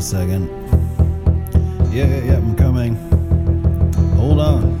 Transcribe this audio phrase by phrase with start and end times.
[0.00, 0.48] a second.
[1.92, 2.94] Yeah, yeah, yeah, I'm coming.
[4.16, 4.78] Hold on.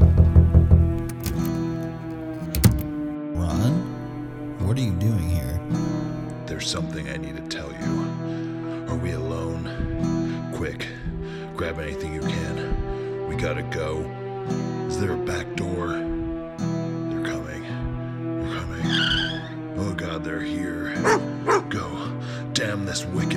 [3.34, 4.66] Ron?
[4.66, 5.60] What are you doing here?
[6.46, 8.88] There's something I need to tell you.
[8.88, 10.52] Are we alone?
[10.54, 10.86] Quick,
[11.54, 13.28] grab anything you can.
[13.28, 13.98] We gotta go.
[14.86, 15.88] Is there a back door?
[15.88, 17.62] They're coming.
[18.40, 18.86] They're coming.
[19.76, 20.94] Oh god, they're here.
[21.68, 21.90] Go.
[22.54, 23.29] Damn this wicked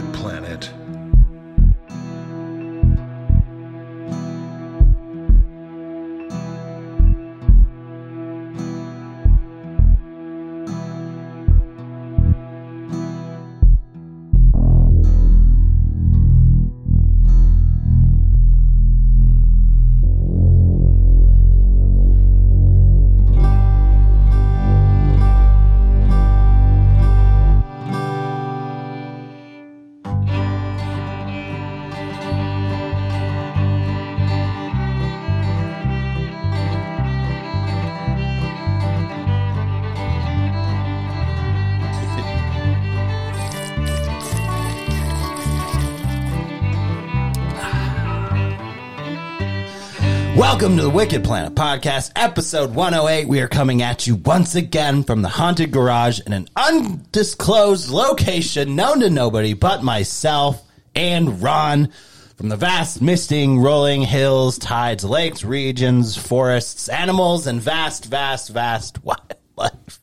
[50.64, 53.28] Welcome to the Wicked Planet Podcast, episode 108.
[53.28, 58.74] We are coming at you once again from the haunted garage in an undisclosed location
[58.74, 60.64] known to nobody but myself
[60.96, 61.92] and Ron
[62.38, 69.04] from the vast, misting, rolling hills, tides, lakes, regions, forests, animals, and vast, vast, vast
[69.04, 70.00] wildlife.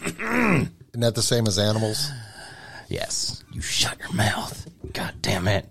[0.00, 2.10] Isn't that the same as animals?
[2.88, 4.68] Yes, you shut your mouth.
[4.92, 5.68] God damn it.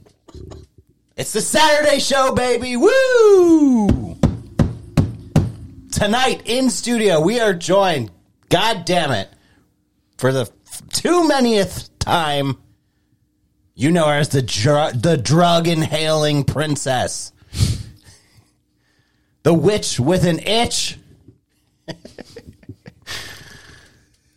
[1.24, 2.76] It's the Saturday show, baby.
[2.76, 4.18] Woo!
[5.90, 8.12] Tonight in studio, we are joined,
[8.50, 9.30] god damn it,
[10.18, 10.52] for the
[10.90, 12.58] too manyth time.
[13.74, 17.32] You know her as the dr- the drug inhaling princess,
[19.44, 20.98] the witch with an itch.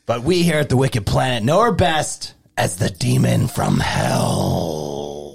[0.06, 5.25] but we here at the Wicked Planet know her best as the demon from hell.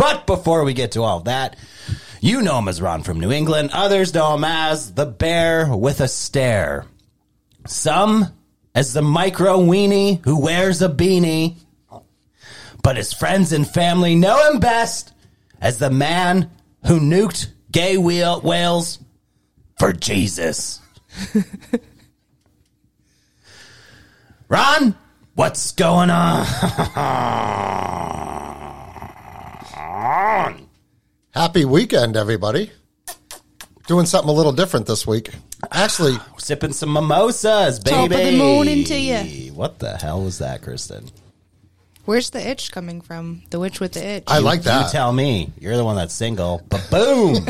[0.00, 1.56] But before we get to all that,
[2.22, 3.68] you know him as Ron from New England.
[3.74, 6.86] Others know him as the bear with a stare.
[7.66, 8.28] Some
[8.74, 11.56] as the micro weenie who wears a beanie.
[12.82, 15.12] But his friends and family know him best
[15.60, 16.50] as the man
[16.86, 19.00] who nuked gay whale- whales
[19.78, 20.80] for Jesus.
[24.48, 24.94] Ron,
[25.34, 26.46] what's going on?
[30.00, 32.70] Happy weekend, everybody.
[33.86, 35.28] Doing something a little different this week.
[35.70, 37.94] Actually, Sipping some mimosas, baby.
[37.94, 39.24] Top of the morning to ya.
[39.52, 41.10] What the hell was that, Kristen?
[42.06, 43.42] Where's the itch coming from?
[43.50, 44.24] The witch with the itch.
[44.26, 44.74] I like that.
[44.74, 44.92] You that.
[44.92, 45.52] tell me.
[45.58, 46.62] You're the one that's single.
[46.70, 47.36] But boom.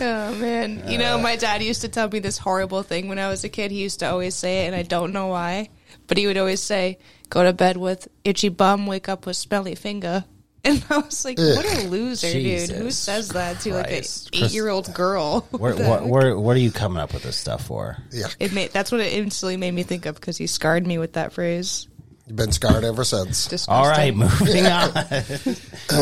[0.00, 3.28] oh man, you know my dad used to tell me this horrible thing when I
[3.28, 3.70] was a kid.
[3.70, 5.68] He used to always say it, and I don't know why,
[6.08, 6.98] but he would always say,
[7.34, 10.24] "Go to bed with itchy bum, wake up with smelly finger."
[10.66, 12.70] And I was like, "What a loser, dude!
[12.70, 14.30] Who says that to like an Christ.
[14.32, 17.98] Eight-year-old girl?" where, what, where, what are you coming up with this stuff for?
[18.10, 20.96] yeah, It made that's what it instantly made me think of because he scarred me
[20.96, 21.86] with that phrase.
[22.26, 23.46] you've been scarred ever since.
[23.46, 23.74] Disgusting.
[23.74, 24.90] All right, moving on.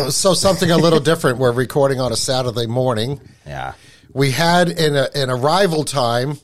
[0.12, 1.38] So something a little different.
[1.38, 3.20] We're recording on a Saturday morning.
[3.44, 3.72] yeah.
[4.14, 6.38] We had an, an arrival time,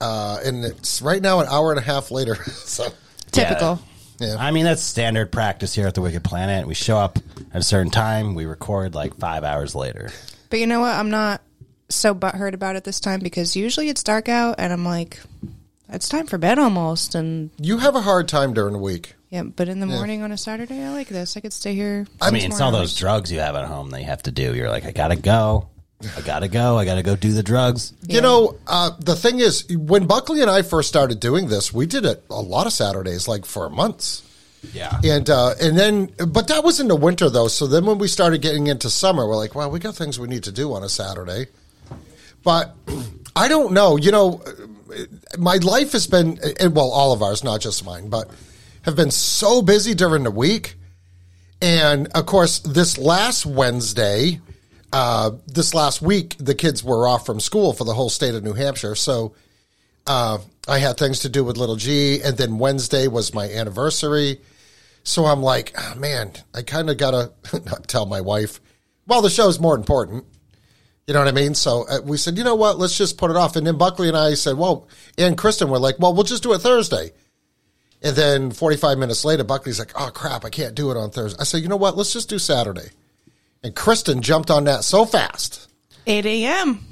[0.00, 2.36] uh, and it's right now an hour and a half later.
[2.44, 2.86] So,
[3.32, 3.80] typical.
[3.82, 3.93] yeah.
[4.20, 6.66] I mean, that's standard practice here at the Wicked Planet.
[6.66, 7.18] We show up
[7.52, 10.10] at a certain time, we record like five hours later.
[10.50, 10.94] But you know what?
[10.94, 11.40] I'm not
[11.88, 15.20] so butthurt about it this time because usually it's dark out and I'm like,
[15.88, 17.14] it's time for bed almost.
[17.14, 19.14] And You have a hard time during the week.
[19.30, 21.36] yeah, but in the morning on a Saturday, I like this.
[21.36, 22.06] I could stay here.
[22.20, 24.54] I mean, it's all those drugs you have at home that you have to do.
[24.54, 25.68] You're like, I gotta go.
[26.16, 26.76] I gotta go.
[26.76, 27.92] I gotta go do the drugs.
[28.06, 31.86] You know, uh, the thing is, when Buckley and I first started doing this, we
[31.86, 34.22] did it a lot of Saturdays, like for months.
[34.72, 34.98] Yeah.
[35.04, 37.48] And uh, and then, but that was in the winter though.
[37.48, 40.28] So then, when we started getting into summer, we're like, well, we got things we
[40.28, 41.46] need to do on a Saturday.
[42.42, 42.74] But
[43.36, 43.96] I don't know.
[43.96, 44.42] You know,
[45.38, 48.30] my life has been, and well, all of ours, not just mine, but
[48.82, 50.74] have been so busy during the week.
[51.62, 54.40] And of course, this last Wednesday,
[54.94, 58.44] uh, this last week, the kids were off from school for the whole state of
[58.44, 58.94] New Hampshire.
[58.94, 59.34] So
[60.06, 60.38] uh,
[60.68, 64.40] I had things to do with little G, and then Wednesday was my anniversary.
[65.02, 67.32] So I'm like, oh, man, I kind of gotta
[67.64, 68.60] not tell my wife.
[69.08, 70.26] Well, the show's more important.
[71.08, 71.56] You know what I mean?
[71.56, 72.78] So uh, we said, you know what?
[72.78, 73.56] Let's just put it off.
[73.56, 74.86] And then Buckley and I said, well,
[75.18, 77.10] and Kristen were like, well, we'll just do it Thursday.
[78.00, 81.40] And then 45 minutes later, Buckley's like, oh crap, I can't do it on Thursday.
[81.40, 81.96] I said, you know what?
[81.96, 82.90] Let's just do Saturday.
[83.64, 85.68] And Kristen jumped on that so fast.
[86.06, 86.84] 8 a.m.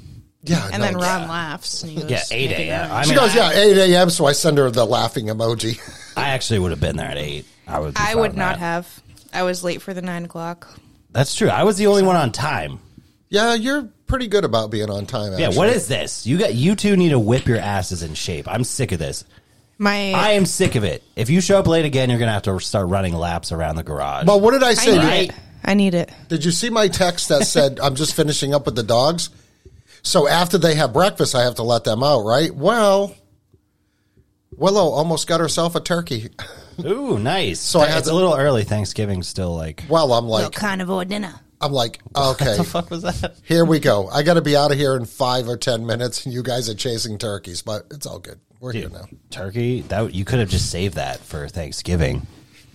[0.43, 0.67] Yeah.
[0.73, 1.83] And no, then Ron laughs.
[1.83, 2.85] And he goes, Yeah, 8 a.m.
[2.91, 4.09] up." I She mean, goes, I, yeah, 8 a.m.
[4.09, 5.79] So I send her the laughing emoji.
[6.17, 7.45] I actually would have been there at 8.
[7.67, 7.93] I would.
[7.95, 8.59] I would not that.
[8.59, 9.03] have.
[9.31, 10.67] I was late for the 9 o'clock.
[11.11, 11.47] That's true.
[11.49, 12.79] I was the only one on time.
[13.29, 15.37] yeah, you're pretty good about being on time.
[15.39, 16.25] Yeah, what is this?
[16.27, 18.47] You got you two need to whip your asses in shape.
[18.47, 19.23] I'm sick of this.
[19.77, 21.03] My I am sick of it.
[21.15, 23.83] If you show up late again, you're gonna have to start running laps around the
[23.83, 24.25] garage.
[24.27, 24.91] Well, what did I I say?
[24.91, 25.29] need Did- Right.
[25.29, 25.35] it.
[25.63, 26.11] I need it.
[26.27, 29.29] Did you see my text that said I'm just finishing up with the dogs?
[30.01, 32.53] So after they have breakfast, I have to let them out, right?
[32.53, 33.15] Well,
[34.57, 36.29] Willow almost got herself a turkey.
[36.85, 37.59] Ooh, nice.
[37.59, 38.63] So I had it's to- a little early.
[38.63, 39.83] Thanksgiving still like.
[39.89, 41.33] Well, I'm like, carnivore dinner.
[41.61, 43.35] I'm like, okay, the fuck was that?
[43.43, 44.09] here we go.
[44.09, 46.69] I got to be out of here in five or ten minutes, and you guys
[46.69, 48.39] are chasing turkeys, but it's all good.
[48.59, 49.05] We're here now.
[49.29, 49.81] turkey.
[49.81, 52.27] That you could have just saved that for Thanksgiving.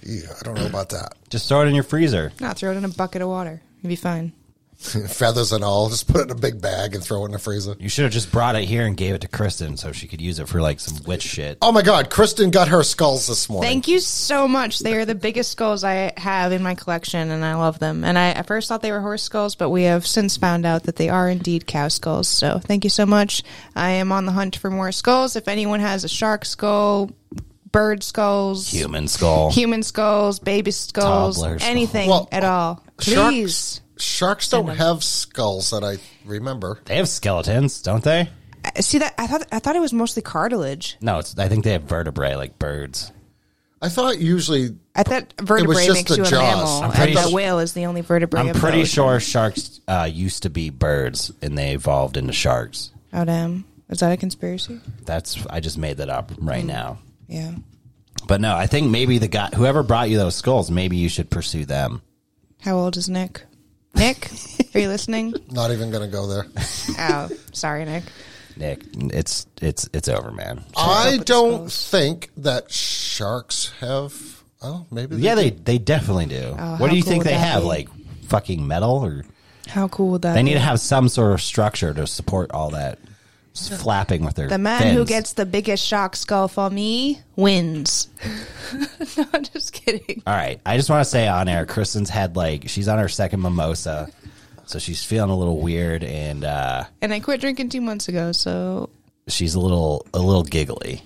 [0.02, 1.14] Yeah, I don't know about that.
[1.30, 2.32] Just throw it in your freezer.
[2.40, 3.60] Not throw it in a bucket of water.
[3.82, 4.32] You'd be fine.
[4.78, 7.40] Feathers and all, just put it in a big bag and throw it in the
[7.40, 7.74] freezer.
[7.80, 10.20] You should have just brought it here and gave it to Kristen so she could
[10.20, 11.58] use it for like some witch shit.
[11.60, 13.68] Oh my God, Kristen got her skulls this morning.
[13.68, 14.78] Thank you so much.
[14.78, 18.04] They are the biggest skulls I have in my collection, and I love them.
[18.04, 20.84] And I at first thought they were horse skulls, but we have since found out
[20.84, 22.28] that they are indeed cow skulls.
[22.28, 23.42] So thank you so much.
[23.74, 25.34] I am on the hunt for more skulls.
[25.34, 27.10] If anyone has a shark skull,
[27.72, 29.50] bird skulls, Human skull.
[29.50, 31.70] human skulls, baby skulls, Toddler skull.
[31.70, 33.80] anything Well, at all, sharks- please.
[33.96, 36.78] Sharks don't have skulls that I remember.
[36.84, 38.28] They have skeletons, don't they?
[38.64, 39.14] Uh, See that?
[39.18, 40.96] I thought I thought it was mostly cartilage.
[41.00, 41.36] No, it's.
[41.38, 43.10] I think they have vertebrae like birds.
[43.82, 46.40] I thought usually I thought vertebrae just makes the you a jaws.
[46.42, 48.40] mammal, I'm and pretty the su- whale is the only vertebrae.
[48.40, 48.94] I'm of pretty ocean.
[48.94, 52.90] sure sharks uh, used to be birds and they evolved into sharks.
[53.12, 53.64] Oh damn!
[53.88, 54.80] Is that a conspiracy?
[55.06, 56.66] That's I just made that up right Hmm.
[56.68, 56.98] now.
[57.28, 57.52] Yeah.
[58.26, 61.30] But no, I think maybe the guy whoever brought you those skulls, maybe you should
[61.30, 62.02] pursue them.
[62.60, 63.42] How old is Nick?
[63.94, 64.30] Nick,
[64.74, 65.34] are you listening?
[65.50, 66.46] not even going to go there.
[66.98, 68.04] Oh, sorry, Nick.
[68.56, 70.64] Nick, it's it's it's over, man.
[70.76, 74.12] I don't think that sharks have.
[74.60, 75.16] Oh, maybe.
[75.16, 75.42] Yeah, do.
[75.42, 76.56] they they definitely do.
[76.58, 77.62] Oh, what do you cool think they have?
[77.62, 77.68] be?
[77.68, 77.88] Like
[78.24, 79.24] fucking metal or
[79.68, 80.32] How cool would that?
[80.32, 80.34] Be?
[80.34, 80.44] They be?
[80.50, 83.07] need to have some sort of structure to support all that s-
[83.58, 88.08] flapping with their The man who gets the biggest shark skull for me wins.
[89.16, 90.22] no, I'm just kidding.
[90.26, 90.60] All right.
[90.64, 94.08] I just want to say on air, Kristen's had like she's on her second mimosa,
[94.66, 98.32] so she's feeling a little weird and uh, And I quit drinking two months ago,
[98.32, 98.90] so
[99.28, 101.02] she's a little a little giggly,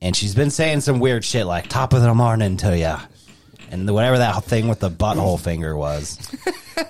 [0.00, 3.00] and she's been saying some weird shit like "top of the morning" to ya,
[3.70, 6.18] and whatever that thing with the butthole finger was.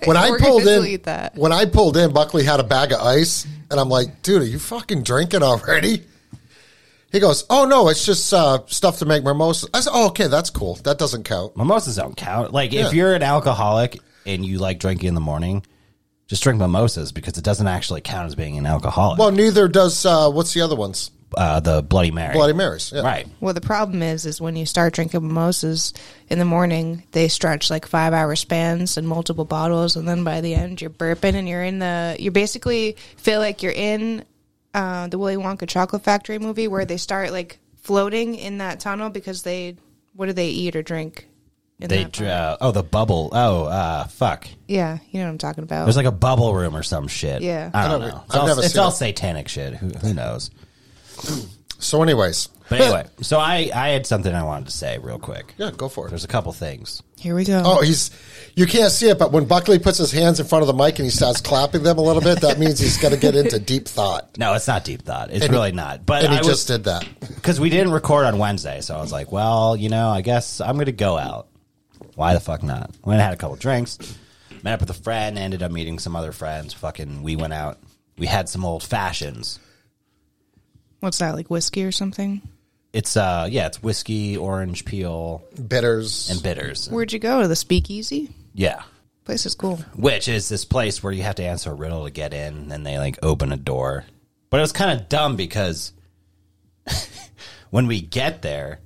[0.05, 1.35] when I pulled in, that.
[1.37, 4.47] when I pulled in, Buckley had a bag of ice, and I'm like, "Dude, are
[4.47, 6.03] you fucking drinking already?"
[7.13, 10.27] He goes, "Oh no, it's just uh, stuff to make mimosas." I said, "Oh, okay,
[10.27, 10.75] that's cool.
[10.85, 12.53] That doesn't count." Mimosas don't count.
[12.53, 12.87] Like Yeah.
[12.87, 15.65] if you're an alcoholic and you like drinking in the morning,
[16.27, 19.19] just drink mimosas because it doesn't actually count as being an alcoholic.
[19.19, 21.11] Well, neither does uh, what's the other ones?
[21.37, 22.93] Uh, the Bloody Mary, Bloody Marys.
[22.95, 23.03] Yeah.
[23.03, 23.27] right?
[23.41, 25.93] well, the problem is, is when you start drinking mimosas
[26.29, 30.41] in the morning, they stretch like five hour spans and multiple bottles, and then by
[30.41, 34.25] the end, you're burping and you're in the, you basically feel like you're in
[34.75, 39.11] uh, the Willy Wonka Chocolate Factory movie where they start like floating in that tunnel
[39.11, 39.77] because they,
[40.15, 41.29] what do they eat or drink?
[41.79, 43.29] in They that uh, oh the bubble.
[43.33, 44.49] Oh uh, fuck.
[44.67, 45.85] yeah, you know what I'm talking about.
[45.85, 47.43] There's like a bubble room or some shit.
[47.43, 47.71] Yeah.
[47.75, 48.23] I don't I don't- know.
[48.25, 48.93] It's I've all, never it's seen all it.
[48.93, 49.75] satanic shit.
[49.75, 50.51] Who, who knows?
[51.79, 55.55] So, anyways, But anyway, so I I had something I wanted to say real quick.
[55.59, 56.11] yeah, go for it.
[56.11, 57.03] There's a couple things.
[57.19, 57.63] Here we go.
[57.65, 58.11] Oh, he's
[58.55, 60.99] you can't see it, but when Buckley puts his hands in front of the mic
[60.99, 63.59] and he starts clapping them a little bit, that means he's going to get into
[63.59, 64.31] deep thought.
[64.39, 65.31] No, it's not deep thought.
[65.31, 66.07] It's And he- really not.
[66.07, 67.07] But And he I just was did that.
[67.35, 70.61] because we didn't record on Wednesday, so I was like, well, you know, I guess
[70.63, 71.49] I'm gonna go out.
[72.15, 72.91] Why the fuck not?
[73.05, 73.99] Went and had a couple drinks,
[74.63, 76.73] met up with a friend, ended up meeting some other friends.
[76.73, 77.79] Fucking, we went out.
[78.17, 79.59] We had some old fashions.
[81.01, 82.43] What's that, like whiskey or something?
[82.93, 86.31] It's uh, yeah, it's whiskey, orange peel, Bitters.
[86.31, 86.89] and bitters.
[86.89, 87.43] Where'd you go?
[87.43, 88.31] To the speakeasy?
[88.55, 88.83] Yeah.
[89.25, 89.77] Place is cool.
[89.97, 92.71] which is this place where you have to answer a riddle to get in, and
[92.71, 94.05] then they like open a door.
[94.51, 95.93] But it was kind of dumb because
[97.71, 98.81] when we get there,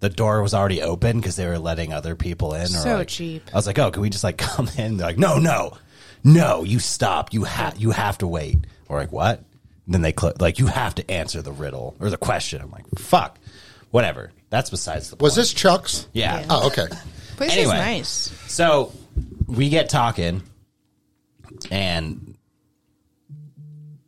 [0.00, 2.62] the door was already open because they were letting other people in.
[2.62, 3.48] Or So like- cheap.
[3.52, 5.76] I was like, "Oh, can we just like come in?" They're like, "No, no,
[6.22, 7.32] no, you stop.
[7.32, 9.42] You have you have to wait." We're like, "What?"
[9.88, 12.70] And then they cl- like, "You have to answer the riddle or the question." I'm
[12.70, 13.38] like, "Fuck,
[13.90, 15.22] whatever." That's besides the point.
[15.22, 16.06] Was this Chuck's?
[16.12, 16.40] Yeah.
[16.40, 16.46] Yeah.
[16.50, 16.86] Oh, okay.
[17.38, 17.72] Place Anyway.
[17.74, 18.08] is nice.
[18.48, 18.92] So
[19.46, 20.42] we get talking,
[21.70, 22.36] and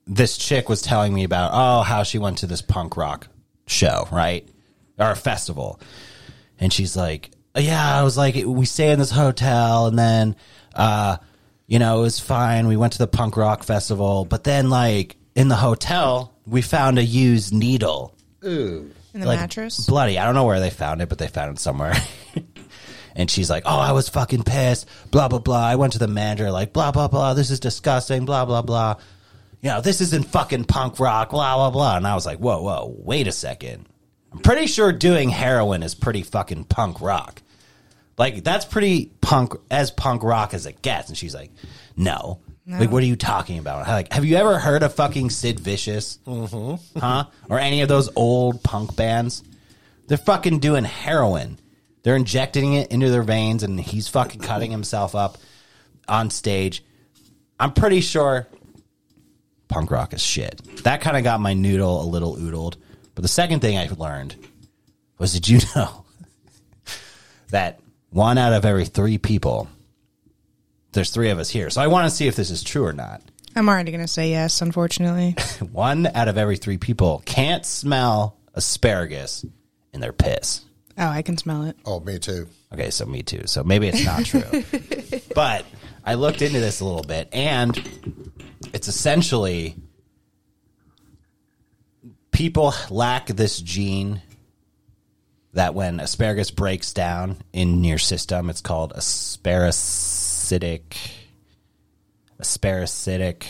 [0.06, 3.28] this chick was telling me about oh how she went to this punk rock
[3.66, 4.46] show, right,
[4.98, 5.80] or a festival,
[6.58, 10.36] and she's like, "Yeah, I was like, we stay in this hotel, and then,
[10.74, 11.16] uh,
[11.66, 12.66] you know, it was fine.
[12.66, 16.98] We went to the punk rock festival, but then, like, in the hotel, we found
[16.98, 18.90] a used needle, Ooh.
[19.12, 19.86] In the like, mattress.
[19.86, 20.18] bloody.
[20.18, 21.94] I don't know where they found it, but they found it somewhere."
[23.16, 24.86] And she's like, "Oh, I was fucking pissed.
[25.10, 25.66] Blah blah blah.
[25.66, 27.34] I went to the manager, like, blah blah blah.
[27.34, 28.24] This is disgusting.
[28.24, 28.96] Blah blah blah.
[29.60, 31.30] You know, this isn't fucking punk rock.
[31.30, 33.86] Blah blah blah." And I was like, "Whoa, whoa, wait a second.
[34.32, 37.42] I'm pretty sure doing heroin is pretty fucking punk rock.
[38.16, 41.50] Like that's pretty punk as punk rock as it gets." And she's like,
[41.96, 42.38] "No."
[42.78, 43.86] Like, what are you talking about?
[43.88, 46.18] Like, have you ever heard of fucking Sid Vicious?
[46.26, 46.98] Mm-hmm.
[46.98, 47.24] Huh?
[47.48, 49.42] Or any of those old punk bands?
[50.06, 51.58] They're fucking doing heroin.
[52.02, 55.38] They're injecting it into their veins, and he's fucking cutting himself up
[56.08, 56.84] on stage.
[57.58, 58.46] I'm pretty sure
[59.68, 60.60] punk rock is shit.
[60.84, 62.76] That kind of got my noodle a little oodled.
[63.14, 64.36] But the second thing I learned
[65.18, 66.04] was did you know
[67.50, 69.68] that one out of every three people,
[70.92, 71.70] there's three of us here.
[71.70, 73.22] So I want to see if this is true or not.
[73.56, 75.36] I'm already going to say yes, unfortunately.
[75.72, 79.44] One out of every three people can't smell asparagus
[79.92, 80.62] in their piss.
[80.98, 81.76] oh, I can smell it.
[81.84, 82.46] Oh, me too.
[82.72, 83.42] Okay, so me too.
[83.46, 84.64] So maybe it's not true.
[85.34, 85.64] but
[86.04, 87.76] I looked into this a little bit and
[88.72, 89.76] it's essentially
[92.30, 94.22] people lack this gene
[95.52, 98.92] that when asparagus breaks down in your system, it's called
[100.50, 101.12] asparacitic
[102.40, 103.44] asparacitic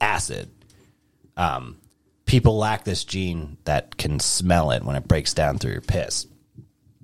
[0.00, 0.50] acid.
[1.36, 1.78] Um,
[2.24, 6.26] people lack this gene that can smell it when it breaks down through your piss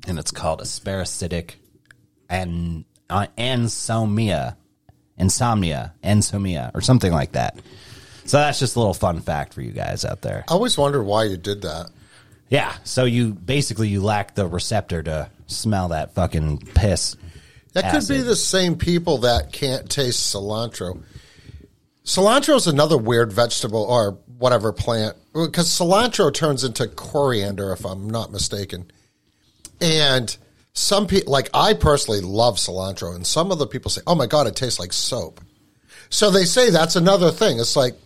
[0.07, 1.55] and it's called asparacitic
[2.29, 4.57] and uh, ansomnia,
[5.19, 7.59] insomnia, insomnia, or something like that.
[8.25, 10.45] So that's just a little fun fact for you guys out there.
[10.49, 11.91] I always wondered why you did that.
[12.49, 17.17] Yeah, so you basically you lack the receptor to smell that fucking piss.
[17.73, 21.03] That could be the same people that can't taste cilantro.
[22.05, 28.11] Cilantro is another weird vegetable or whatever plant because cilantro turns into coriander, if I'm
[28.11, 28.91] not mistaken.
[29.81, 30.37] And
[30.75, 34.47] some people, like I personally love cilantro, and some other people say, "Oh my god,
[34.47, 35.41] it tastes like soap."
[36.11, 37.59] So they say that's another thing.
[37.59, 37.97] It's like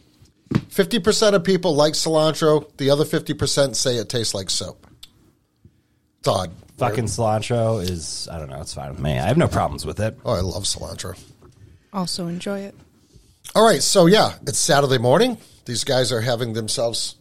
[0.69, 4.87] fifty percent of people like cilantro, the other fifty percent say it tastes like soap.
[6.21, 6.51] It's odd.
[6.79, 9.19] Fucking cilantro is I don't know, it's fine with me.
[9.19, 10.19] I have no problems with it.
[10.25, 11.19] Oh, I love cilantro.
[11.93, 12.75] Also enjoy it.
[13.55, 15.39] All right, so yeah, it's Saturday morning.
[15.65, 17.17] These guys are having themselves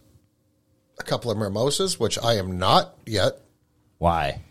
[0.99, 3.39] a couple of mimosas, which I am not yet.
[3.97, 4.41] Why?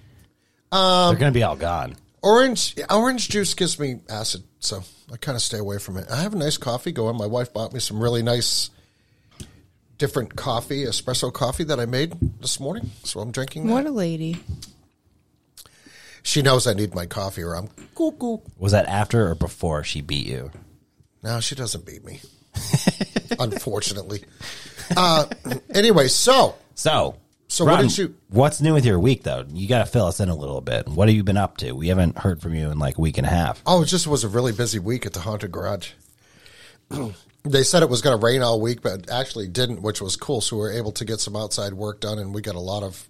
[0.73, 1.97] Um, They're gonna be all gone.
[2.23, 4.83] Orange orange juice gives me acid, so
[5.13, 6.07] I kind of stay away from it.
[6.11, 7.19] I have a nice coffee going.
[7.19, 8.71] My wife bought me some really nice
[9.99, 13.73] different coffee, espresso coffee that I made this morning, so I'm drinking that.
[13.75, 14.43] What a lady.
[16.25, 18.39] She knows I need my coffee or I'm cuckoo.
[18.59, 20.51] Was that after or before she beat you?
[21.23, 22.21] No, she doesn't beat me.
[23.39, 24.25] Unfortunately.
[24.97, 25.27] Uh,
[25.75, 27.17] anyway, so So,
[27.49, 29.45] So what Ron, did you- What's new with your week, though?
[29.53, 30.89] You got to fill us in a little bit.
[30.89, 31.73] What have you been up to?
[31.73, 33.63] We haven't heard from you in like a week and a half.
[33.67, 35.93] Oh, it just was a really busy week at the haunted garage.
[37.45, 40.17] they said it was going to rain all week, but it actually didn't, which was
[40.17, 40.41] cool.
[40.41, 42.83] So we were able to get some outside work done, and we got a lot
[42.83, 43.09] of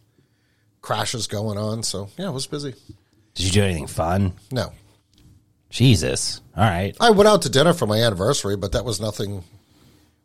[0.82, 1.82] crashes going on.
[1.82, 2.74] So yeah, it was busy.
[3.34, 4.32] Did you do anything fun?
[4.52, 4.72] No,
[5.70, 6.40] Jesus.
[6.56, 6.96] All right.
[7.00, 9.42] I went out to dinner for my anniversary, but that was nothing.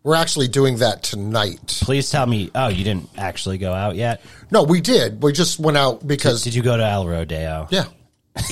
[0.03, 1.59] We're actually doing that tonight.
[1.81, 2.51] Please tell me.
[2.55, 4.21] Oh, you didn't actually go out yet?
[4.51, 5.21] No, we did.
[5.21, 7.67] We just went out because Did you go to El Rodeo?
[7.69, 7.85] yeah.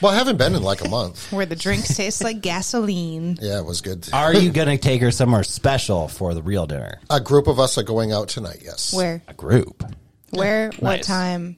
[0.00, 1.32] well, I haven't been in like a month.
[1.32, 3.36] Where the drinks taste like gasoline.
[3.40, 4.08] Yeah, it was good.
[4.12, 7.00] Are you going to take her somewhere special for the real dinner?
[7.10, 8.58] A group of us are going out tonight.
[8.62, 8.92] Yes.
[8.94, 9.22] Where?
[9.26, 9.82] A group.
[10.30, 10.68] Where?
[10.78, 11.06] What Nice.
[11.06, 11.56] time?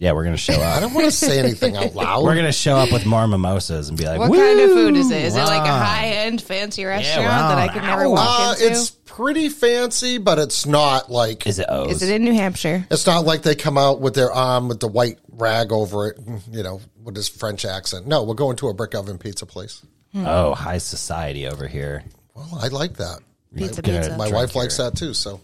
[0.00, 0.78] Yeah, we're going to show up.
[0.78, 2.24] I don't want to say anything out loud.
[2.24, 4.96] We're going to show up with more mimosas and be like, What kind of food
[4.96, 5.22] is it?
[5.26, 7.48] Is it like a wow." high end fancy restaurant wow.
[7.50, 8.66] that I could never walk Uh, into?
[8.72, 11.96] it's pretty fancy, but it's not like Is it O's?
[11.96, 12.86] Is it in New Hampshire?
[12.90, 16.18] It's not like they come out with their arm with the white rag over it,
[16.50, 18.06] you know, with this French accent.
[18.06, 19.82] No, we're going to a brick oven pizza place.
[20.16, 22.04] oh, high society over here.
[22.34, 23.18] Well, I like that.
[23.54, 24.16] Pizza, Gonna pizza.
[24.16, 25.12] My Drink wife likes that too.
[25.12, 25.40] So,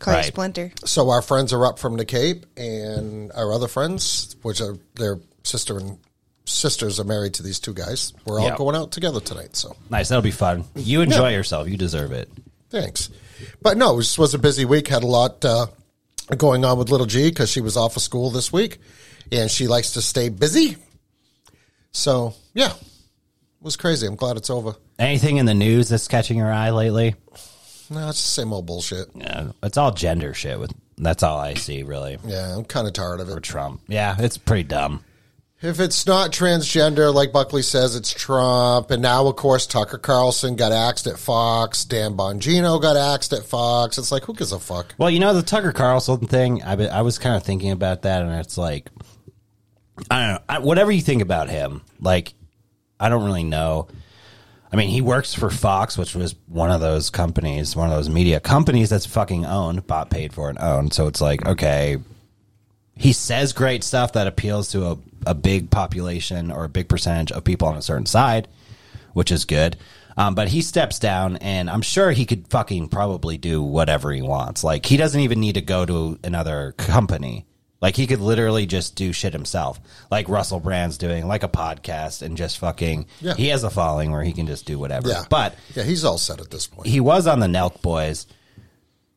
[0.00, 0.24] Clay Right.
[0.24, 0.72] Splinter.
[0.84, 5.18] so our friends are up from the Cape, and our other friends, which are their
[5.44, 5.98] sister and
[6.46, 8.12] sisters, are married to these two guys.
[8.24, 8.56] We're all Yeah.
[8.56, 9.56] going out together tonight.
[9.56, 10.08] So, Nice.
[10.08, 10.64] That'll be fun.
[10.74, 11.68] You enjoy yourself.
[11.68, 12.28] You deserve it.
[12.70, 13.08] thanks.
[13.62, 14.88] But no, this was a busy week.
[14.88, 15.66] Had a lot uh,
[16.36, 18.78] going on with little G because she was off of school this week,
[19.30, 20.76] and she likes to stay busy.
[21.92, 22.82] So, yeah, it
[23.60, 24.06] was crazy.
[24.06, 24.74] I'm glad it's over.
[24.98, 27.14] Anything in the news that's catching your eye lately?
[27.90, 29.08] No, it's the same old bullshit.
[29.14, 32.92] Yeah, it's all gender shit with That's all I see, really, Yeah, I'm kind of
[32.92, 33.34] tired of it.
[33.34, 33.40] for.
[33.40, 33.82] Trump.
[33.88, 35.04] Yeah, it's pretty dumb.
[35.62, 38.90] If it's not transgender, like Buckley says, it's Trump.
[38.90, 41.86] And now, of course, Tucker Carlson got axed at Fox.
[41.86, 43.96] Dan Bongino got axed at Fox.
[43.96, 44.94] It's like, who gives a fuck?
[44.98, 46.62] Well, you know the Tucker Carlson thing.
[46.62, 48.90] I be- I was kind of thinking about that, and it's like,
[50.10, 50.40] I don't know.
[50.50, 52.34] I, whatever you think about him, like,
[53.00, 53.88] I don't really know.
[54.74, 58.08] I mean, he works for Fox, which was one of those companies, one of those
[58.08, 60.92] media companies that's fucking owned, bought, paid for, and owned.
[60.92, 61.98] So it's like, okay,
[62.96, 67.30] he says great stuff that appeals to a, a big population or a big percentage
[67.30, 68.48] of people on a certain side,
[69.12, 69.76] which is good.
[70.16, 74.22] Um, but he steps down, and I'm sure he could fucking probably do whatever he
[74.22, 74.64] wants.
[74.64, 77.46] Like he doesn't even need to go to another company.
[77.84, 79.78] Like he could literally just do shit himself,
[80.10, 83.04] like Russell Brand's doing, like a podcast, and just fucking.
[83.20, 83.34] Yeah.
[83.34, 85.10] He has a following where he can just do whatever.
[85.10, 85.24] Yeah.
[85.28, 86.86] But yeah, he's all set at this point.
[86.86, 88.26] he was on the Nelk Boys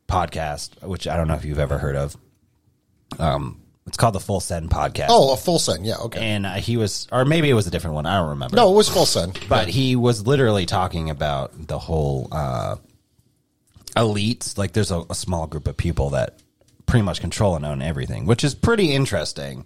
[0.06, 2.14] podcast, which I don't know if you've ever heard of.
[3.18, 5.06] Um, it's called the Full Send podcast.
[5.08, 5.86] oh, a full send.
[5.86, 6.20] Yeah, okay.
[6.20, 8.04] and uh, he was, or maybe it was a different one.
[8.04, 8.54] I don't remember.
[8.54, 9.40] no, it was full send.
[9.48, 12.76] but he was literally talking about the whole uh,
[13.96, 14.58] elites.
[14.58, 16.38] Like, there's a, a small group of people that
[16.88, 19.64] pretty much control and own everything, which is pretty interesting.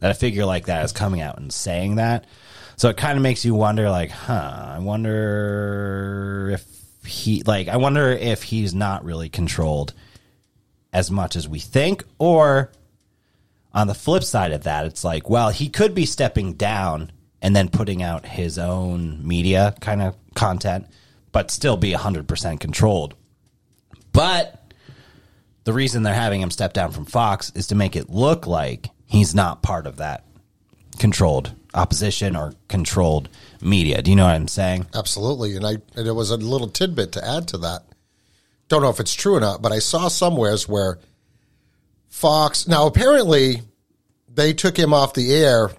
[0.00, 2.26] That a figure like that is coming out and saying that.
[2.76, 4.72] So it kind of makes you wonder, like, huh?
[4.74, 6.66] I wonder if
[7.06, 9.92] he, like, I wonder if he's not really controlled
[10.92, 12.72] as much as we think, or
[13.72, 17.10] on the flip side of that, it's like, well, he could be stepping down
[17.42, 20.86] and then putting out his own media kind of content,
[21.32, 23.14] but still be 100% controlled.
[24.12, 24.63] But
[25.64, 28.88] the reason they're having him step down from Fox is to make it look like
[29.06, 30.24] he's not part of that
[30.98, 33.28] controlled opposition or controlled
[33.60, 34.00] media.
[34.00, 34.86] Do you know what I'm saying?
[34.94, 35.56] Absolutely.
[35.56, 37.82] And I and there was a little tidbit to add to that.
[38.68, 40.98] Don't know if it's true or not, but I saw somewheres where
[42.08, 43.62] Fox now apparently
[44.32, 45.70] they took him off the air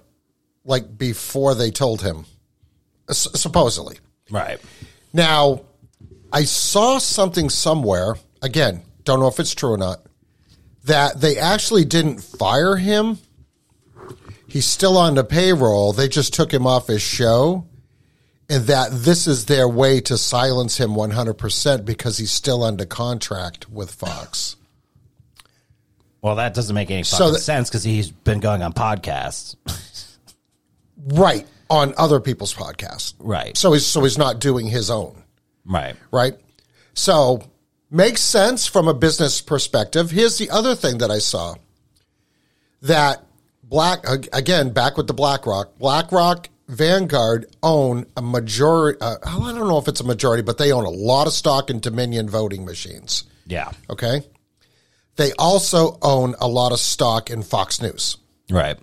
[0.64, 2.26] like before they told him.
[3.10, 3.98] Supposedly.
[4.30, 4.58] Right.
[5.12, 5.60] Now,
[6.32, 10.00] I saw something somewhere, again, don't know if it's true or not,
[10.84, 13.18] that they actually didn't fire him.
[14.48, 15.92] He's still on the payroll.
[15.92, 17.66] They just took him off his show.
[18.48, 23.68] And that this is their way to silence him 100% because he's still under contract
[23.68, 24.54] with Fox.
[26.22, 29.56] Well, that doesn't make any So fucking that- sense because he's been going on podcasts.
[31.08, 31.44] Right.
[31.68, 33.14] On other people's podcasts.
[33.18, 33.56] Right.
[33.56, 35.22] So he's, so he's not doing his own.
[35.64, 35.96] Right.
[36.12, 36.34] right?
[36.94, 37.42] So
[37.90, 40.10] makes sense from a business perspective.
[40.10, 41.54] Here's the other thing that I saw
[42.82, 43.24] that
[43.62, 49.00] Black again back with the BlackRock, BlackRock, Vanguard own a majority.
[49.00, 51.70] Uh, I don't know if it's a majority, but they own a lot of stock
[51.70, 53.24] in Dominion voting machines.
[53.46, 53.70] Yeah.
[53.88, 54.22] Okay,
[55.16, 58.16] they also own a lot of stock in Fox News.
[58.50, 58.78] Right.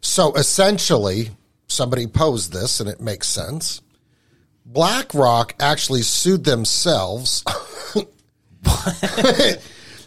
[0.00, 1.30] So essentially,
[1.68, 3.81] somebody posed this, and it makes sense.
[4.64, 7.44] BlackRock actually sued themselves.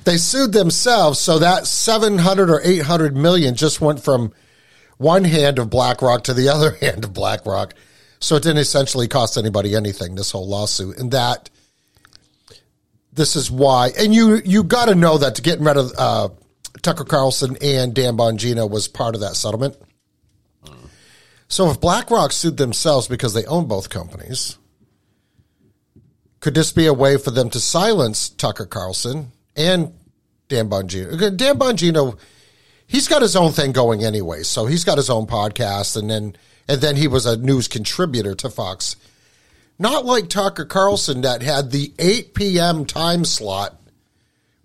[0.05, 4.33] they sued themselves, so that seven hundred or eight hundred million just went from
[4.97, 7.73] one hand of BlackRock to the other hand of BlackRock.
[8.19, 10.15] So it didn't essentially cost anybody anything.
[10.15, 11.49] This whole lawsuit, and that
[13.13, 13.91] this is why.
[13.97, 16.29] And you you got to know that to getting rid of uh,
[16.81, 19.75] Tucker Carlson and Dan Bongino was part of that settlement.
[21.47, 24.57] So if BlackRock sued themselves because they own both companies,
[26.39, 29.93] could this be a way for them to silence Tucker Carlson and
[30.47, 31.35] Dan Bongino?
[31.35, 32.17] Dan Bongino,
[32.87, 36.35] he's got his own thing going anyway, so he's got his own podcast, and then
[36.67, 38.95] and then he was a news contributor to Fox.
[39.77, 42.85] Not like Tucker Carlson that had the 8 p.m.
[42.85, 43.79] time slot,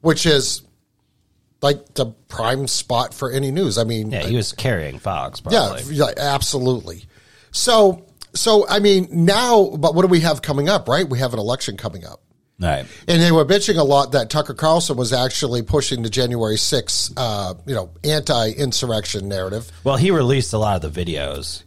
[0.01, 0.63] which is
[1.63, 3.77] like the prime spot for any news.
[3.79, 5.43] I mean, Yeah, he was carrying Fox.
[5.51, 5.95] yeah, Probably.
[5.95, 7.05] yeah, absolutely.
[7.53, 10.89] So, so I mean, now, but what do we have coming up?
[10.89, 12.23] Right, we have an election coming up,
[12.61, 12.87] Right.
[13.09, 17.13] and they were bitching a lot that Tucker Carlson was actually pushing the January 6th,
[17.17, 19.71] uh, you know, anti-insurrection narrative.
[19.85, 21.63] Well, he released a lot of the videos.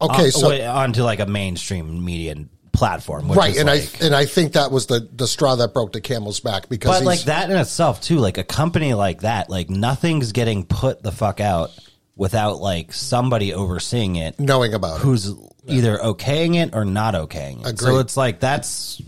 [0.00, 2.36] Okay, on- so onto like a mainstream media
[2.78, 5.74] platform, which right, and like, I and I think that was the the straw that
[5.74, 9.22] broke the camel's back because but like that in itself too, like a company like
[9.22, 11.70] that, like nothing's getting put the fuck out
[12.14, 15.02] without like somebody overseeing it knowing about it.
[15.02, 15.34] who's
[15.66, 17.80] either okaying it or not okaying it.
[17.80, 19.02] So it's like that's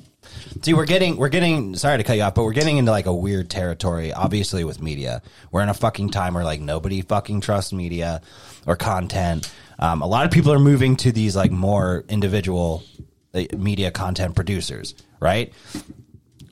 [0.62, 3.06] see we're getting we're getting sorry to cut you off, but we're getting into like
[3.06, 4.12] a weird territory.
[4.12, 8.20] Obviously, with media, we're in a fucking time where like nobody fucking trusts media
[8.66, 9.50] or content.
[9.78, 12.82] Um, a lot of people are moving to these like more individual
[13.56, 15.52] media content producers, right?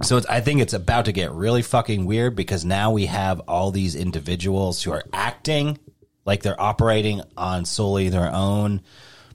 [0.03, 3.41] So it's, I think it's about to get really fucking weird because now we have
[3.49, 5.79] all these individuals who are acting
[6.25, 8.83] like they're operating on solely their own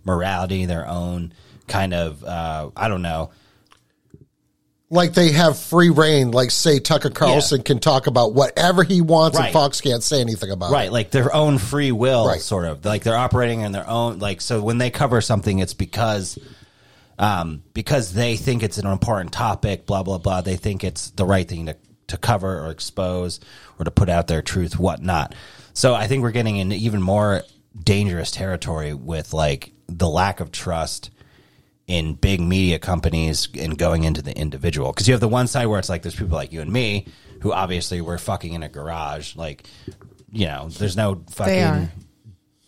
[0.06, 1.34] morality, their own
[1.68, 3.32] kind of uh, I don't know.
[4.90, 6.30] Like they have free reign.
[6.32, 9.46] Like say Tucker Carlson can talk about whatever he wants, Right.
[9.46, 10.86] and Fox can't say anything about Right, it.
[10.86, 12.40] Right, like their own free will, Right.
[12.42, 12.86] sort of.
[12.86, 14.20] Like they're operating in their own.
[14.20, 16.38] Like so, when they cover something, it's because,
[17.20, 19.86] um, because they think it's an important topic.
[19.86, 20.42] Blah blah blah.
[20.42, 23.40] They think it's the right thing to to cover or expose
[23.80, 25.36] or to put out their truth, whatnot.
[25.74, 27.44] So I think we're getting into even more
[27.78, 31.10] dangerous territory with like the lack of trust
[31.88, 34.92] in big media companies and going into the individual.
[34.92, 37.08] Because you have the one side where it's like there's people like you and me
[37.42, 39.36] who obviously we're fucking in a garage.
[39.36, 39.68] Like,
[40.32, 41.54] you know, there's no fucking.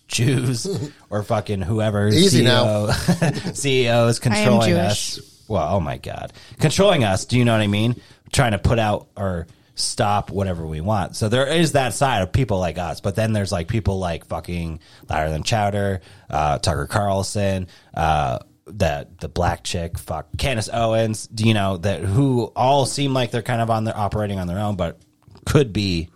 [0.08, 0.68] Jews
[1.10, 5.20] or fucking whoever Easy CEO, CEO is controlling us.
[5.48, 7.26] Well, oh my god, controlling us.
[7.26, 8.02] Do you know what I mean?
[8.32, 11.16] Trying to put out or stop whatever we want.
[11.16, 14.26] So there is that side of people like us, but then there's like people like
[14.26, 21.28] fucking louder than chowder, uh, Tucker Carlson, uh, that the black chick, fuck Candace Owens.
[21.28, 24.48] Do you know that who all seem like they're kind of on their operating on
[24.48, 25.00] their own, but
[25.46, 26.10] could be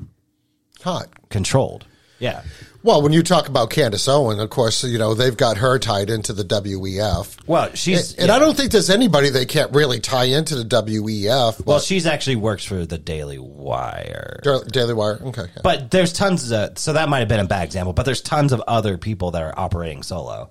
[0.81, 1.07] Hot.
[1.29, 1.85] controlled.
[2.17, 2.41] Yeah.
[2.81, 6.09] Well, when you talk about Candace Owen, of course, you know they've got her tied
[6.09, 7.37] into the WEF.
[7.45, 8.35] Well, she's And yeah.
[8.35, 11.65] I don't think there's anybody they can't really tie into the WEF.
[11.65, 14.39] Well, she's actually works for the Daily Wire.
[14.71, 15.19] Daily Wire.
[15.21, 15.47] Okay.
[15.53, 15.61] yeah.
[15.61, 18.53] But there's tons of so that might have been a bad example, but there's tons
[18.53, 20.49] of other people that are operating solo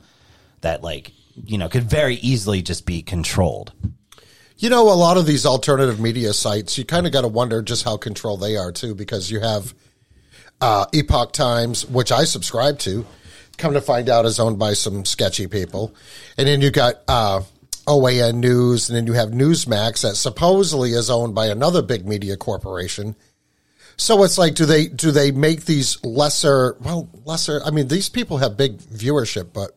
[0.60, 3.72] that like you know could very easily just be controlled.
[4.58, 7.62] You know, a lot of these alternative media sites, you kind of got to wonder
[7.62, 9.72] just how controlled they are too, because you have
[10.60, 13.06] uh, Epoch Times, which I subscribe to,
[13.56, 15.94] come to find out is owned by some sketchy people,
[16.36, 17.42] and then you got uh,
[17.86, 22.36] OAN News, and then you have Newsmax that supposedly is owned by another big media
[22.36, 23.16] corporation.
[23.96, 26.76] So it's like, do they do they make these lesser?
[26.80, 27.60] Well, lesser.
[27.64, 29.72] I mean, these people have big viewership, but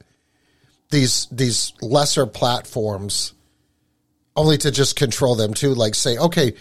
[0.92, 3.34] these these lesser platforms
[4.36, 5.74] only to just control them too.
[5.74, 6.54] Like say, okay,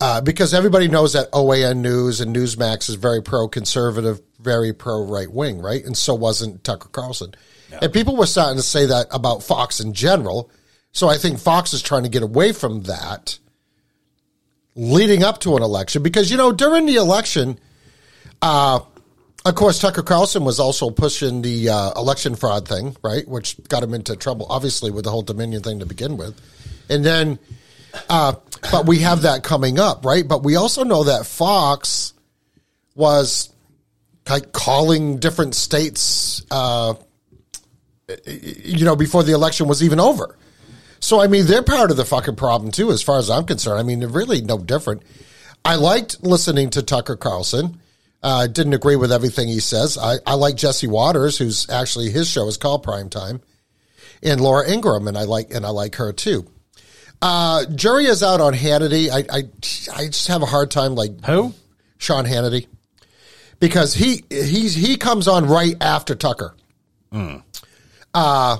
[0.00, 5.04] uh, because everybody knows that OAN News and Newsmax is very pro conservative, very pro
[5.04, 5.84] right wing, right?
[5.84, 7.34] And so wasn't Tucker Carlson.
[7.82, 10.50] And people were starting to say that about Fox in general.
[10.92, 13.38] So I think Fox is trying to get away from that
[14.74, 17.58] leading up to an election because, you know, during the election,
[18.40, 18.80] uh,
[19.44, 23.26] of course, Tucker Carlson was also pushing the uh, election fraud thing, right?
[23.26, 26.40] Which got him into trouble, obviously, with the whole Dominion thing to begin with.
[26.88, 27.38] And then,
[28.08, 28.34] uh,
[28.70, 30.26] but we have that coming up, right?
[30.26, 32.12] But we also know that Fox
[32.94, 33.52] was
[34.28, 36.94] like calling different states, uh,
[38.26, 40.36] you know, before the election was even over.
[41.00, 43.78] So, I mean, they're part of the fucking problem, too, as far as I'm concerned.
[43.78, 45.02] I mean, they're really no different.
[45.64, 47.80] I liked listening to Tucker Carlson.
[48.20, 49.96] Uh, didn't agree with everything he says.
[49.96, 53.40] I, I like Jesse Watters, who's actually his show is called Prime Time,
[54.24, 56.50] and Laura Ingraham, and I like and I like her too.
[57.20, 59.10] Uh, jury is out on Hannity.
[59.10, 59.42] I, I
[60.00, 61.52] I just have a hard time like Who?
[61.98, 62.66] Sean Hannity
[63.60, 66.54] because he he's he comes on right after Tucker.
[68.14, 68.58] Uh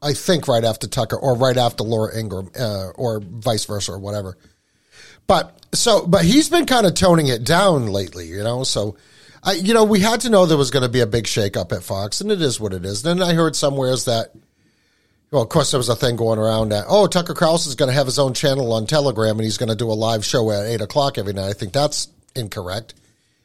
[0.00, 3.98] I think right after Tucker or right after Laura Ingraham uh, or vice versa or
[3.98, 4.36] whatever.
[5.26, 8.64] But so but he's been kind of toning it down lately, you know.
[8.64, 8.96] So
[9.42, 11.72] I you know we had to know there was going to be a big shakeup
[11.72, 13.02] at Fox, and it is what it is.
[13.02, 14.32] Then I heard somewheres that.
[15.32, 17.94] Well, of course, there was a thing going around that, oh, Tucker Carlson's going to
[17.94, 20.66] have his own channel on Telegram and he's going to do a live show at
[20.66, 21.48] 8 o'clock every night.
[21.48, 22.92] I think that's incorrect.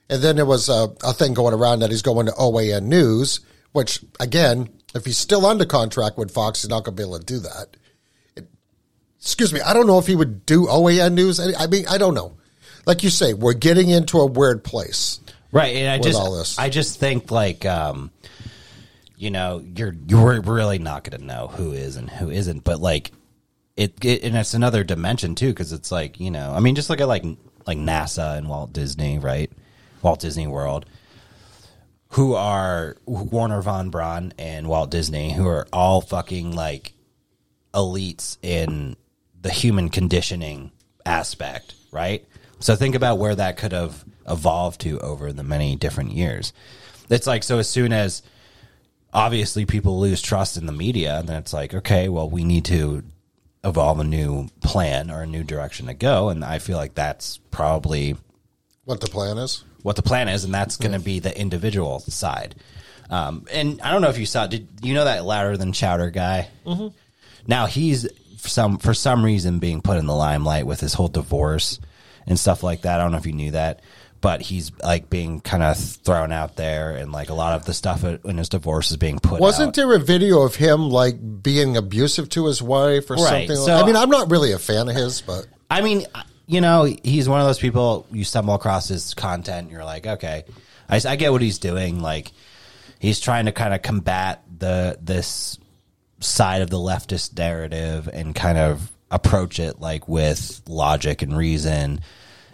[0.09, 3.39] And then there was a, a thing going around that he's going to OAN News,
[3.71, 7.19] which, again, if he's still under contract with Fox, he's not going to be able
[7.19, 7.77] to do that.
[8.35, 8.49] It-
[9.21, 11.39] excuse me, I don't know if he would do OAN News.
[11.39, 12.35] I I mean, I don't know.
[12.85, 15.21] Like you say, we're getting into a weird place.
[15.53, 16.59] Right, and I With just all this.
[16.59, 18.11] I just think like um
[19.17, 22.79] you know, you're you're really not going to know who is and who isn't, but
[22.79, 23.11] like
[23.75, 26.89] it, it and it's another dimension too cuz it's like, you know, I mean just
[26.89, 27.25] look at like
[27.65, 29.51] like NASA and Walt Disney, right?
[30.03, 30.85] Walt Disney World
[32.11, 36.93] who are Wernher von Braun and Walt Disney who are all fucking like
[37.73, 38.95] elites in
[39.41, 40.71] the human conditioning
[41.05, 42.25] aspect, right?
[42.59, 46.53] So think about where that could have evolved to over the many different years.
[47.09, 48.21] It's like so as soon as
[49.13, 52.65] obviously people lose trust in the media, and then it's like, okay, well we need
[52.65, 53.03] to
[53.63, 56.29] evolve a new plan or a new direction to go.
[56.29, 58.15] And I feel like that's probably
[58.85, 59.63] What the plan is?
[59.83, 62.55] what the plan is, and that's going to be the individual side.
[63.09, 66.09] Um, and I don't know if you saw, did you know that louder than chowder
[66.09, 66.49] guy?
[66.65, 66.87] Mm-hmm.
[67.47, 71.07] Now he's for some for some reason being put in the limelight with his whole
[71.07, 71.79] divorce
[72.27, 72.99] and stuff like that.
[72.99, 73.81] I don't know if you knew that,
[74.21, 77.73] but he's like being kind of thrown out there, and like a lot of the
[77.73, 79.39] stuff in his divorce is being put.
[79.39, 79.73] Wasn't out.
[79.75, 83.55] there a video of him like being abusive to his wife or Right, something?
[83.65, 86.05] so- I mean, I'm not really a fan of his, but I mean,
[86.47, 90.07] you know, he's one of those people you stumble across his content, and you're like,
[90.07, 90.45] okay,
[90.89, 92.01] I, I get what he's doing.
[92.01, 92.31] Like,
[92.99, 95.57] he's trying to kind of combat the this
[96.19, 102.01] side of the leftist narrative and kind of approach it like with logic and reason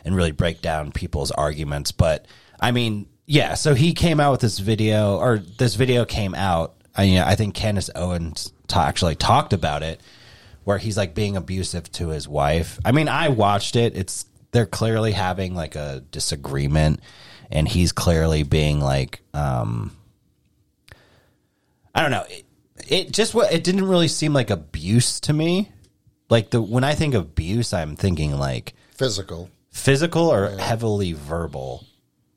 [0.06, 1.92] and really break down people's arguments.
[1.92, 2.26] But
[2.60, 6.76] I mean, yeah, so he came out with this video, or this video came out.
[6.96, 10.02] I mean, I think Candace Owens ta- actually talked about it,
[10.63, 12.80] where he's like being abusive to his wife.
[12.84, 13.96] I mean, I watched it.
[13.96, 17.00] It's they're clearly having like a disagreement,
[17.50, 19.92] and he's clearly being like, um,
[21.96, 22.26] I don't know.
[22.30, 22.46] It,
[22.88, 25.72] it just it didn't really seem like abuse to me.
[26.30, 29.50] Like the when I think abuse, I'm thinking like physical.
[29.74, 31.86] Physical or heavily verbal.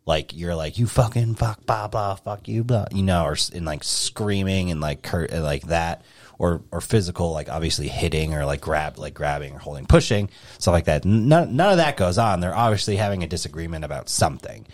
[0.06, 3.64] Like you're like you fucking fuck blah blah fuck you blah you know or in
[3.64, 6.04] like screaming and like cur- like that
[6.38, 10.72] or or physical like obviously hitting or like grab like grabbing or holding pushing stuff
[10.72, 11.04] like that.
[11.04, 12.40] None none of that goes on.
[12.40, 14.66] They're obviously having a disagreement about something,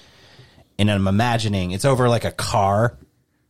[0.79, 2.97] and I'm imagining it's over like a car.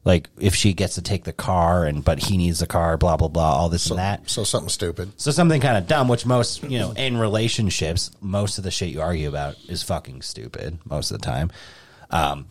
[0.05, 3.17] Like if she gets to take the car and but he needs the car, blah
[3.17, 4.29] blah blah, all this and that.
[4.29, 5.13] So something stupid.
[5.17, 8.89] So something kind of dumb, which most, you know, in relationships, most of the shit
[8.89, 11.53] you argue about is fucking stupid most of the time.
[12.11, 12.47] Um,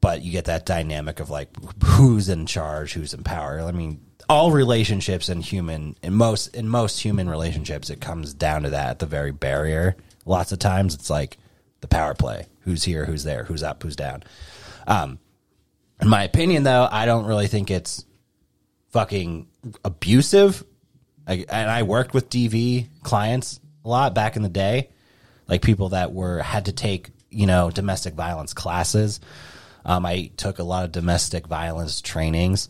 [0.00, 1.48] but you get that dynamic of like
[1.84, 3.60] who's in charge, who's in power.
[3.60, 8.64] I mean, all relationships in human in most in most human relationships, it comes down
[8.64, 9.96] to that at the very barrier.
[10.24, 11.38] Lots of times, it's like
[11.80, 14.24] the power play: who's here, who's there, who's up, who's down.
[14.88, 15.18] Um,
[16.00, 18.04] in my opinion, though, I don't really think it's
[18.90, 19.48] fucking
[19.84, 20.64] abusive.
[21.26, 24.90] I, and I worked with DV clients a lot back in the day,
[25.48, 29.20] like people that were had to take you know domestic violence classes.
[29.84, 32.68] Um, I took a lot of domestic violence trainings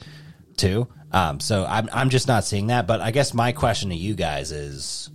[0.56, 0.88] too.
[1.12, 2.86] Um, so I'm I'm just not seeing that.
[2.86, 5.10] But I guess my question to you guys is,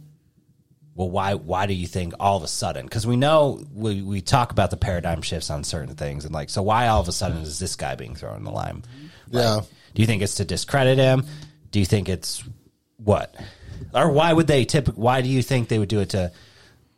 [0.96, 2.86] well, why why do you think all of a sudden?
[2.86, 6.50] Because we know we we talk about the paradigm shifts on certain things, and like,
[6.50, 8.84] so why all of a sudden is this guy being thrown in the lime?
[9.30, 9.62] Like, Yeah.
[9.94, 11.26] Do you think it's to discredit him?
[11.72, 12.44] Do you think it's
[12.98, 13.36] what?
[13.94, 14.88] Or why would they tip?
[14.90, 16.32] Why do you think they would do it to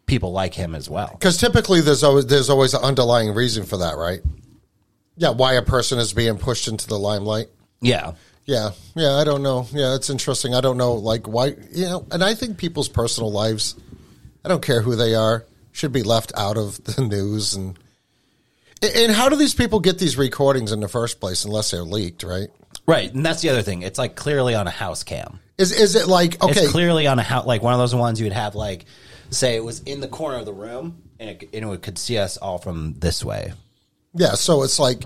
[0.06, 1.10] people like him as well?
[1.12, 4.22] Because typically there's always there's always an underlying reason for that, right?
[5.16, 7.48] Yeah, why a person is being pushed into the limelight.
[7.82, 8.14] Yeah.
[8.46, 9.68] Yeah, yeah, I don't know.
[9.72, 10.54] Yeah, it's interesting.
[10.54, 13.76] I don't know, like why you know, and I think people's personal lives,
[14.44, 17.56] I don't care who they are, should be left out of the news.
[17.56, 17.78] And
[18.82, 22.24] and how do these people get these recordings in the first place unless they're leaked,
[22.24, 22.50] right?
[22.86, 23.14] Right.
[23.14, 23.82] And that's the other thing.
[23.82, 25.40] It's like clearly on a house cam.
[25.58, 26.62] Is is it like okay?
[26.62, 28.86] It's clearly on a house, like one of those ones you would have, like,
[29.30, 32.18] say it was in the corner of the room and it, and it could see
[32.18, 33.54] us all from this way.
[34.16, 35.04] Yeah, so it's like,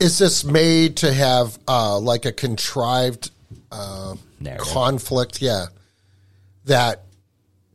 [0.00, 3.30] is this made to have uh, like a contrived
[3.70, 4.14] uh,
[4.58, 5.42] conflict?
[5.42, 5.66] Yeah,
[6.64, 7.04] that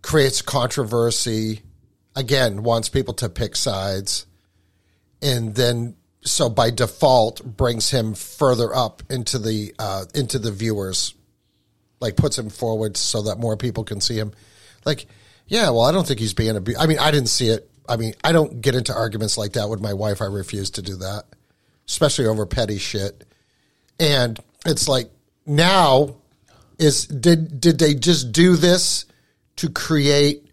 [0.06, 1.63] creates controversy.
[2.15, 4.28] Again, wants people to pick sides,
[5.22, 11.15] and then so by default brings him further up into the uh, into the viewers,
[12.00, 14.32] like puts him forward so that more people can see him.
[14.86, 15.08] Like,
[15.48, 16.80] yeah, well, I don't think he's being abused.
[16.80, 17.70] I mean, I didn't see it.
[17.89, 20.22] I mean, I don't get into arguments like that with my wife.
[20.22, 21.24] I refuse to do that,
[21.88, 23.26] especially over petty shit.
[24.00, 25.10] And it's like
[25.48, 26.15] now
[26.78, 29.06] is did did they just do this
[29.58, 30.46] to create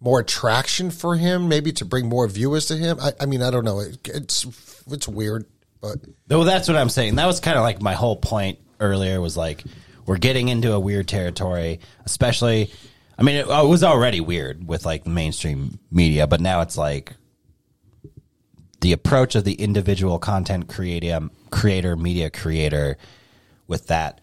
[0.00, 2.98] more attraction for him, maybe to bring more viewers to him?
[3.00, 3.80] I, I mean, I don't know.
[3.80, 4.46] It, it's
[4.90, 5.46] it's weird,
[5.80, 7.16] but no, that's what I'm saying.
[7.16, 9.62] That was kind of like my whole point earlier was like,
[10.06, 12.70] we're getting into a weird territory, especially.
[13.18, 17.14] I mean, it, it was already weird with like mainstream media, but now it's like
[18.80, 22.96] the approach of the individual content creator, creator, media creator,
[23.66, 24.20] with that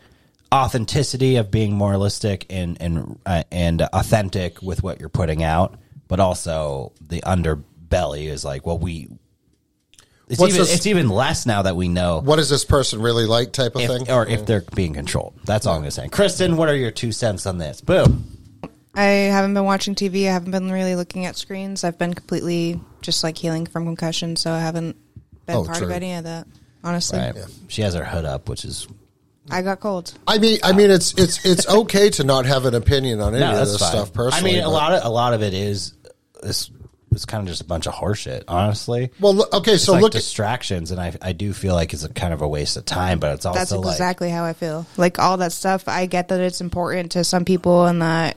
[0.53, 5.75] authenticity of being moralistic and and uh, and authentic with what you're putting out,
[6.07, 9.09] but also the underbelly is like, well, we.
[10.29, 13.01] It's What's even this- it's even less now that we know what is this person
[13.01, 13.53] really like?
[13.53, 15.39] Type of if, thing, or if they're being controlled.
[15.45, 16.09] That's all I'm going to say.
[16.09, 17.79] Kristen, what are your two cents on this?
[17.79, 18.25] Boom.
[18.93, 20.27] I haven't been watching TV.
[20.27, 21.85] I haven't been really looking at screens.
[21.85, 24.97] I've been completely just like healing from concussion, so I haven't
[25.45, 25.87] been Oh, part true.
[25.87, 26.45] of any of that.
[26.83, 27.35] Honestly, Right.
[27.69, 28.85] She has her hood up, which is
[29.49, 30.13] I got cold.
[30.27, 33.41] I mean, I mean, it's it's it's okay to not have an opinion on any
[33.43, 33.91] no, of that's this fine.
[33.91, 34.13] stuff.
[34.13, 35.93] Personally, I mean, a but- lot of a lot of it is
[36.43, 36.71] is
[37.13, 39.11] is kind of just a bunch of horseshit, honestly.
[39.19, 41.93] Well, look- okay, It's so like look at distractions, and I I do feel like
[41.93, 44.43] it's a kind of a waste of time, but it's also That's like exactly how
[44.43, 44.85] I feel.
[44.97, 48.35] Like all that stuff, I get that it's important to some people and that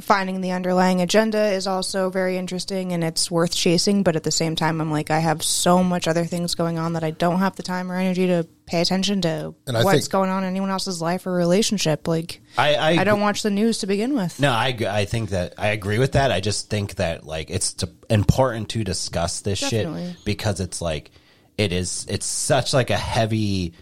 [0.00, 4.02] finding the underlying agenda is also very interesting and it's worth chasing.
[4.02, 6.92] But at the same time, I'm like, I have so much other things going on
[6.92, 10.10] that I don't have the time or energy to pay attention to And what's think-
[10.10, 12.06] going on in anyone else's life or relationship.
[12.06, 14.38] Like, I I, I don't watch the news to begin with.
[14.38, 16.30] No, I, I think that I agree with that.
[16.30, 20.08] I just think that like it's to, important to discuss this Definitely.
[20.12, 21.10] shit because it's like
[21.56, 23.72] it is it's such like a heavy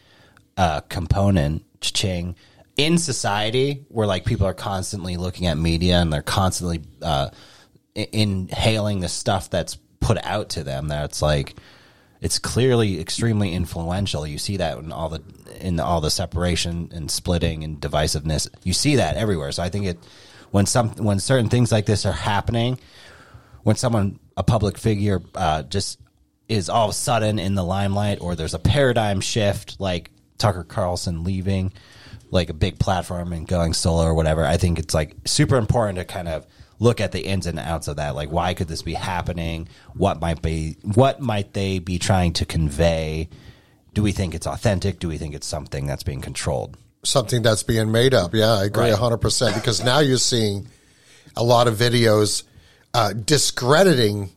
[0.57, 2.35] uh, component ching
[2.77, 7.31] in society where like people are constantly looking at media and they're constantly uh,
[7.95, 10.89] inhaling the stuff that's put out to them.
[10.89, 11.57] That's like
[12.21, 14.27] it's clearly extremely influential.
[14.27, 15.23] You see that in all the
[15.61, 18.49] in all the separation and splitting and divisiveness.
[18.63, 19.53] You see that everywhere.
[19.53, 19.99] So I think it
[20.51, 22.79] when some when certain things like this are happening,
[23.63, 25.99] when someone a public figure uh, just
[26.49, 30.63] is all of a sudden in the limelight, or there's a paradigm shift, like Tucker
[30.63, 31.73] Carlson leaving
[32.31, 34.45] like a big platform and going solo or whatever.
[34.45, 36.47] I think it's like super important to kind of
[36.79, 38.15] look at the ins and outs of that.
[38.15, 39.69] Like, why could this be happening?
[39.95, 43.29] What might be what might they be trying to convey?
[43.95, 44.99] Do we think it's authentic?
[44.99, 46.77] Do we think it's something that's being controlled?
[47.05, 48.35] something that's being made up.
[48.35, 48.93] Yeah, I agree Right.
[48.99, 50.67] hundred percent because now you're seeing
[51.37, 52.43] a lot of videos
[52.95, 54.31] uh, discrediting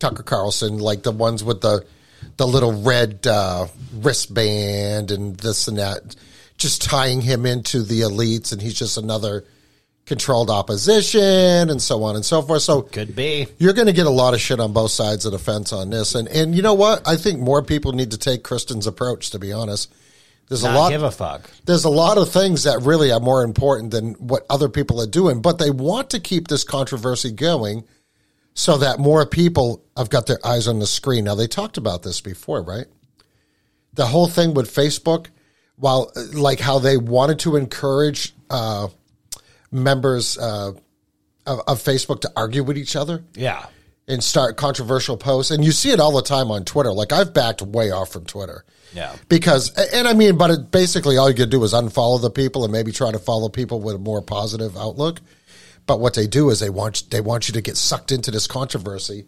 [0.00, 1.84] Tucker Carlson, like the ones with the
[2.38, 6.16] the little red uh, wristband and this and that,
[6.58, 9.44] just tying him into the elites, and he's just another
[10.04, 12.62] controlled opposition, and so on and so forth.
[12.62, 13.46] So Could be.
[13.58, 15.90] you're going to get a lot of shit on both sides of the fence on
[15.90, 17.06] this, and and you know what?
[17.06, 19.30] I think more people need to take Kristen's approach.
[19.30, 19.92] To be honest,
[20.48, 21.50] there's Not a lot give a fuck.
[21.66, 25.06] there's a lot of things that really are more important than what other people are
[25.06, 27.84] doing, but they want to keep this controversy going
[28.54, 31.24] so that more people have got their eyes on the screen.
[31.24, 32.86] Now, they talked about this before, right?
[33.92, 35.26] The whole thing with Facebook,
[35.78, 38.88] while like how they wanted to encourage uh,
[39.70, 40.72] members uh,
[41.46, 43.66] of, of Facebook to argue with each other Yeah.
[44.06, 45.50] and start controversial posts.
[45.50, 46.92] And you see it all the time on Twitter.
[46.92, 48.64] Like, I've backed way off from Twitter
[48.94, 49.14] Yeah.
[49.28, 52.64] because and I mean, but it, basically all you could do is unfollow the people
[52.64, 55.20] and maybe try to follow people with a more positive outlook.
[55.86, 58.46] But what they do is they want they want you to get sucked into this
[58.46, 59.26] controversy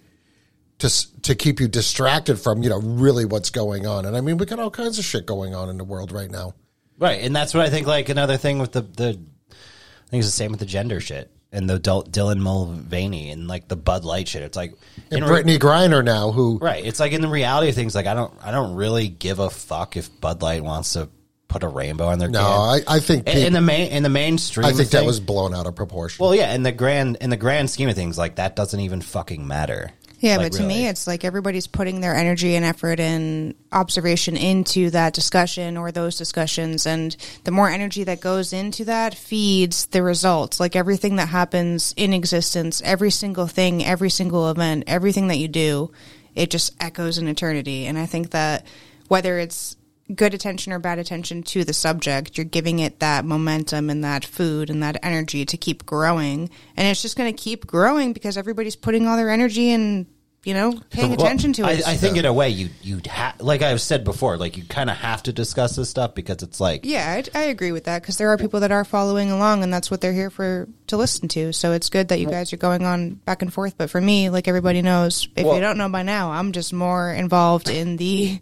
[0.81, 4.05] to to keep you distracted from you know really what's going on.
[4.05, 6.31] And I mean, we got all kinds of shit going on in the world right
[6.31, 6.55] now.
[6.99, 7.87] Right, and that's what I think.
[7.87, 11.31] Like another thing with the the, I think it's the same with the gender shit
[11.53, 14.43] and the Dylan Mulvaney and like the Bud Light shit.
[14.43, 14.75] It's like
[15.11, 16.85] And in re- Brittney Griner now, who right?
[16.85, 17.95] It's like in the reality of things.
[17.95, 21.09] Like I don't, I don't really give a fuck if Bud Light wants to
[21.49, 22.49] put a rainbow on their no, can.
[22.49, 25.07] I, I think in, peop- in the main in the mainstream, I think that thing-
[25.07, 26.23] was blown out of proportion.
[26.23, 26.55] well, yeah.
[26.55, 29.91] In the grand in the grand scheme of things, like that doesn't even fucking matter.
[30.21, 34.37] Yeah, Like, but to me, it's like everybody's putting their energy and effort and observation
[34.37, 36.87] into that discussion or those discussions.
[36.87, 40.61] And the more energy that goes into that feeds the results.
[40.61, 45.49] Like everything that happens in existence, every single thing, every single event, everything that you
[45.49, 45.91] do,
[46.35, 47.87] it just echoes in eternity.
[47.87, 48.67] And I think that
[49.09, 49.77] whether it's
[50.15, 54.25] good attention or bad attention to the subject, you're giving it that momentum and that
[54.25, 56.51] food and that energy to keep growing.
[56.77, 60.07] And it's just going to keep growing because everybody's putting all their energy and,
[60.43, 61.87] you know, paying Well, attention to it.
[61.87, 64.65] I, I think in a way you you ha- like I've said before, like you
[64.65, 67.85] kind of have to discuss this stuff because it's like yeah, I, I agree with
[67.85, 70.67] that because there are people that are following along and that's what they're here for
[70.87, 71.53] to listen to.
[71.53, 73.77] So it's good that you guys are going on back and forth.
[73.77, 76.73] But for me, like everybody knows, if Well- you don't know by now, I'm just
[76.73, 78.41] more involved in the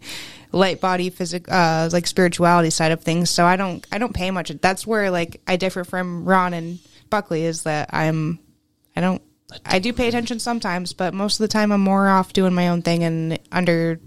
[0.51, 4.31] light body physic uh like spirituality side of things so i don't i don't pay
[4.31, 8.39] much that's where like i differ from ron and buckley is that i'm
[8.95, 9.21] i don't
[9.65, 12.69] i do pay attention sometimes but most of the time i'm more off doing my
[12.69, 13.99] own thing and under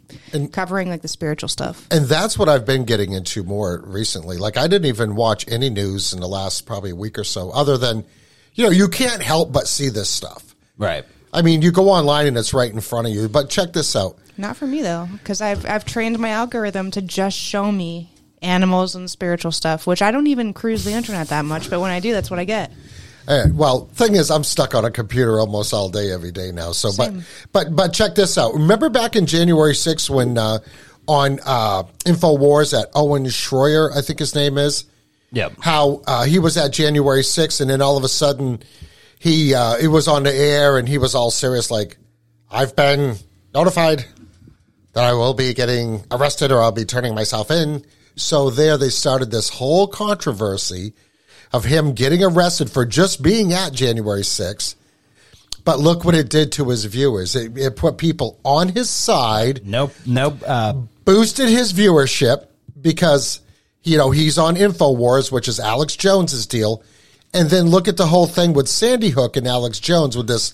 [0.53, 4.37] covering like the spiritual stuff And that's what I've been getting into more recently.
[4.37, 7.77] Like I didn't even watch any news in the last probably week or so, other
[7.77, 8.05] than,
[8.55, 10.55] you know, you can't help but see this stuff.
[10.79, 11.05] right.
[11.35, 13.27] I mean, you go online and it's right in front of you.
[13.29, 14.17] But check this out.
[14.37, 18.95] Not for me though because i've i've trained my algorithm to just show me animals
[18.95, 22.01] and spiritual stuff which i don't even cruise the internet that much but when i
[22.01, 22.73] do that's what i get
[23.29, 26.73] Eh, well, thing is, I'm stuck on a computer almost all day, every day now.
[26.73, 27.19] So, Same.
[27.53, 28.55] but but but check this out.
[28.55, 30.59] Remember back in January 6th when uh,
[31.07, 34.85] on uh, Infowars at Owen Schroyer, I think his name is.
[35.35, 35.55] Yep.
[35.61, 38.63] how uh, he was at January 6th, and then all of a sudden
[39.19, 41.97] he uh, it was on the air, and he was all serious, like,
[42.51, 43.17] "I've been
[43.55, 44.05] notified
[44.93, 47.85] that I will be getting arrested, or I'll be turning myself in."
[48.17, 50.93] So there, they started this whole controversy
[51.53, 54.75] of him getting arrested for just being at January 6th.
[55.65, 57.37] But look what it did to his viewers.
[57.37, 59.93] It, it put people on his side, Nope.
[60.05, 60.43] Nope.
[60.45, 60.73] Uh,
[61.05, 62.47] boosted his viewership
[62.81, 63.41] because
[63.85, 66.83] you know he's on Infowars, which is Alex Jones's deal,
[67.33, 70.53] and then look at the whole thing with Sandy Hook and Alex Jones with this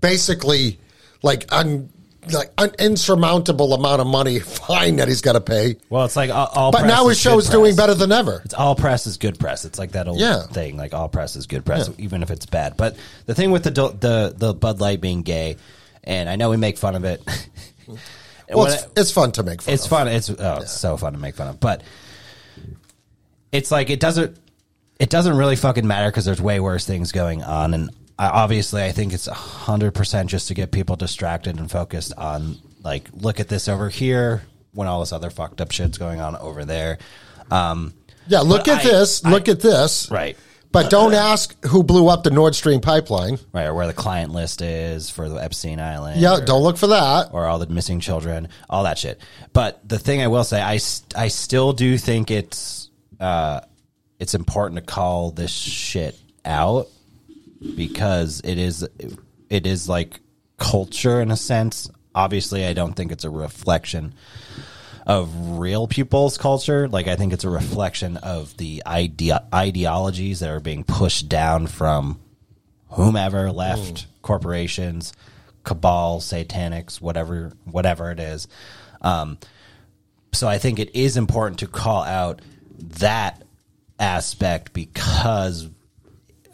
[0.00, 0.80] basically
[1.22, 1.88] like un,
[2.32, 5.76] like an insurmountable amount of money fine that he's got to pay.
[5.90, 8.42] well, it's like all, all But press now his show is doing better than ever.
[8.44, 9.64] It's all press is good press.
[9.64, 10.42] It's like that old Yeah.
[10.42, 10.76] thing.
[10.76, 11.94] Like all press is good press, Yeah.
[12.04, 12.76] even if it's bad.
[12.76, 12.96] But
[13.26, 15.56] the thing with the the the Bud Light being gay,
[16.04, 17.22] and I know we make fun of it.
[18.48, 19.74] Well, it's, it's fun to make fun.
[19.74, 19.90] it's of.
[19.90, 20.06] fun.
[20.06, 21.58] It's oh, it's so fun to make fun of.
[21.58, 21.82] But
[23.52, 24.36] it's like it doesn't.
[24.98, 28.82] It doesn't really fucking matter because there's way worse things going on, and I, obviously
[28.82, 33.40] I think it's hundred percent just to get people distracted and focused on like look
[33.40, 34.42] at this over here
[34.72, 36.98] when all this other fucked up shit's going on over there.
[37.50, 37.94] Um,
[38.28, 39.24] Yeah, look at I- this.
[39.24, 40.10] I- look at this.
[40.10, 40.36] right.
[40.72, 43.38] But don't ask who blew up the Nord Stream pipeline.
[43.50, 46.20] Right, or where the client list is for the Epstein Island.
[46.20, 47.30] Yeah, or- don't look for that.
[47.32, 49.18] or all the missing children, all that shit.
[49.54, 50.78] But the thing I will say, I,
[51.16, 53.60] I still do think it's uh,
[54.18, 56.88] it's important to call this shit out
[57.76, 58.86] because it is
[59.48, 60.20] it is like
[60.58, 61.90] culture in a sense.
[62.14, 64.14] Obviously, I don't think it's a reflection
[65.06, 66.88] of real people's culture.
[66.88, 71.66] Like I think it's a reflection of the idea ideologies that are being pushed down
[71.66, 72.20] from
[72.90, 75.12] whomever left corporations,
[75.62, 78.48] cabal, satanics, whatever whatever it is.
[79.02, 79.38] Um,
[80.32, 82.42] so I think it is important to call out
[82.78, 83.42] that
[83.98, 85.68] aspect because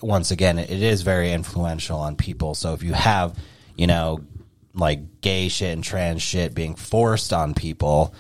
[0.03, 2.55] once again it is very influential on people.
[2.55, 3.37] So if you have,
[3.77, 4.21] you know,
[4.75, 8.15] like gay shit and trans shit being forced on people,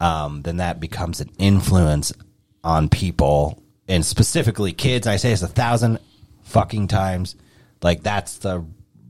[0.00, 2.12] um, then that becomes an influence
[2.62, 5.06] on people and specifically kids.
[5.06, 5.98] I say this a thousand
[6.44, 7.36] fucking times.
[7.82, 8.64] Like that's the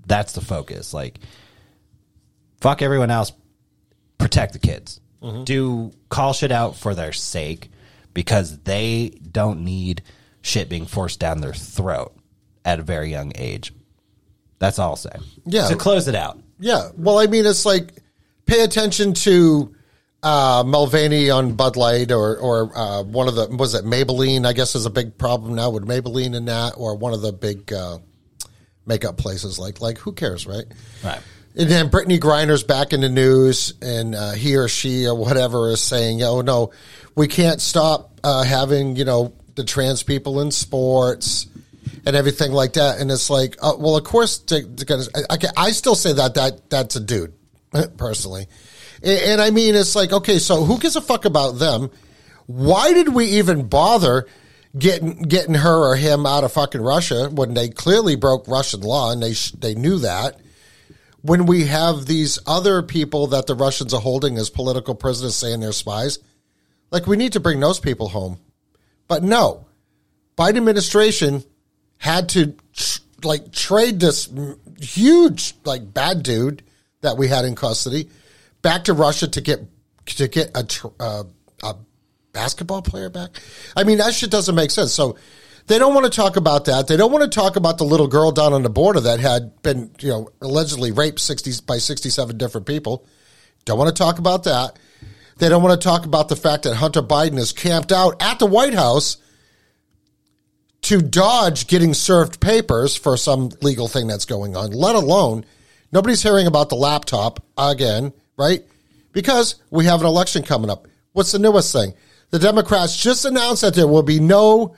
[0.07, 0.93] that's the focus.
[0.95, 1.19] Like
[2.61, 3.33] fuck everyone else.
[4.19, 5.01] Protect the kids.
[5.45, 7.71] Do call shit out for their sake
[8.15, 10.03] because they don't need
[10.43, 12.15] shit being forced down their throat
[12.65, 13.73] at a very young age.
[14.59, 15.11] That's all I'll say.
[15.45, 15.69] Yeah.
[15.69, 16.39] To close it out.
[16.59, 16.91] Yeah.
[16.97, 17.95] Well, I mean, it's like
[18.47, 19.75] pay attention to
[20.23, 24.47] uh, Mulvaney on Bud Light or or uh, one of the was it Maybelline?
[24.47, 27.33] I guess is a big problem now with Maybelline and that, or one of the
[27.33, 27.99] big uh,
[28.87, 29.59] makeup places.
[29.59, 30.67] Like like who cares, right?
[31.03, 31.21] Right.
[31.57, 35.71] And then Brittney Griner's back in the news, and uh, he or she or whatever
[35.71, 36.71] is saying, "Oh no,
[37.17, 41.47] we can't stop uh, having you know the trans people in sports
[42.05, 45.71] and everything like that." And it's like, uh, well, of course, they're gonna- I, I,
[45.73, 47.33] still say that that that's a dude,
[47.97, 48.47] personally.
[49.03, 51.91] And, and I mean, it's like, okay, so who gives a fuck about them?
[52.47, 54.27] Why did we even bother
[54.77, 59.13] getting getting her or him out of fucking Russia when they clearly broke Russian law
[59.13, 60.41] and they they knew that?
[61.23, 65.61] when we have these other people that the Russians are holding as political prisoners saying
[65.61, 66.19] they're spies,
[66.91, 68.39] like we need to bring those people home.
[69.11, 69.67] But no,
[70.39, 71.43] Biden administration
[71.99, 74.33] had to tr- like trade this
[74.81, 76.63] huge like bad dude
[77.01, 78.09] that we had in custody
[78.63, 79.67] back to Russia to get
[80.07, 81.25] to get a tr- uh,
[81.65, 81.75] a
[82.33, 83.31] basketball player back.
[83.77, 84.93] I mean that shit doesn't make sense.
[84.93, 85.17] So
[85.67, 86.87] they don't want to talk about that.
[86.87, 89.61] They don't want to talk about the little girl down on the border that had
[89.63, 93.05] been, you know, allegedly raped 60 by 67 different people.
[93.65, 94.79] Don't want to talk about that.
[95.41, 98.39] They don't want to talk about the fact that Hunter Biden is camped out at
[98.39, 99.17] the White House
[100.83, 105.47] to dodge getting served papers for some legal thing that's going on, let alone
[105.93, 108.63] nobody's hearing about the laptop again, right?
[109.13, 110.87] Because we have an election coming up.
[111.13, 111.95] What's the newest thing?
[112.29, 114.77] The Democrats just announced that there will be no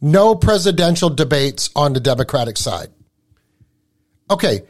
[0.00, 2.88] no presidential debates on the Democratic side.
[4.30, 4.60] Okay,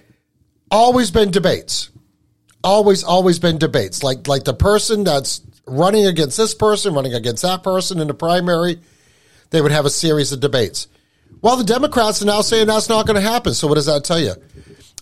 [0.70, 1.90] always been debates.
[2.62, 4.02] Always, always been debates.
[4.02, 8.14] Like like the person that's running against this person, running against that person in the
[8.14, 8.80] primary,
[9.50, 10.86] they would have a series of debates.
[11.42, 13.54] Well, the Democrats are now saying that's not going to happen.
[13.54, 14.34] So what does that tell you?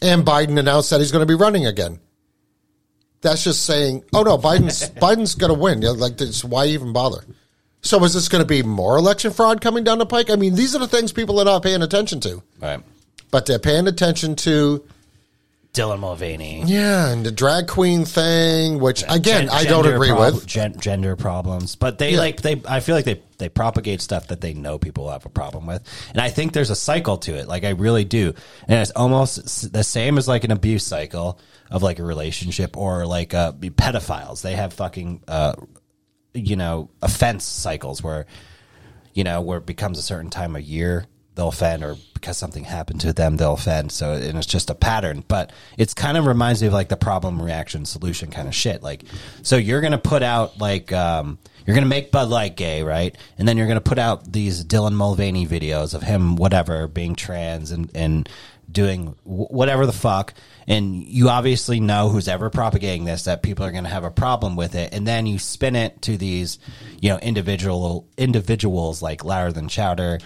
[0.00, 1.98] And Biden announced that he's going to be running again.
[3.20, 5.82] That's just saying, oh no, Biden's Biden's going to win.
[5.82, 7.24] You know, like, this, why even bother?
[7.80, 10.30] So is this going to be more election fraud coming down the pike?
[10.30, 12.80] I mean, these are the things people are not paying attention to, Right.
[13.30, 14.84] but they're paying attention to
[15.78, 16.62] Dylan Mulvaney.
[16.66, 20.46] yeah, and the drag queen thing, which again Gen- I don't agree prob- with.
[20.46, 22.18] gen- gender problems, but they Yeah.
[22.18, 22.60] like they.
[22.68, 25.82] I feel like they they propagate stuff that they know people have a problem with,
[26.12, 27.46] and I think there's a cycle to it.
[27.46, 28.34] Like I really do,
[28.66, 31.38] and it's almost s- the same as like an abuse cycle
[31.70, 34.42] of like a relationship or like uh, pedophiles.
[34.42, 35.52] They have fucking uh,
[36.34, 38.26] you know offense cycles where
[39.14, 41.04] you know where it becomes a certain time of year
[41.38, 44.74] they'll offend or because something happened to them they'll offend so and it's just a
[44.74, 48.54] pattern but it's kind of reminds me of like the problem reaction solution kind of
[48.54, 49.04] shit like
[49.42, 53.14] so you're gonna put out like um you're gonna make Bud Light gay, right?
[53.36, 57.72] And then you're gonna put out these Dylan Mulvaney videos of him, whatever, being trans
[57.72, 58.26] and and
[58.72, 60.32] doing whatever the fuck.
[60.66, 64.56] And you obviously know who's ever propagating this that people are gonna have a problem
[64.56, 64.94] with it.
[64.94, 66.58] And then you spin it to these,
[67.02, 70.20] you know, individual individuals like Louder Than Chowder,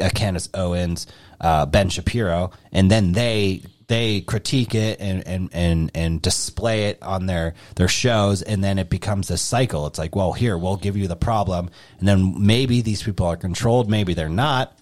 [0.00, 1.06] uh, Candace Owens,
[1.40, 7.02] uh, Ben Shapiro, and then they they critique it and, and, and, and display it
[7.02, 9.86] on their, their shows and then it becomes this cycle.
[9.86, 11.70] It's like, well, here, we'll give you the problem.
[11.98, 14.77] And then maybe these people are controlled, maybe they're not.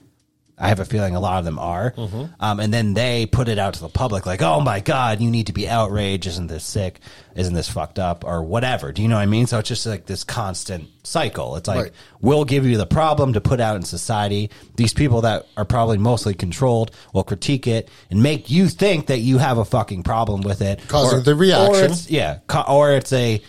[0.59, 1.93] I have a feeling a lot of them are.
[2.41, 5.31] Um, and then they put it out to the public like, oh my God, you
[5.31, 6.27] need to be outraged.
[6.27, 6.99] Isn't this sick?
[7.35, 8.25] Isn't this fucked up?
[8.25, 8.91] Or whatever.
[8.91, 9.47] Do you know what I mean?
[9.47, 11.57] So it's just like this constant cycle.
[11.57, 11.93] It's like, Right.
[12.23, 14.49] we'll give you the problem to put out in society.
[14.77, 19.19] These people that are probably mostly controlled will critique it and make you think that
[19.19, 20.81] you have a fucking problem with it.
[20.89, 21.93] Causing Or- the reaction.
[21.93, 22.39] Or yeah.
[22.47, 23.43] ca- Or it's a,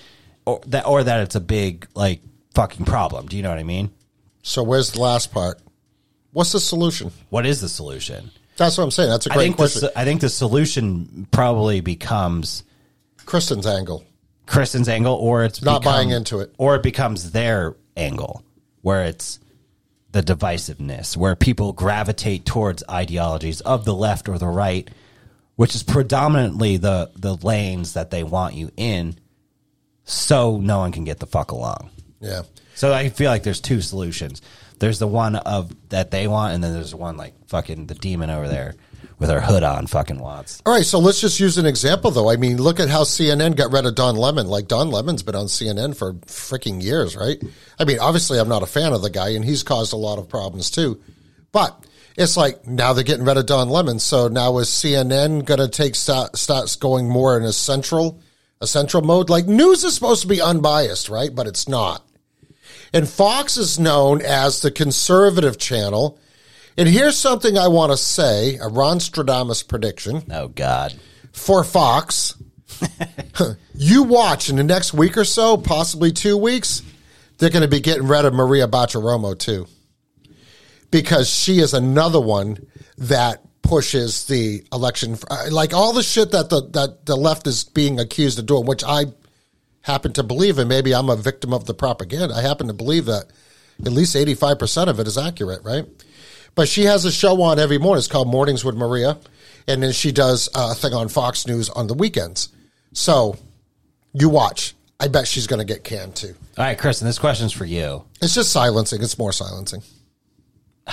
[0.45, 2.20] or that, or that it's a big, like,
[2.53, 3.28] fucking problem.
[3.28, 3.91] Do you know what I mean?
[4.43, 5.60] So where's the last part?
[6.38, 7.11] What's the solution?
[7.29, 8.29] What is the solution?
[8.57, 9.09] That's what I'm saying.
[9.09, 9.81] That's a I great think question.
[9.81, 12.63] the, I think the solution probably becomes
[13.25, 14.03] Kristen's angle.
[14.45, 16.53] Kristen's angle, or it's Not become- buying into it.
[16.59, 18.43] or it becomes their angle,
[18.83, 19.39] where it's
[20.11, 24.88] the divisiveness, where people gravitate towards ideologies of the left or the right,
[25.55, 29.15] which is predominantly the the lanes that they want you in,
[30.03, 31.89] so no one can get the fuck along.
[32.19, 32.43] Yeah.
[32.75, 34.39] So I feel like there's two solutions.
[34.80, 38.30] There's the one of that they want, and then there's one like fucking the demon
[38.30, 38.75] over there
[39.19, 40.61] with her hood on, fucking wants.
[40.65, 42.30] All right, so let's just use an example, though.
[42.30, 44.47] I mean, look at how CNN got rid of Don Lemon.
[44.47, 47.41] Like, Don Lemon's been on CNN for freaking years, right?
[47.80, 50.19] I mean, obviously, I'm not a fan of the guy, and he's caused a lot
[50.19, 51.01] of problems, too.
[51.51, 51.84] But
[52.15, 53.99] it's like now they're getting rid of Don Lemon.
[53.99, 58.21] So now is CNN going to take start, starts going more in a central,
[58.61, 59.30] a central mode?
[59.30, 61.34] Like, news is supposed to be unbiased, right?
[61.34, 62.07] But it's not.
[62.93, 66.19] And Fox is known as the conservative channel.
[66.77, 70.93] And here's something I want to say a Ron Stradamus prediction Oh God.
[71.31, 72.35] for Fox.
[73.75, 76.81] you watch in the next week or so, possibly two weeks,
[77.38, 79.67] they're going to be getting rid of Maria Bartiromo too.
[80.91, 82.65] Because she is another one
[82.97, 87.65] that pushes the election, uh, like all the shit that the, that the left is
[87.65, 89.05] being accused of doing, which I
[89.88, 92.35] happen to believe, and maybe I'm a victim of the propaganda.
[92.35, 93.25] I happen to believe that
[93.83, 95.85] at least 85% of it is accurate, right?
[96.55, 97.99] But she has a show on every morning.
[97.99, 99.17] It's called Mornings with Maria.
[99.67, 102.49] And then she does a thing on Fox News on the weekends.
[102.93, 103.35] So
[104.13, 104.75] you watch.
[104.99, 106.33] I bet she's going to get canned too.
[106.57, 108.03] All right, Kristen, this question's for you.
[108.21, 109.03] It's just silencing.
[109.03, 109.83] It's more silencing.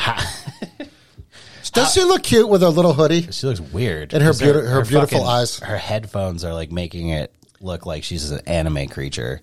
[1.73, 3.23] Does she look cute with her little hoodie?
[3.33, 4.13] She looks weird.
[4.13, 5.59] And her beauti- her beautiful fucking- eyes.
[5.61, 7.33] Her headphones are like making it
[7.65, 9.41] look like she's an anime creature.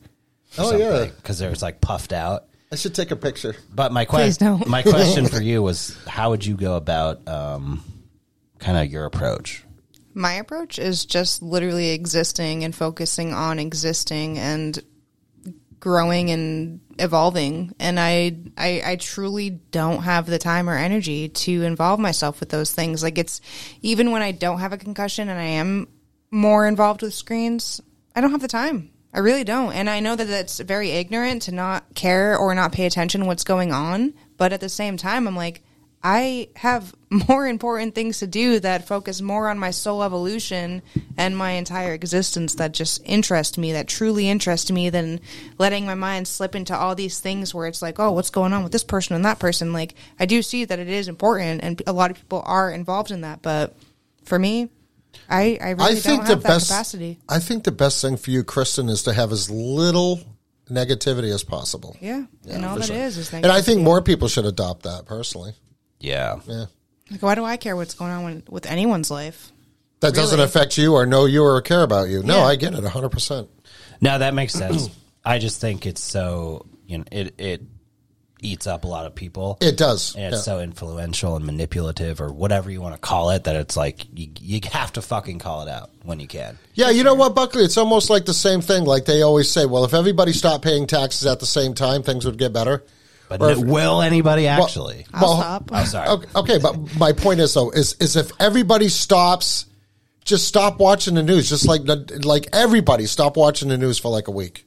[0.58, 1.06] Oh, yeah.
[1.06, 2.46] because they're it's like puffed out.
[2.72, 3.56] I should take a picture.
[3.74, 7.84] But my question, my question for you was, how would you go about um,
[8.60, 9.66] kind of your approach?
[10.14, 14.82] My approach is just literally existing and focusing on existing and
[15.80, 17.74] growing and evolving.
[17.80, 22.50] And I, I, I truly don't have the time or energy to involve myself with
[22.50, 23.04] those things.
[23.04, 23.42] Like it's
[23.82, 25.88] even when I don't have a concussion and I am
[26.30, 27.82] more involved with screens,
[28.16, 28.92] I don't have the time.
[29.14, 29.74] I really don't.
[29.74, 33.44] And I know that that's very ignorant to not care or not pay attention what's
[33.44, 34.14] going on.
[34.38, 35.62] But at the same time, I'm like,
[36.04, 36.96] I have
[37.28, 40.82] more important things to do that focus more on my soul evolution
[41.18, 45.20] and my entire existence that just interest me, that truly interest me, than
[45.58, 48.64] letting my mind slip into all these things where it's like, oh, what's going on
[48.64, 49.74] with this person and that person.
[49.74, 53.12] Like, I do see that it is important, and a lot of people are involved
[53.12, 53.42] in that.
[53.42, 53.76] But
[54.24, 54.70] for me,
[55.30, 57.20] I, I really I think don't the have that best capacity.
[57.30, 60.20] I think the best thing for you, Kristen, is to have as little
[60.70, 61.96] negativity as possible.
[62.00, 65.54] Yeah, and all that is is And I think more people should adopt that personally.
[66.00, 66.40] Yeah.
[66.48, 66.66] Yeah.
[67.10, 69.52] Like, why do I care what's going on with, with anyone's life?
[70.00, 70.48] That doesn't Really?
[70.48, 72.24] affect you or know you or care about you.
[72.24, 72.46] No, Yeah.
[72.46, 73.48] I get it 100%.
[74.00, 74.90] No, that makes sense.
[75.26, 77.62] I just think it's so you know it it
[78.42, 79.58] eats up a lot of people.
[79.62, 80.16] It does.
[80.16, 80.54] and it's Yeah.
[80.56, 84.30] so influential and manipulative, or whatever you want to call it, that it's like you,
[84.40, 86.58] you have to fucking call it out when you can.
[86.74, 87.64] Yeah, you know what, Buckley?
[87.64, 88.84] It's almost like the same thing.
[88.86, 92.26] Like they always say, well, if everybody stopped paying taxes at the same time, things
[92.26, 92.84] would get better.
[93.30, 95.06] But if- will anybody actually?
[95.14, 95.70] I'll Well, stop.
[95.72, 96.08] oh, sorry.
[96.10, 99.68] Okay, okay, but my point is though is is if everybody stops,
[100.26, 101.48] just stop watching the news.
[101.50, 101.82] Just like
[102.26, 104.66] like everybody stop watching the news for like a week.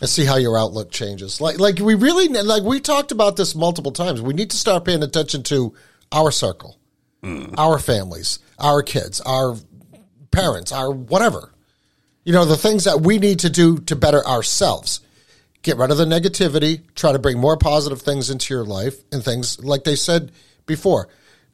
[0.00, 1.40] And see how your outlook changes.
[1.40, 4.22] Like, like we really, like we talked about this multiple times.
[4.22, 5.74] We need to start paying attention to
[6.12, 6.78] our circle,
[7.22, 7.54] hmm.
[7.56, 9.56] our families, our kids, our
[10.30, 11.52] parents, our whatever.
[12.24, 15.00] You know, the things that we need to do to better ourselves.
[15.62, 19.24] Get rid of the negativity, try to bring more positive things into your life and
[19.24, 20.30] things like they said
[20.66, 21.08] before.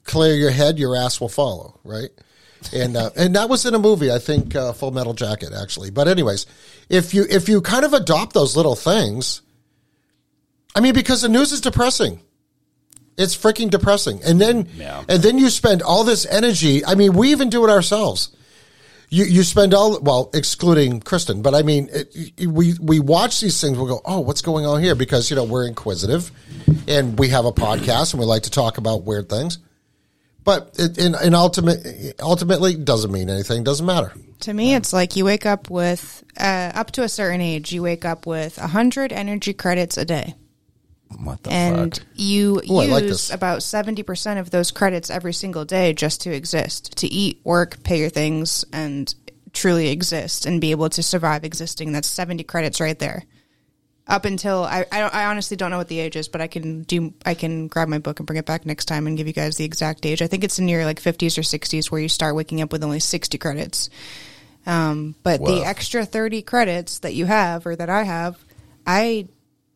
[0.04, 2.10] Clear your head, your ass will follow, right?
[2.72, 5.90] And uh, and that was in a movie, I think, uh, Full Metal Jacket, actually.
[5.90, 6.46] But anyways,
[6.88, 9.42] if you if you kind of adopt those little things,
[10.74, 12.20] I mean, because the news is depressing.
[13.16, 14.20] It's freaking depressing.
[14.24, 15.04] And then Yeah.
[15.08, 16.84] and then you spend all this energy.
[16.84, 18.30] I mean, we even do it ourselves.
[19.10, 23.60] You you spend all well, excluding Kristen, but I mean, it, we we watch these
[23.60, 23.78] things.
[23.78, 24.96] We go, oh, what's going on here?
[24.96, 26.32] Because you know we're inquisitive,
[26.88, 29.58] and we have a podcast, and we like to talk about weird things.
[30.44, 33.64] But it, in, in ultimate, ultimately, it doesn't mean anything.
[33.64, 34.12] Doesn't matter.
[34.40, 37.82] To me, it's like you wake up with, uh, up to a certain age, you
[37.82, 40.34] wake up with 100 energy credits a day.
[41.22, 42.06] What the and fuck?
[42.14, 46.96] you Ooh, use like about 70% of those credits every single day just to exist,
[46.98, 49.14] to eat, work, pay your things, and
[49.52, 51.92] truly exist and be able to survive existing.
[51.92, 53.24] That's 70 credits right there.
[54.06, 56.46] Up until I, I, don't, I honestly don't know what the age is, but I
[56.46, 59.26] can do I can grab my book and bring it back next time and give
[59.26, 60.20] you guys the exact age.
[60.20, 62.84] I think it's in your like 50s or 60s where you start waking up with
[62.84, 63.88] only 60 credits.
[64.66, 68.38] Um, but the extra 30 credits that you have or that I have,
[68.86, 69.28] I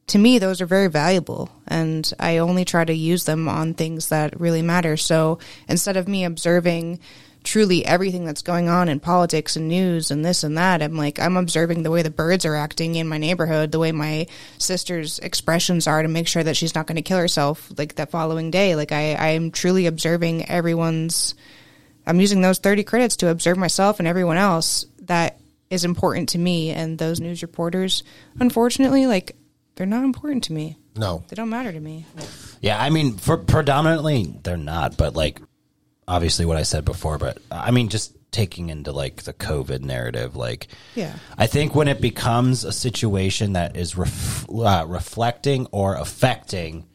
[0.08, 4.10] to me those are very valuable and I only try to use them on things
[4.10, 4.98] that really matter.
[4.98, 7.00] So instead of me observing
[7.44, 11.18] truly everything that's going on in politics and news and this and that, I'm like
[11.18, 14.26] I'm observing the way the birds are acting in my neighborhood, the way my
[14.58, 18.10] sister's expressions are to make sure that she's not going to kill herself like that
[18.10, 18.74] following day.
[18.76, 21.34] Like I I am truly observing everyone's
[22.06, 25.38] I'm using those 30 credits to observe myself and everyone else that
[25.70, 26.70] is important to me.
[26.70, 28.02] And those news reporters,
[28.40, 29.36] unfortunately, like,
[29.74, 30.78] they're not important to me.
[30.96, 32.06] No, They don't matter to me.
[32.60, 35.40] Yeah, I mean, for predominantly they're not, but like
[36.08, 40.34] obviously what I said before, but I mean, just taking into like the COVID narrative,
[40.34, 41.14] like Yeah.
[41.36, 46.86] I think when it becomes a situation that is ref- uh, reflecting or affecting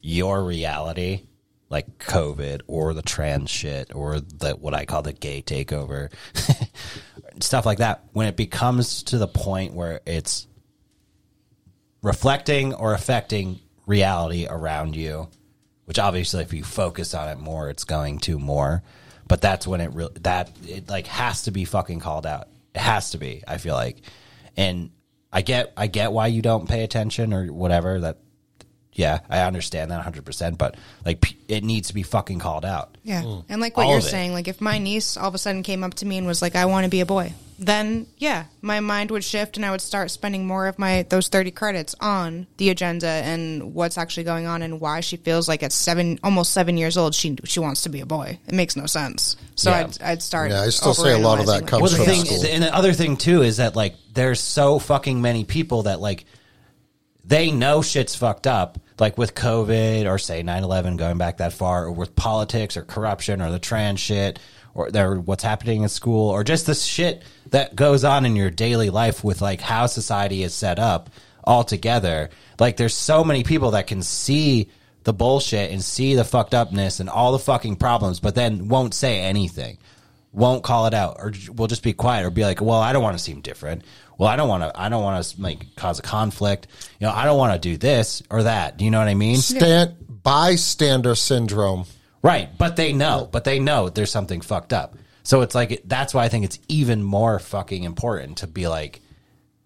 [0.00, 1.22] your reality,
[1.70, 6.10] like COVID or the trans shit or the what I call the gay takeover,
[7.40, 10.46] stuff like that, when it becomes to the point where it's
[12.02, 15.28] reflecting or affecting reality around you,
[15.90, 18.84] which obviously if you focus on it more, it's going to more.
[19.26, 22.46] But that's when it really that it like has to be fucking called out.
[22.76, 23.42] It has to be.
[23.48, 23.96] I feel like,
[24.56, 24.92] and
[25.32, 27.98] I get I get why you don't pay attention or whatever.
[27.98, 28.18] That
[28.92, 30.24] yeah, I understand that 100.
[30.24, 32.96] percent But like it needs to be fucking called out.
[33.02, 33.24] Yeah.
[33.24, 33.44] Mm.
[33.48, 35.82] And like what All you're saying, like if my niece all of a sudden came
[35.82, 37.32] up to me and was like, I want to be a boy,
[37.62, 41.28] then yeah, my mind would shift and I would start spending more of my those
[41.28, 45.62] 30 credits on the agenda and what's actually going on and why she feels like
[45.62, 48.38] at seven, almost seven years old, she she wants to be a boy.
[48.48, 49.36] It makes no sense.
[49.56, 49.80] So Yeah.
[49.80, 50.50] I'd, I'd start.
[50.50, 52.44] Yeah, I still say a lot of that overanalyzing, comes Well, the from thing, school.
[52.50, 56.24] and the other thing too is that like there's so fucking many people that like
[57.24, 61.84] they know shit's fucked up, like with COVID or say 9-11 going back that far,
[61.84, 64.38] or with politics or corruption or the trans shit
[64.74, 68.50] or there what's happening in school or just the shit that goes on in your
[68.50, 71.10] daily life with like how society is set up
[71.44, 72.30] altogether.
[72.58, 74.68] Like there's so many people that can see
[75.04, 78.94] the bullshit and see the fucked upness and all the fucking problems, but then won't
[78.94, 79.78] say anything
[80.32, 83.02] won't call it out or will just be quiet or be like, well, I don't
[83.02, 83.82] want to seem different.
[84.18, 86.66] Well, I don't want to, I don't want to like cause a conflict.
[87.00, 88.76] You know, I don't want to do this or that.
[88.76, 89.36] Do you know what I mean?
[89.36, 91.84] Stand, bystander syndrome.
[92.22, 92.50] Right.
[92.56, 94.94] But they know, but they know there's something fucked up.
[95.22, 99.00] So it's like, that's why I think it's even more fucking important to be like,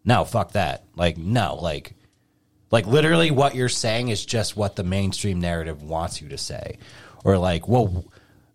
[0.05, 0.84] no, fuck that.
[0.96, 1.94] Like, no, like,
[2.70, 6.78] like literally what you're saying is just what the mainstream narrative wants you to say.
[7.24, 8.05] Or like, well,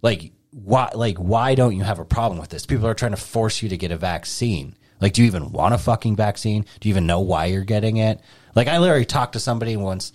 [0.02, 2.66] like why like why don't you have a problem with this?
[2.66, 4.76] People are trying to force you to get a vaccine.
[5.02, 6.66] Like, do you even want a fucking vaccine?
[6.80, 8.20] Do you even know why you're getting it?
[8.56, 10.12] Like, I literally talked to somebody once.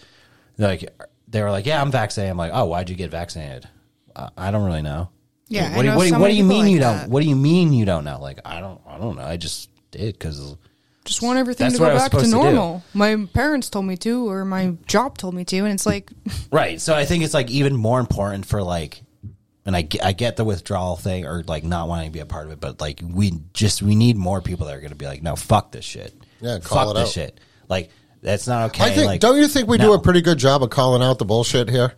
[0.59, 0.91] Like,
[1.27, 3.69] they were like, "Yeah, I'm vaccinated." I'm like, "Oh, why'd you get vaccinated?"
[4.15, 5.09] Uh, I don't really know.
[5.49, 7.01] Yeah, I What do, you- know what, so what do you mean like you that.
[7.03, 7.11] don't?
[7.11, 8.19] What do you mean you don't know?
[8.21, 8.81] Like, I don't.
[8.87, 9.23] I don't know.
[9.25, 10.57] I just did because
[11.05, 12.83] just want everything to go back to supposed to normal.
[12.95, 16.11] My parents told me to, or my job told me to, and it's like,
[16.51, 16.81] Right.
[16.81, 19.03] So I think it's like even more important for like,
[19.67, 22.27] and I get, I get the withdrawal thing or like not wanting to be a
[22.27, 24.97] part of it, but like we just we need more people that are going to
[24.97, 26.15] be like, no, fuck this shit.
[26.41, 27.13] Yeah, call fuck it this out.
[27.13, 27.41] shit.
[27.69, 27.91] Like
[28.23, 28.85] that's not okay.
[28.85, 29.07] I think.
[29.07, 31.69] like, don't you think we do a pretty good job of calling out the bullshit
[31.69, 31.93] here?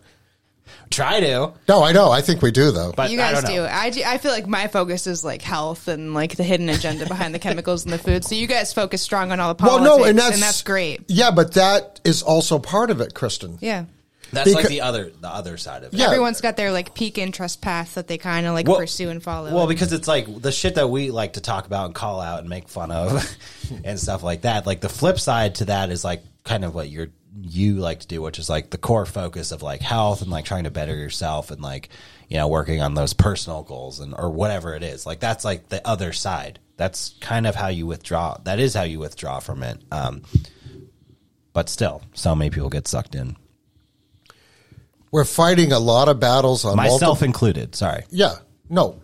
[0.89, 2.09] Try to, No, I know.
[2.11, 2.93] I think we do though.
[2.95, 3.63] but you I guys don't do.
[3.63, 7.05] I, do- I feel like my focus is like health and like the hidden agenda
[7.07, 8.23] behind the chemicals in the food.
[8.23, 9.87] So you guys focus strong on all the politics.
[9.89, 11.01] well, no, and that's that's great.
[11.07, 13.57] Yeah, but that is also part of it, Kristen.
[13.61, 13.85] Yeah.
[14.33, 15.97] That's like the other the other side of it.
[15.97, 16.07] Yeah.
[16.07, 19.23] Everyone's got their like peak interest path that they kind of like Well- pursue and
[19.23, 19.53] follow.
[19.53, 22.39] Well, because it's like the shit that we like to talk about and call out
[22.41, 23.25] and make fun of
[23.85, 24.65] and stuff like that.
[24.65, 27.07] Like the flip side to that is like kind of what you're
[27.41, 30.45] you like to do, which is like the core focus of like health and like
[30.45, 31.89] trying to better yourself and like
[32.29, 35.05] you know working on those personal goals and or whatever it is.
[35.05, 36.59] Like that's like the other side.
[36.77, 38.37] That's kind of how you withdraw.
[38.43, 39.79] That is how you withdraw from it.
[39.91, 40.21] Um,
[41.53, 43.35] but still, so many people get sucked in,
[45.11, 47.25] We're fighting a lot of battles on myself multiple.
[47.25, 47.75] included.
[47.75, 48.03] Sorry.
[48.11, 48.35] Yeah,
[48.69, 48.99] no,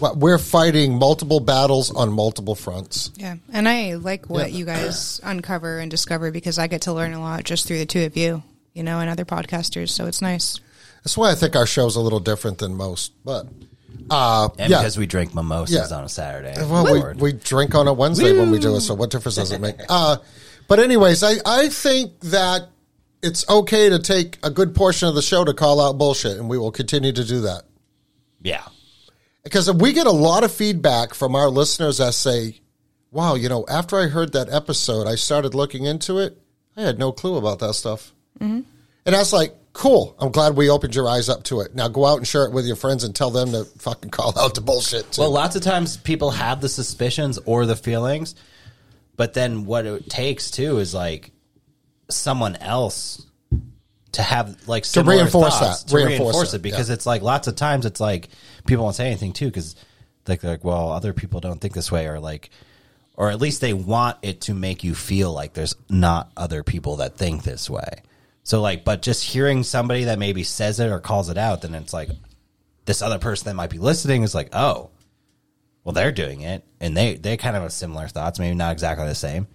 [0.00, 3.10] we're fighting multiple battles on multiple fronts.
[3.16, 4.58] Yeah, and I like what Yeah.
[4.58, 7.86] you guys uncover and discover because I get to learn a lot just through the
[7.86, 8.42] two of you,
[8.72, 9.90] you know, and other podcasters.
[9.90, 10.58] So it's nice.
[11.04, 13.12] That's why I think our show's a little different than most.
[13.24, 13.46] But
[14.10, 15.96] uh, And yeah, because we drink mimosas Yeah.
[15.96, 16.54] on a Saturday.
[16.58, 19.52] Well, we, we drink on a Wednesday when we do it, so what difference does
[19.52, 19.76] it make?
[19.88, 20.16] Uh,
[20.66, 22.68] but anyways, I, I think that
[23.22, 26.48] it's okay to take a good portion of the show to call out bullshit, and
[26.48, 27.62] we will continue to do that.
[28.42, 28.62] yeah.
[29.44, 32.60] Because we get a lot of feedback from our listeners that say,
[33.10, 36.38] wow, you know, after I heard that episode, I started looking into it.
[36.76, 38.12] I had no clue about that stuff.
[38.40, 38.62] Mm-hmm.
[39.06, 40.16] And I was like, cool.
[40.18, 41.74] I'm glad we opened your eyes up to it.
[41.74, 44.36] Now go out and share it with your friends and tell them to fucking call
[44.38, 45.12] out the bullshit.
[45.12, 45.20] Too.
[45.20, 48.34] Well, lots of times people have the suspicions or the feelings,
[49.16, 51.30] but then what it takes too is like
[52.08, 53.26] someone else
[54.12, 55.90] to have like similar reinforce thoughts, that.
[55.90, 56.94] to Reinforce reinforce, it, it because yeah.
[56.94, 58.28] it's like lots of times it's like
[58.66, 59.76] people won't say anything too because
[60.26, 62.50] like they're like well other people don't think this way or like
[63.16, 66.96] or at least they want it to make you feel like there's not other people
[66.96, 68.02] that think this way.
[68.42, 71.74] So like, but just hearing somebody that maybe says it or calls it out, then
[71.74, 72.10] it's like
[72.84, 74.90] this other person that might be listening is like, oh,
[75.84, 79.06] well, they're doing it, and they they kind of have similar thoughts, maybe not exactly
[79.06, 79.46] the same,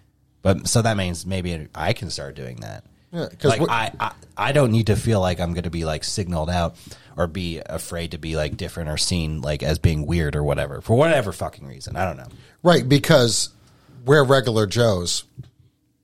[0.44, 2.86] but so that means maybe I can start doing that.
[3.12, 6.04] Yeah, like I, I I don't need to feel like I'm going to be like
[6.04, 6.76] signaled out
[7.20, 10.80] or be afraid to be like different or seen like as being weird or whatever
[10.80, 11.98] for whatever fucking reason.
[11.98, 12.30] I don't know.
[12.64, 13.50] Right, because
[14.06, 15.26] we're regular Joes.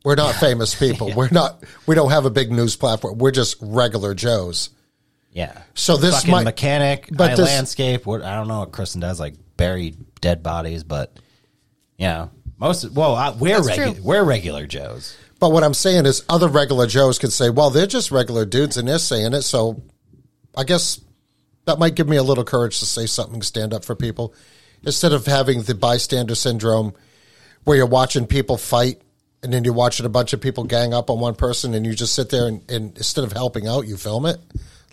[0.03, 1.13] We're not famous people.
[1.15, 1.63] We're not.
[1.87, 3.17] We don't have a big news platform.
[3.17, 4.71] We're just regular Joes.
[5.31, 5.57] Yeah.
[5.73, 8.05] So this fucking might- mechanic, but I this- landscape.
[8.05, 11.17] What I don't know what Kristen does, like bury dead bodies, but
[11.97, 12.27] yeah,
[12.59, 12.91] most.
[12.91, 14.01] Well, I, we're regular.
[14.01, 15.15] We're regular Joes.
[15.39, 18.75] But what I'm saying is, other regular Joes could say, "Well, they're just regular dudes,
[18.75, 19.81] and they're saying it." So,
[20.55, 20.99] I guess
[21.65, 24.33] that might give me a little courage to say something, stand up for people,
[24.83, 26.93] instead of having the bystander syndrome,
[27.63, 29.01] where you're watching people fight,
[29.43, 31.93] and then you're watching a bunch of people gang up on one person, and you
[31.93, 34.39] just sit there and, and instead of helping out, you film it.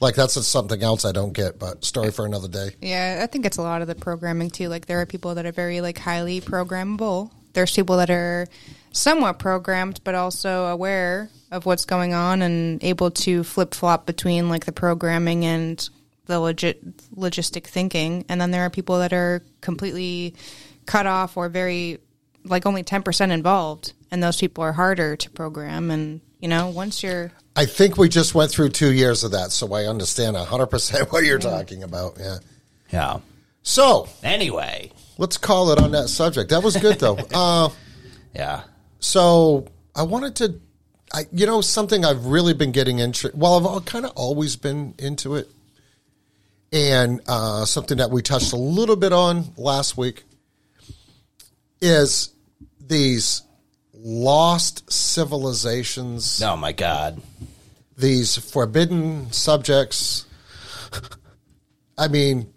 [0.00, 2.70] Like that's something else I don't get, but story for another day.
[2.80, 4.68] Yeah, I think it's a lot of the programming too.
[4.68, 7.30] Like there are people that are very like highly programmable.
[7.53, 8.46] There's people that are
[8.92, 14.48] somewhat programmed but also aware of what's going on and able to flip flop between
[14.48, 15.88] like the programming and
[16.26, 18.24] the legit logistic thinking.
[18.28, 20.34] And then there are people that are completely
[20.86, 21.98] cut off or very
[22.44, 27.03] like only 10% involved and those people are harder to program and you know, once
[27.03, 31.12] you're I think we just went through two years of that, so I understand 100%
[31.12, 32.16] what you're talking about.
[32.18, 32.38] Yeah.
[32.90, 33.20] Yeah.
[33.62, 34.90] So Anyway.
[35.18, 36.50] Let's call it on that subject.
[36.50, 37.18] That was good, though.
[37.34, 37.68] uh,
[38.34, 38.62] Yeah.
[39.00, 40.60] so I wanted to,
[41.12, 43.30] I, you know, something I've really been getting into.
[43.34, 45.48] Well, I've kind of always been into it,
[46.72, 50.24] and uh, something that we touched a little bit on last week
[51.80, 52.30] is
[52.80, 53.42] these
[53.94, 57.20] lost civilizations, Oh my God.
[57.96, 60.26] these forbidden subjects.
[61.98, 62.51] I mean,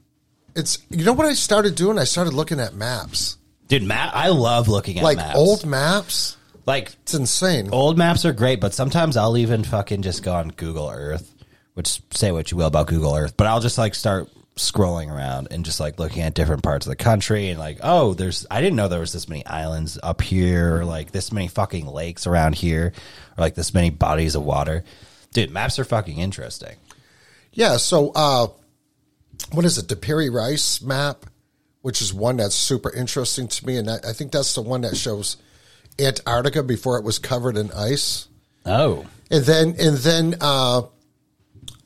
[0.56, 1.98] it's you know what I started doing?
[1.98, 3.38] I started looking at maps,
[3.68, 4.12] Dude, map.
[4.14, 5.38] I love looking at like maps.
[5.38, 6.38] old maps.
[6.66, 7.70] like It's insane.
[7.72, 11.34] old maps are great, but sometimes I'll even fucking just go on Google Earth,
[11.74, 15.50] which say what you will about Google Earth, but I'll just like start scrolling around
[15.52, 18.62] and just like looking at different parts of the country and like, oh, there's I
[18.62, 22.26] didn't know there was this many islands up here, or like this many fucking lakes
[22.26, 22.94] around here,
[23.38, 24.84] or like this many bodies of water.
[25.34, 26.76] Dude, maps are fucking interesting.
[27.52, 28.48] Yeah, so uh,
[29.52, 29.88] what is it?
[29.88, 31.26] The Piri Reis map,
[31.82, 34.82] which is one that's super interesting to me, and I, I think that's the one
[34.82, 35.38] that shows
[36.00, 38.28] Antarctica before it was covered in ice.
[38.66, 39.06] Oh.
[39.32, 40.84] And then and then uh,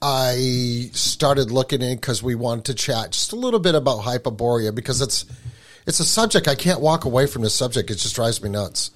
[0.02, 4.74] I started looking in because we wanted to chat just a little bit about Hyperborea
[4.74, 5.26] because it's
[5.86, 7.42] it's a subject I can't walk away from.
[7.42, 8.92] The subject it just drives me nuts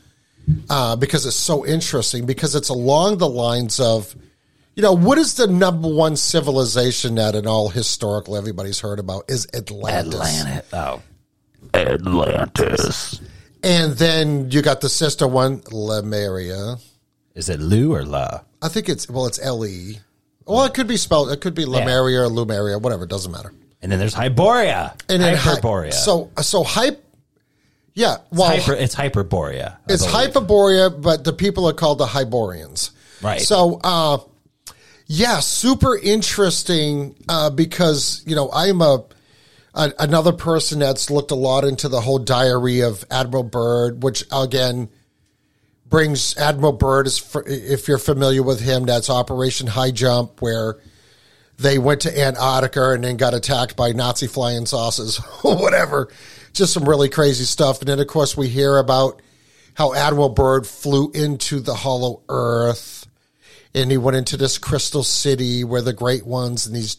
[0.69, 4.15] uh, because it's so interesting because it's along the lines of
[4.75, 9.25] You know, what is the number one civilization that in all historical everybody's heard about
[9.29, 10.15] is Atlantis.
[10.15, 10.73] Atlantis.
[10.73, 11.01] Oh,
[11.73, 13.21] Atlantis.
[13.63, 16.77] And then you got the sister one, Lemuria.
[17.35, 18.41] is it Lou or La?
[18.61, 19.99] I think it's well, it's L E.
[20.45, 21.31] Well, it could be spelled.
[21.31, 23.03] It could be Lemuria or Lumeria, whatever.
[23.03, 23.53] It doesn't matter.
[23.81, 24.93] And then there's Hyboria.
[25.09, 25.93] And then hy- Hyperborea.
[25.93, 27.01] so so hype.
[27.93, 29.73] Yeah, well, Hyper, it's Hyperborea.
[29.87, 30.31] I it's believe.
[30.33, 32.91] Hyperborea, but the people are called the Hyborians.
[33.21, 33.39] Right.
[33.41, 34.17] So, uh,
[35.15, 39.05] yeah, super interesting uh, because you know I'm a,
[39.75, 44.23] a another person that's looked a lot into the whole diary of Admiral Byrd, which
[44.31, 44.89] again
[45.85, 47.07] brings Admiral Byrd
[47.45, 50.79] if you're familiar with him, that's Operation High Jump, where
[51.57, 56.09] they went to Antarctica and then got attacked by Nazi flying saucers or whatever.
[56.53, 57.81] Just some really crazy stuff.
[57.81, 59.21] And then, of course, we hear about
[59.75, 63.02] how Admiral Byrd flew into the hollow earth
[63.75, 66.97] and he went into this crystal city where the great ones and these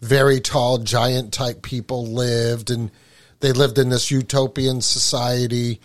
[0.00, 2.90] very tall giant type people lived and
[3.40, 5.80] they lived in this utopian society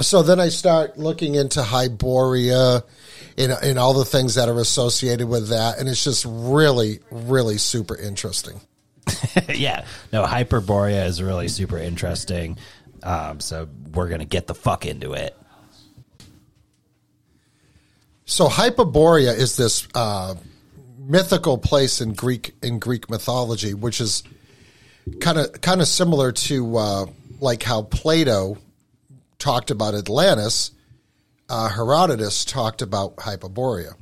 [0.00, 2.82] so then I start looking into Hyboria
[3.38, 5.78] and, and all the things that are associated with that.
[5.78, 8.60] And it's just really, really super interesting.
[9.48, 9.86] yeah.
[10.12, 12.58] No, Hyperborea is really super interesting.
[13.02, 15.36] Um, so we're gonna get the fuck into it.
[18.26, 20.34] So Hyperborea is this uh,
[20.98, 24.24] mythical place in Greek in Greek mythology, which is
[25.20, 27.06] kind of kind of similar to uh,
[27.40, 28.58] like how Plato
[29.38, 30.72] talked about Atlantis.
[31.48, 33.94] Uh, Herodotus talked about Hyperborea.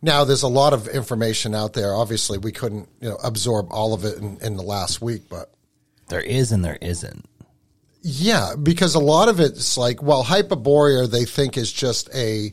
[0.00, 1.92] Now, there's a lot of information out there.
[1.92, 5.52] Obviously, we couldn't you know absorb all of it in, in the last week, but
[6.08, 7.26] There is and there isn't.
[8.02, 12.52] Yeah, because a lot of it's like, well, Hyperborea they think is just a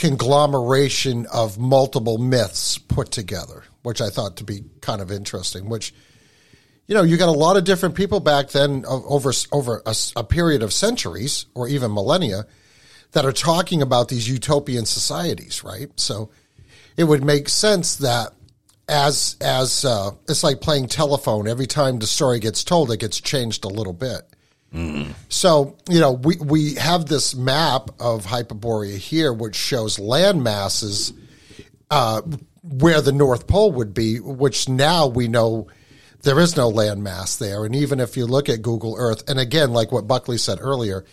[0.00, 5.68] conglomeration of multiple myths put together, which I thought to be kind of interesting.
[5.68, 5.92] Which,
[6.86, 10.24] you know, you got a lot of different people back then over over a, a
[10.24, 12.46] period of centuries or even millennia
[13.12, 15.90] that are talking about these utopian societies, right?
[15.96, 16.30] So
[16.96, 18.32] it would make sense that
[18.88, 21.46] as as uh, it's like playing telephone.
[21.46, 24.22] Every time the story gets told, it gets changed a little bit.
[25.28, 31.12] So, you know, we, we have this map of Hyperborea here, which shows land masses
[31.90, 32.22] uh,
[32.62, 35.68] where the North Pole would be, which now we know
[36.22, 37.64] there is no land mass there.
[37.64, 41.04] And even if you look at Google Earth, and again, like what Buckley said earlier,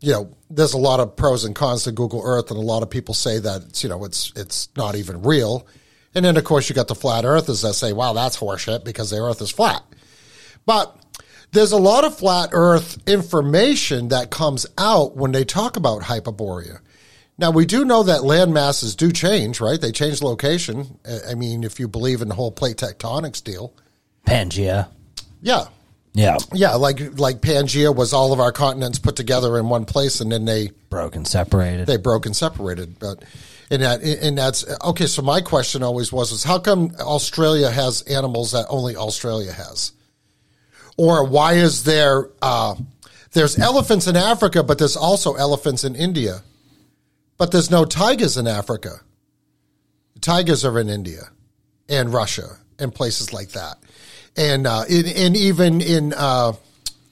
[0.00, 2.82] you know, there's a lot of pros and cons to Google Earth, and a lot
[2.82, 5.66] of people say that it's, you know it's it's not even real.
[6.14, 9.10] And then of course you got the flat earthers that say, "Wow, that's horseshit," because
[9.10, 9.82] the Earth is flat.
[10.64, 10.96] But
[11.52, 16.78] there's a lot of flat Earth information that comes out when they talk about Hyperborea.
[17.38, 19.80] Now we do know that land masses do change, right?
[19.80, 20.98] They change location.
[21.30, 23.72] I- mean, if you believe in the whole plate tectonics deal,
[24.26, 24.88] Pangea.
[25.40, 25.66] yeah,
[26.14, 26.36] Yeah.
[26.52, 30.32] yeah, like like Pangea was all of our continents put together in one place, and
[30.32, 31.86] then they broke and separated.
[31.86, 32.98] they broke and separated.
[32.98, 33.22] But
[33.70, 35.06] and that and that's okay.
[35.06, 39.92] So my question always was: is how come Australia has animals that only Australia has,
[40.98, 42.74] or why is there uh,
[43.32, 46.42] there's elephants in Africa, but there's also elephants in India,
[47.38, 49.00] but there's no tigers in Africa.
[50.20, 51.30] Tigers are in India
[51.88, 53.76] and Russia and places like that,
[54.36, 56.52] and uh, in, and even in uh,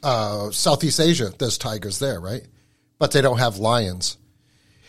[0.02, 2.42] uh, Southeast Asia, there's tigers there, right?
[2.98, 4.16] But they don't have lions.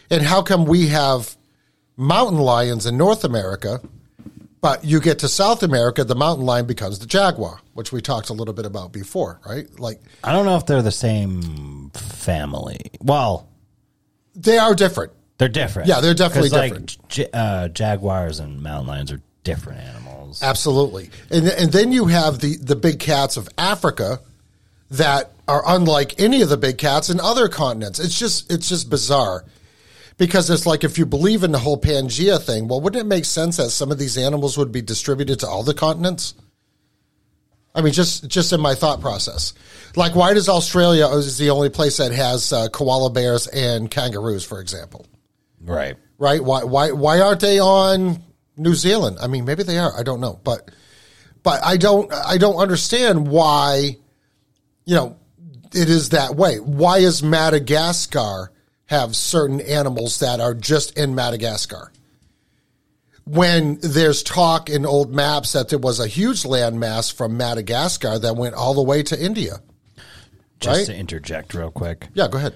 [0.09, 1.35] And how come we have
[1.97, 3.81] mountain lions in North America,
[4.61, 8.29] but you get to South America, the mountain lion becomes the jaguar, which we talked
[8.29, 9.67] a little bit about before, right?
[9.79, 12.79] Like I don't know if they're the same family.
[13.01, 13.47] Well,
[14.35, 15.13] they are different.
[15.37, 15.87] they're different.
[15.87, 16.97] Yeah, they're definitely 'Cause, like, different.
[17.09, 20.41] j- uh, jaguars and mountain lions are different animals.
[20.41, 21.09] Absolutely.
[21.29, 24.19] And and then you have the the big cats of Africa
[24.91, 27.99] that are unlike any of the big cats in other continents.
[27.99, 29.45] It's just it's just bizarre.
[30.17, 33.25] Because it's like if you believe in the whole Pangea thing, well, wouldn't it make
[33.25, 36.33] sense that some of these animals would be distributed to all the continents?
[37.75, 39.53] I mean, just just in my thought process,
[39.95, 44.43] like why does Australia is the only place that has uh, koala bears and kangaroos,
[44.43, 45.05] for example?
[45.61, 45.95] Right.
[46.17, 46.43] right?
[46.43, 48.23] Why why why aren't they on
[48.57, 49.17] New Zealand?
[49.21, 49.95] I mean, maybe they are.
[49.95, 50.71] I don't know, but
[51.43, 53.97] but I don't I don't understand why
[54.85, 55.15] you know
[55.71, 56.57] it is that way.
[56.57, 58.51] Why is Madagascar
[58.87, 61.91] have certain animals that are just in Madagascar?
[63.25, 68.37] When there's talk in old maps that there was a huge landmass from Madagascar that
[68.37, 69.59] went all the way to India.
[70.59, 70.85] Just Right?
[70.87, 72.07] to interject real quick.
[72.13, 72.53] Yeah, go ahead.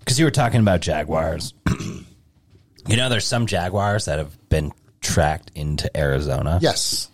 [0.00, 1.52] because you were talking about jaguars.
[2.86, 6.58] you know, there's some jaguars that have been tracked into Arizona.
[6.62, 7.10] Yes.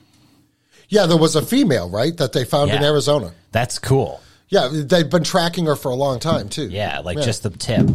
[0.88, 3.32] Yeah, there was a female, right, that they found in Arizona.
[3.50, 4.20] That's cool.
[4.48, 6.68] Yeah, they've been tracking her for a long time too.
[6.68, 7.90] Yeah, like just the tip,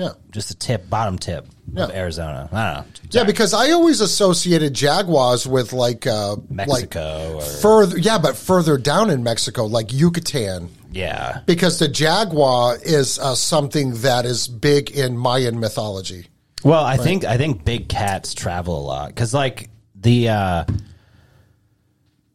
[0.00, 0.12] yeah.
[0.30, 1.84] just the tip, bottom tip Yeah.
[1.84, 2.48] of Arizona.
[2.52, 2.92] I don't know.
[3.10, 8.36] Yeah, because I always associated jaguars with like uh Mexico like or- further yeah, but
[8.36, 10.70] further down in Mexico, like Yucatan.
[10.92, 16.26] yeah, Because the jaguar is uh, something that is big in Mayan mythology.
[16.64, 20.64] Well, I think I think big cats travel a lot because like the uh,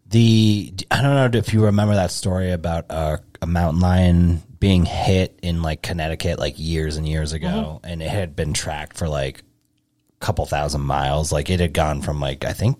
[0.08, 4.86] the I don't know if you remember that story about uh, a mountain lion being
[4.86, 7.86] hit in like Connecticut like years and years ago, mm-hmm.
[7.86, 11.32] and it had been tracked for like a couple thousand miles.
[11.32, 12.80] Like it had gone from like I think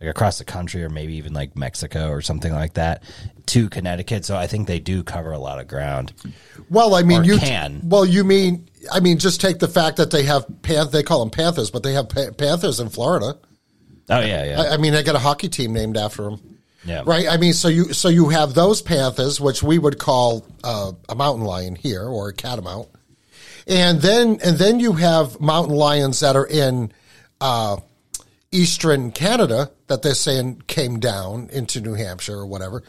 [0.00, 3.04] like across the country or maybe even like Mexico or something like that
[3.46, 4.24] to Connecticut.
[4.24, 6.12] So I think they do cover a lot of ground.
[6.68, 7.82] Well, I mean, Or you can.
[7.84, 11.20] Well, you mean I mean, just take the fact that they have pan- they call
[11.20, 13.38] them panthers, but they have pa- panthers in Florida.
[14.08, 16.59] Oh yeah, yeah, I, I mean, they got a hockey team named after them.
[16.84, 17.02] Yeah.
[17.04, 17.28] Right.
[17.28, 21.14] I mean, so you so you have those panthers, which we would call uh, a
[21.14, 22.88] mountain lion here or a catamount,
[23.66, 26.92] and then and then you have mountain lions that are in
[27.40, 27.76] uh,
[28.50, 32.82] eastern Canada that they're saying came down into New Hampshire or whatever.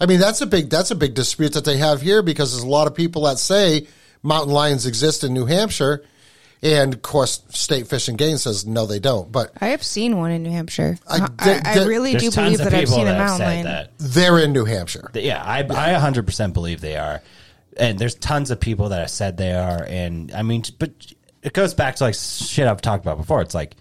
[0.00, 2.64] I mean, that's a big that's a big dispute that they have here because there's
[2.64, 3.86] a lot of people that say
[4.22, 6.04] mountain lions exist in New Hampshire,
[6.74, 9.30] and of course, State Fish and Game says no, they don't.
[9.30, 10.98] But I have seen one in New Hampshire.
[11.08, 13.46] I- I, I, the- the- really do believe that I've seen a that have mountain
[13.46, 13.64] lion.
[13.64, 13.90] that.
[13.98, 15.10] they're in New Hampshire.
[15.14, 17.22] Yeah, I, I 100% believe they are.
[17.76, 19.84] And there's tons of people that have said they are.
[19.86, 20.90] And I mean, but
[21.42, 23.42] it goes back to like shit I've talked about before.
[23.42, 23.76] It's like,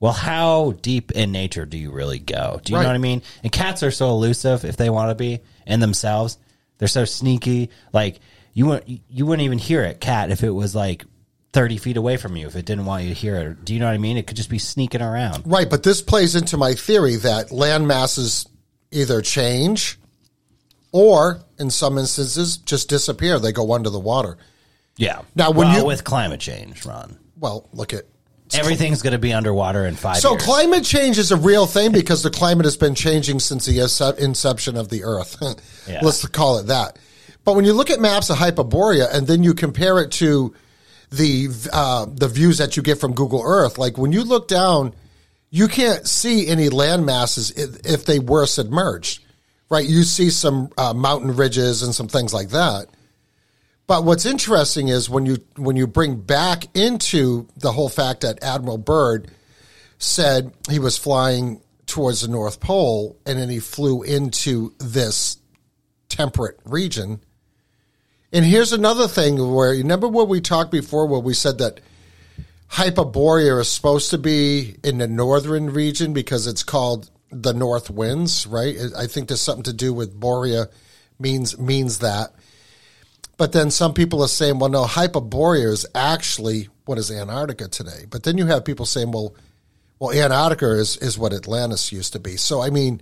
[0.00, 2.60] well, how deep in nature do you really go?
[2.64, 2.82] Do you Right.
[2.84, 3.20] know what I mean?
[3.42, 6.38] And cats are so elusive if they want to be in themselves.
[6.78, 7.70] They're so sneaky.
[7.92, 8.20] Like,
[8.54, 11.04] you wouldn't, you wouldn't even hear it, cat, if it was like
[11.52, 13.64] 30 feet away from you, if it didn't want you to hear it.
[13.64, 14.16] Do you know what I mean?
[14.16, 15.44] It could just be sneaking around.
[15.46, 18.46] Right, but this plays into my theory that land masses
[18.90, 19.98] either change
[20.92, 23.38] or, in some instances, just disappear.
[23.38, 24.38] They go under the water.
[24.96, 25.22] Yeah.
[25.34, 28.04] Now, when Well, you- with climate change, Ron, Well, look at.
[28.52, 30.42] everything's going to be underwater in five So years.
[30.42, 33.78] climate change is a real thing because the climate has been changing since the
[34.18, 35.36] inception of the Earth.
[35.88, 36.00] Yeah.
[36.02, 36.98] Let's call it that.
[37.44, 40.52] But when you look at maps of Hyperborea and then you compare it to
[41.10, 44.94] the uh, the views that you get from Google Earth, like when you look down,
[45.50, 49.24] you can't see any land masses if, they were submerged,
[49.70, 49.86] right?
[49.86, 52.88] You see some uh, mountain ridges and some things like that.
[53.86, 58.42] But what's interesting is when you when you bring back into the whole fact that
[58.42, 59.30] Admiral Byrd
[59.96, 65.38] said he was flying towards the North Pole and then he flew into this
[66.10, 67.20] temperate region.
[68.32, 71.80] And here's another thing where you remember what we talked before where we said that
[72.70, 78.46] Hyperborea is supposed to be in the northern region because it's called the north winds,
[78.46, 78.76] right?
[78.96, 80.68] I think there's something to do with Borea
[81.18, 82.34] means means that.
[83.38, 88.04] But then some people are saying, well, no, Hyperborea is actually what is Antarctica today.
[88.10, 89.34] But then you have people saying, well,
[89.98, 92.36] well, Antarctica is, is what Atlantis used to be.
[92.36, 93.00] So, I mean,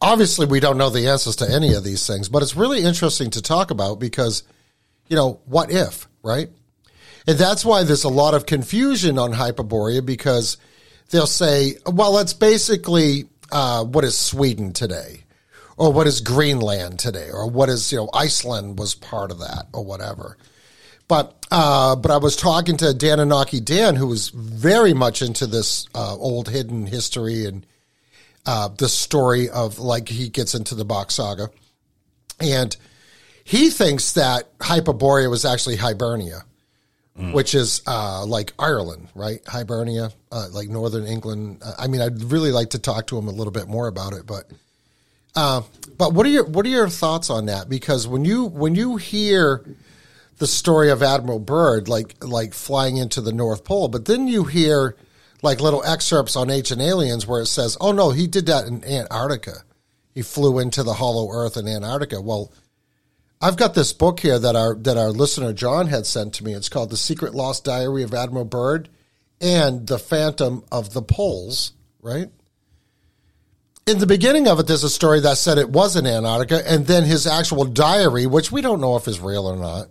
[0.00, 3.30] obviously we don't know the answers to any of these things, but it's really interesting
[3.30, 4.42] to talk about because,
[5.08, 6.48] you know, what if, right?
[7.26, 10.56] And that's why there's a lot of confusion on Hyperborea because
[11.10, 15.24] they'll say, well, it's basically uh, what is Sweden today,
[15.76, 19.66] or what is Greenland today, or what is, you know, Iceland was part of that,
[19.72, 20.36] or whatever.
[21.08, 25.46] But uh, but I was talking to Dan Anaki Dan, who was very much into
[25.46, 27.66] this uh, old hidden history and
[28.46, 31.50] uh, the story of like he gets into the box saga,
[32.40, 32.76] and
[33.44, 36.44] he thinks that Hyperborea was actually Hibernia,
[37.32, 39.40] which is uh, like Ireland, right?
[39.46, 41.58] Hibernia, uh, like northern England.
[41.62, 44.14] Uh, I mean, I'd really like to talk to him a little bit more about
[44.14, 44.44] it, but
[45.36, 45.62] uh,
[45.98, 47.68] but what are your what are your thoughts on that?
[47.68, 49.64] Because when you when you hear
[50.38, 54.44] the story of Admiral Byrd, like like flying into the North Pole, but then you
[54.44, 54.96] hear
[55.42, 58.84] like little excerpts on Ancient Aliens where it says, "Oh no, he did that in
[58.84, 59.64] Antarctica.
[60.14, 62.52] He flew into the Hollow Earth in Antarctica." Well,
[63.40, 66.52] I've got this book here that our that our listener John had sent to me.
[66.52, 68.88] It's called "The Secret Lost Diary of Admiral Byrd
[69.40, 71.72] and the Phantom of the Poles."
[72.02, 72.30] Right.
[73.86, 76.86] In the beginning of it, there's a story that said it was in Antarctica, and
[76.86, 79.88] then his actual diary, which we don't know if is real or not,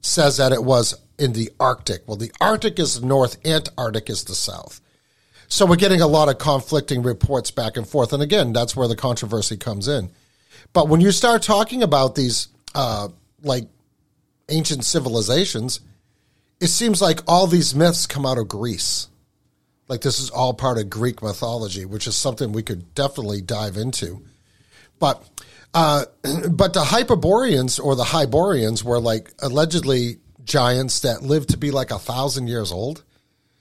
[0.00, 2.06] says that it was in the Arctic.
[2.06, 4.80] Well, the Arctic is the north, Antarctic is the south.
[5.48, 8.12] So we're getting a lot of conflicting reports back and forth.
[8.12, 10.10] And again, that's where the controversy comes in.
[10.72, 13.08] But when you start talking about these, uh,
[13.42, 13.64] like
[14.50, 15.80] ancient civilizations,
[16.60, 19.08] it seems like all these myths come out of Greece.
[19.88, 23.76] Like this is all part of Greek mythology, which is something we could definitely dive
[23.76, 24.22] into.
[24.98, 25.26] But
[25.72, 26.04] uh,
[26.50, 31.90] but the Hyperboreans or the Hyborians were like allegedly giants that lived to be like
[31.90, 33.04] a thousand years old.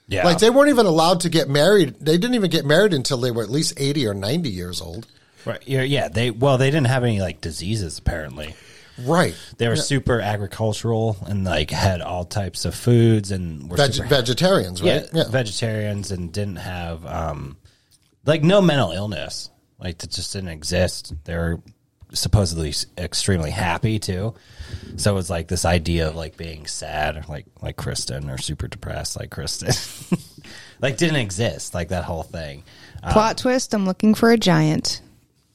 [0.08, 0.24] Yeah.
[0.26, 1.96] Like they weren't even allowed to get married.
[2.00, 5.06] They didn't even get married until they were at least eighty or ninety years old.
[5.46, 5.62] right.
[5.68, 6.08] Yeah, yeah.
[6.08, 8.56] They well, they didn't have any like diseases apparently.
[9.06, 9.36] Right.
[9.58, 14.82] They were super agricultural and like had all types of foods and were Veg- vegetarians,
[14.82, 15.08] right?
[15.14, 15.26] Yeah.
[15.30, 17.58] vegetarians and didn't have um
[18.26, 19.50] like no mental illness.
[19.78, 21.14] Like it just didn't exist.
[21.26, 21.62] They were
[22.14, 24.34] supposedly extremely happy too.
[24.96, 28.68] So it's like this idea of like being sad, or like like Kristen, or super
[28.68, 29.72] depressed, like Kristen,
[30.82, 31.74] like didn't exist.
[31.74, 32.64] Like that whole thing.
[33.12, 35.02] Plot twist: I'm looking for a giant.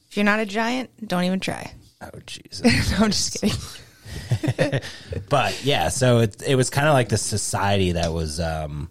[0.09, 1.73] If you're not a giant, don't even try.
[2.01, 2.61] Oh Jesus!
[2.91, 4.79] No, I'm just kidding.
[5.29, 8.89] but yeah, so it it was kind of like the society that was um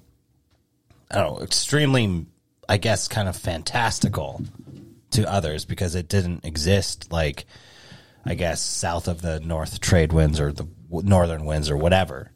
[1.11, 2.27] I don't know, extremely
[2.69, 4.43] I guess kind of fantastical
[5.13, 7.45] to others because it didn't exist like
[8.25, 12.31] I guess south of the north trade winds or the northern winds or whatever.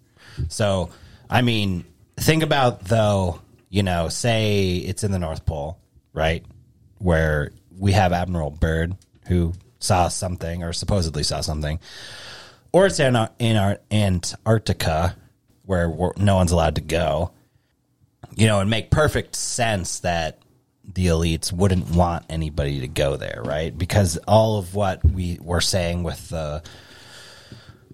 [0.48, 0.90] So,
[1.30, 1.84] I mean,
[2.16, 5.78] think about though, you know, say it's in the North Pole,
[6.12, 6.44] right?
[6.98, 8.96] Where we have Admiral Byrd
[9.28, 11.78] who saw something or supposedly saw something
[12.72, 15.16] or it's in, in Antarctica
[15.64, 17.32] where no one's allowed to go.
[18.34, 20.38] You know, it make perfect sense that
[20.94, 23.76] the elites wouldn't want anybody to go there, right?
[23.76, 26.62] Because all of what we were saying with the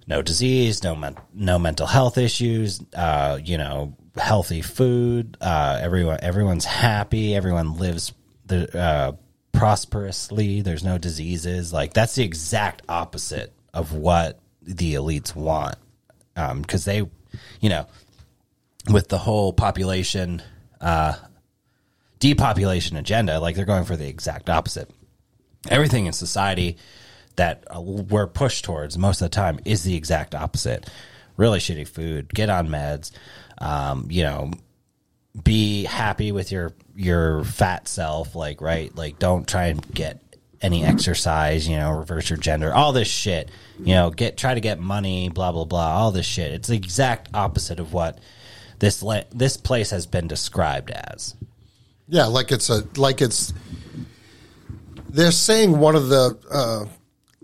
[0.07, 6.19] no disease, no men- no mental health issues, uh, you know, healthy food, uh, everyone
[6.23, 8.13] everyone's happy, everyone lives
[8.47, 9.13] the uh,
[9.53, 10.61] prosperously.
[10.61, 11.73] There's no diseases.
[11.73, 15.77] Like that's the exact opposite of what the elites want,
[16.35, 16.99] because they,
[17.61, 17.87] you know,
[18.91, 20.43] with the whole population
[20.81, 21.15] uh,
[22.23, 24.89] depopulation agenda, like they're going for the exact opposite.
[25.69, 26.77] Everything in society
[27.35, 30.89] that uh, we're pushed towards most of the time is the exact opposite.
[31.37, 33.11] Really shitty food, get on meds,
[33.59, 34.53] um, you know,
[35.43, 40.21] be happy with your your fat self, like right, like don't try and get
[40.61, 43.51] any exercise, you know, reverse your gender, all this shit,
[43.81, 46.53] you know, get try to get money, blah blah blah, all this shit.
[46.53, 48.21] It's the exact opposite of what
[48.79, 51.35] this le- this place has been described as.
[52.13, 53.55] Yeah, like it's a like it's.
[55.09, 56.85] They're saying one of the uh,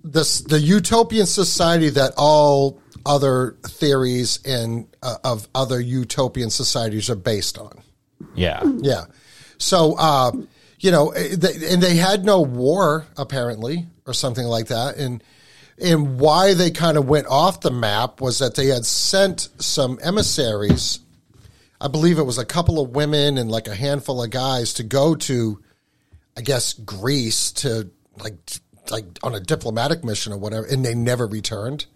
[0.05, 7.17] this the utopian society that all other theories and uh, of other utopian societies are
[7.17, 7.81] based on.
[8.35, 8.63] Yeah.
[8.83, 9.07] Yeah,
[9.57, 10.33] so uh,
[10.81, 15.25] you know, eh, they, and they had no war apparently or something like that, and
[15.83, 19.99] and why they kind of went off the map was that they had sent some
[20.03, 21.01] emissaries
[21.81, 24.83] I believe it was a couple of women and like a handful of guys to
[24.83, 25.63] go to,
[26.37, 28.37] I guess, Greece to like
[28.91, 31.87] like on a diplomatic mission or whatever, and they never returned.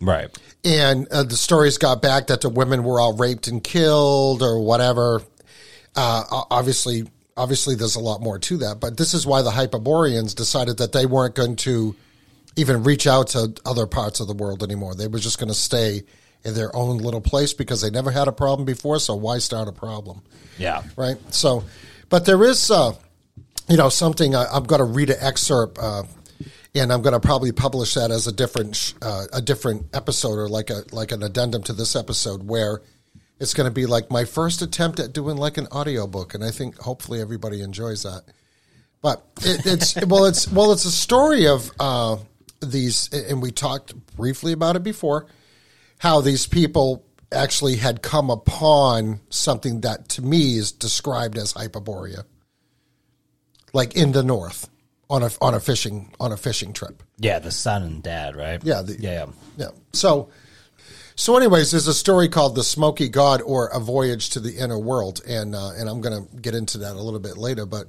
[0.00, 0.36] Right.
[0.64, 4.60] And uh, the stories got back that the women were all raped and killed or
[4.60, 5.22] whatever.
[5.94, 7.04] Uh, obviously,
[7.36, 10.92] obviously, there's a lot more to that, but this is why the Hyperboreans decided that
[10.92, 11.94] they weren't going to
[12.56, 14.94] even reach out to other parts of the world anymore.
[14.94, 16.04] They were just going to stay
[16.44, 18.98] in their own little place because they never had a problem before.
[18.98, 20.22] So why start a problem?
[20.58, 20.82] Yeah.
[20.96, 21.16] right?
[21.32, 21.64] So,
[22.08, 22.92] but there is, uh,
[23.68, 26.04] you know, something I, I'm going to read an excerpt, uh,
[26.74, 30.38] and I'm going to probably publish that as a different, sh- uh, a different episode
[30.38, 32.80] or like a like an addendum to this episode where
[33.38, 36.50] it's going to be like my first attempt at doing like an audiobook, and I
[36.50, 38.22] think hopefully everybody enjoys that.
[39.02, 42.18] But it, it's well, it's well, it's a story of uh,
[42.60, 45.26] these, and we talked briefly about it before
[46.00, 52.24] how these people actually had come upon something that to me is described as hyperborea
[53.72, 54.68] like in the north
[55.08, 58.60] on a on a fishing on a fishing trip Yeah, the son and dad, right?
[58.64, 59.26] Yeah, the- yeah.
[59.56, 60.28] yeah so
[61.14, 64.78] so anyways there's a story called the smoky god or a voyage to the inner
[64.78, 67.86] world and uh, and i'm going to get into that a little bit later but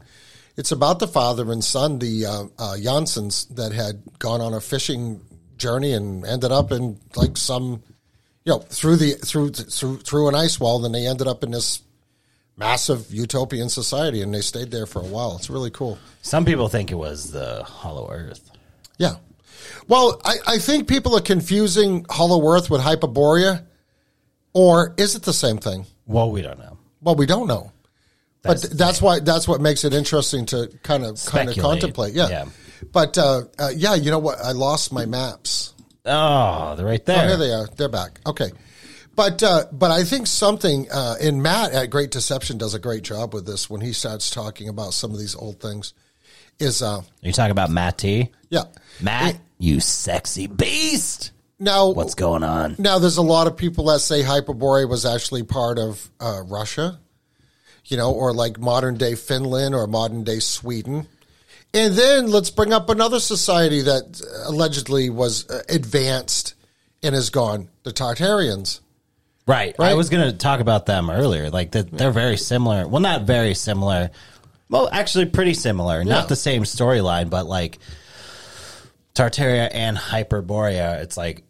[0.57, 4.59] it's about the father and son the uh, uh, Jansens that had gone on a
[4.61, 5.21] fishing
[5.57, 7.81] journey and ended up in like some
[8.45, 11.51] you know through the through through through an ice wall then they ended up in
[11.51, 11.81] this
[12.57, 16.67] massive utopian society and they stayed there for a while it's really cool Some people
[16.67, 18.51] think it was the Hollow Earth.
[18.97, 19.15] Yeah.
[19.87, 23.65] Well, I, I think people are confusing Hollow Earth with Hyperborea,
[24.53, 25.87] or is it the same thing?
[26.05, 26.77] Well, we don't know.
[27.01, 27.71] Well, we don't know.
[28.43, 32.13] That's but that's why that's what makes it interesting to kind of kind of contemplate.
[32.13, 32.29] Yeah.
[32.29, 32.45] Yeah.
[32.91, 34.39] But uh, uh, yeah, you know what?
[34.39, 35.73] I lost my maps.
[36.05, 37.23] Oh, they're right there.
[37.25, 37.67] Oh, here they are.
[37.67, 38.19] They're back.
[38.25, 38.51] Okay.
[39.15, 43.03] But uh, but I think something uh, and Matt at Great Deception does a great
[43.03, 45.93] job with this when he starts talking about some of these old things.
[46.59, 48.29] Is uh You talking about Matt T?
[48.49, 48.63] yeah
[49.01, 51.31] Matt, you sexy beast.
[51.59, 52.75] now What's going on?
[52.79, 56.99] Now, there's a lot of people that say Hyperborea was actually part of uh, Russia,
[57.85, 61.07] you know, or like modern day Finland or modern day Sweden.
[61.73, 66.55] And then let's bring up another society that allegedly was uh, advanced
[67.01, 68.81] and is gone the Tartarians.
[69.47, 69.75] Right.
[69.79, 69.91] right.
[69.91, 71.49] I was going to talk about them earlier.
[71.49, 72.87] Like that they're very similar.
[72.87, 74.11] Well, not very similar.
[74.69, 75.99] Well, actually pretty similar.
[75.99, 76.03] Yeah.
[76.03, 77.79] Not the same storyline, but like
[79.15, 81.43] Tartaria and Hyperborea, it's like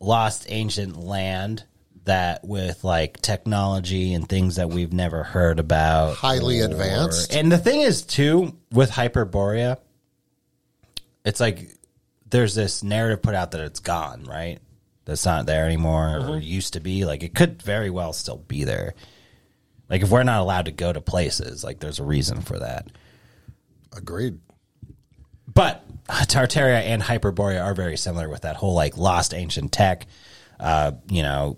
[0.00, 1.64] lost ancient land
[2.06, 6.16] that with like technology and things that we've never heard about.
[6.16, 7.34] Highly advanced.
[7.34, 9.78] And the thing is too with Hyperborea,
[11.24, 11.70] it's like
[12.30, 14.58] there's this narrative put out that it's gone, right?
[15.04, 16.30] That's not there anymore Mm-hmm.
[16.30, 17.04] or used to be.
[17.04, 18.94] Like it could very well still be there.
[19.88, 22.88] Like if we're not allowed to go to places, like there's a reason for that.
[23.96, 24.38] Agreed.
[25.52, 30.06] But Tartaria and Hyperborea are very similar with that whole like lost ancient tech,
[30.60, 31.56] uh, you know,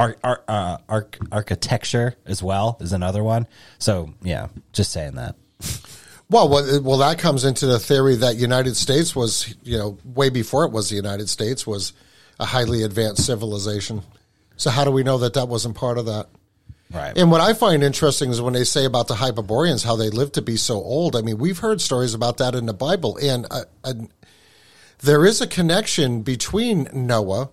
[0.00, 3.46] ar- ar- uh, arch- architecture as well is another one.
[3.78, 5.36] So yeah, just saying that.
[6.28, 10.30] Well, well, well, that comes into the theory that United States was, you know, way
[10.30, 11.92] before it was the United States was
[12.38, 14.02] a highly advanced civilization.
[14.56, 16.28] So how do we know that that wasn't part of that?
[16.92, 17.16] Right.
[17.16, 20.34] And what I find interesting is when they say about the Hyperboreans, how they lived
[20.34, 21.14] to be so old.
[21.14, 23.94] I mean, we've heard stories about that in the Bible, and uh, uh,
[25.02, 27.50] there is a connection between Noah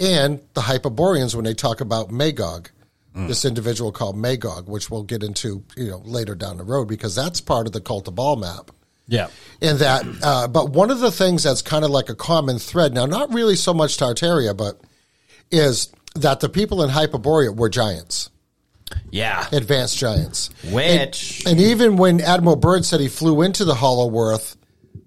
[0.00, 2.70] and the Hyperboreans when they talk about Magog,
[3.14, 7.14] this individual called Magog, which we'll get into, you know, later down the road because
[7.14, 8.70] that's part of the cult of Ball map
[9.08, 9.28] yeah.
[9.60, 10.04] in that.
[10.22, 13.34] Uh, but one of the things that's kind of like a common thread now, not
[13.34, 14.80] really so much Tartaria, but
[15.50, 18.30] is that the people in Hyperborea were giants,
[19.10, 19.46] Yeah.
[19.52, 20.50] advanced giants.
[20.70, 24.56] Which And even when Admiral Byrd said he flew into the Hollow Earth,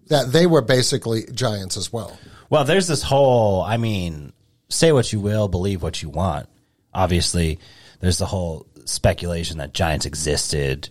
[0.07, 2.19] that they were basically giants as well.
[2.49, 4.33] Well, there's this whole, I mean,
[4.73, 6.47] say what you will, believe what you want.
[6.93, 7.59] Obviously,
[7.99, 10.89] there's the whole speculation that giants existed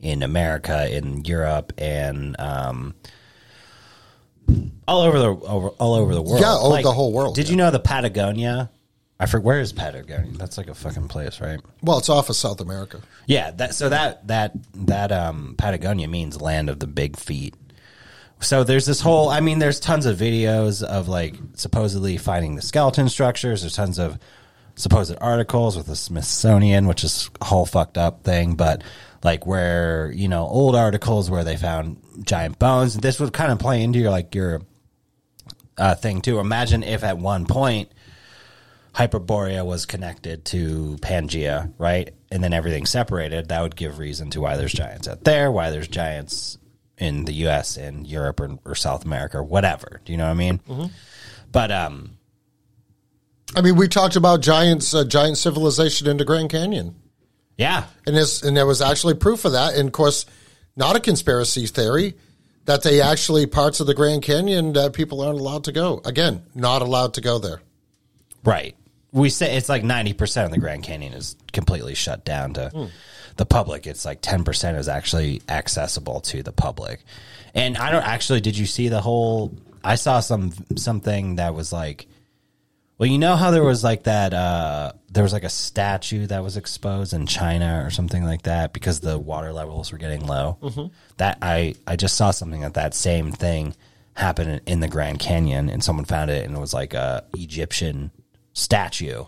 [0.00, 2.94] in America, in Europe, and um,
[4.88, 6.40] all over the over, all over the world.
[6.40, 7.52] Yeah, oh, the whole world, Did yeah.
[7.52, 8.70] you know the Patagonia?
[9.20, 10.32] I forget where is Patagonia?
[10.36, 11.60] That's like a fucking place, right?
[11.80, 13.00] Well, it's off of South America.
[13.26, 17.54] Yeah, that so that that that um Patagonia means land of the big feet.
[18.42, 22.62] So there's this whole I mean there's tons of videos of like supposedly finding the
[22.62, 24.18] skeleton structures, there's tons of
[24.74, 28.82] supposed articles with the Smithsonian, which is a whole fucked up thing, but
[29.22, 32.96] like where, you know, old articles where they found giant bones.
[32.96, 34.62] This would kind of play into your like your
[35.78, 36.38] uh, thing too.
[36.38, 37.92] Imagine if at one point
[38.94, 42.10] Hyperborea was connected to Pangea, right?
[42.30, 43.48] And then everything separated.
[43.48, 46.58] That would give reason to why there's giants out there, why there's giants
[47.02, 47.76] in the U.S.
[47.76, 50.00] and Europe or, or South America or whatever.
[50.04, 50.60] Do you know what I mean?
[51.50, 52.16] But um,
[53.54, 56.94] I mean, we talked about giants, uh, giant civilization into Grand Canyon.
[57.58, 60.24] yeah, and this and there was actually proof of that and of course
[60.74, 62.14] not a conspiracy theory
[62.64, 66.42] that they actually parts of the grand canyon that people aren't allowed to go again
[66.54, 67.60] not allowed to go there
[68.44, 68.74] right.
[69.12, 72.88] We say it's like ninety percent of the Grand Canyon is completely shut down to
[73.36, 73.86] the public.
[73.86, 77.04] It's like ten percent is actually accessible to the public.
[77.54, 78.40] And I don't actually.
[78.40, 79.56] Did you see the whole?
[79.84, 82.06] I saw some something that was like.
[82.98, 84.32] Well, you know how there was like that.
[84.32, 88.72] Uh, there was like a statue that was exposed in China or something like that
[88.72, 90.56] because the water levels were getting low.
[91.16, 93.74] That I I just saw something that that same thing
[94.14, 97.24] happened in, in the Grand Canyon, and someone found it, and it was like a
[97.34, 98.12] Egyptian
[98.52, 99.24] statue,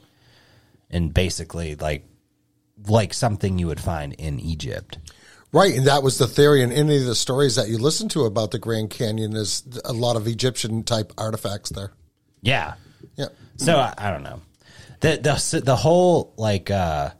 [0.90, 2.06] and basically like
[2.86, 4.98] like something you would find in Egypt.
[5.52, 8.24] right and that was the theory and any of the stories that you listen to
[8.24, 11.92] about the grand canyon is a lot of egyptian type artifacts there
[12.42, 12.74] Yeah,
[13.16, 14.40] yeah So I, I don't know.
[15.00, 17.10] The the the whole like uh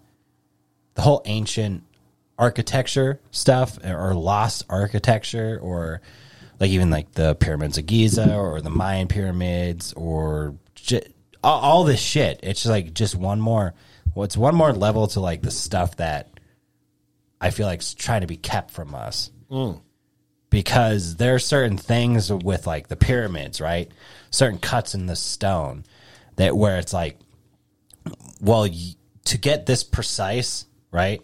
[0.95, 1.85] the whole ancient
[2.39, 6.01] architecture stuff or lost architecture or
[6.61, 11.07] like even like the pyramids of Giza or the Mayan pyramids or j-
[11.43, 12.41] all, all this shit.
[12.43, 13.75] It's just like just one more
[14.15, 16.31] well, it's one more level to like the stuff that
[17.41, 19.31] I feel like is trying to be kept from us
[20.51, 23.91] because there are certain things with like the pyramids, right?
[24.31, 25.85] Certain cuts in the stone
[26.37, 27.19] that where it's like,
[28.41, 28.95] well, y-
[29.27, 31.21] to get this precise, right?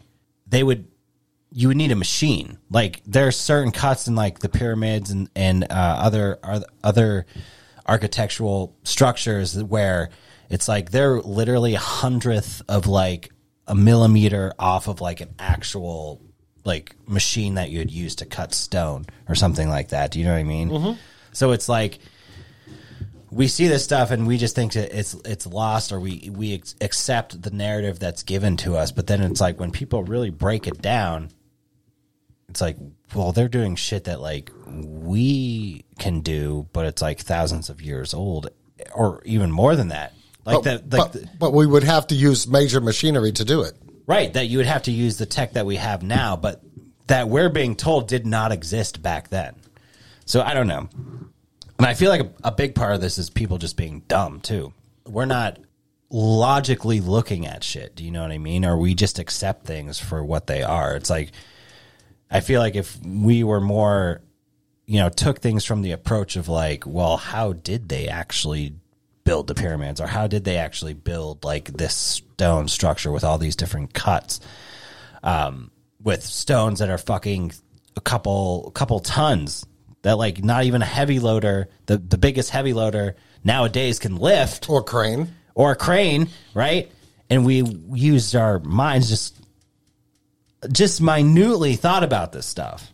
[0.47, 0.89] They would,
[1.53, 2.59] you would need a machine.
[2.71, 6.39] Like there are certain cuts in like the pyramids and and uh, other
[6.85, 7.27] other
[7.87, 10.11] architectural structures where
[10.51, 13.33] it's like they're literally a hundredth of like
[13.67, 16.21] a millimeter off of like an actual
[16.65, 20.11] like machine that you'd use to cut stone or something like that.
[20.11, 20.71] Do you know what I mean?
[20.71, 21.01] Mm-hmm.
[21.33, 22.01] So it's like
[23.31, 26.55] we see this stuff and we just think that it's it's lost or we we
[26.55, 28.91] ex- accept the narrative that's given to us.
[28.91, 31.31] But then it's like when people really break it down,
[32.49, 32.77] it's like
[33.15, 38.13] well they're doing shit that like we can do, but it's like thousands of years
[38.13, 38.51] old
[38.93, 40.13] or even more than that.
[40.45, 43.63] Like but, that, like but, but we would have to use major machinery to do
[43.63, 43.75] it.
[44.07, 46.63] Right, that you would have to use the tech that we have now, but
[47.07, 49.55] that we're being told did not exist back then.
[50.25, 50.89] So I don't know.
[51.79, 54.41] And I feel like a, a big part of this is people just being dumb
[54.41, 54.73] too.
[55.07, 55.59] We're not
[56.11, 57.95] logically looking at shit.
[57.95, 58.65] Do you know what I mean?
[58.65, 60.97] Or we just accept things for what they are.
[60.97, 61.33] It's like
[62.31, 64.23] I feel like if we were more,
[64.87, 68.75] you know, took things from the approach of like, well, how did they actually
[69.25, 73.39] build the pyramids or how did they actually build like this stone structure with all
[73.39, 74.41] these different cuts
[75.23, 75.71] um,
[76.03, 77.53] with stones that are fucking
[77.97, 79.67] a couple a couple tons
[80.03, 84.69] that like not even a heavy loader the the biggest heavy loader nowadays can lift.
[84.69, 85.35] Or crane.
[85.55, 86.91] or a crane right?
[87.29, 89.37] And we used our minds just
[90.73, 92.91] just minutely thought about this stuff.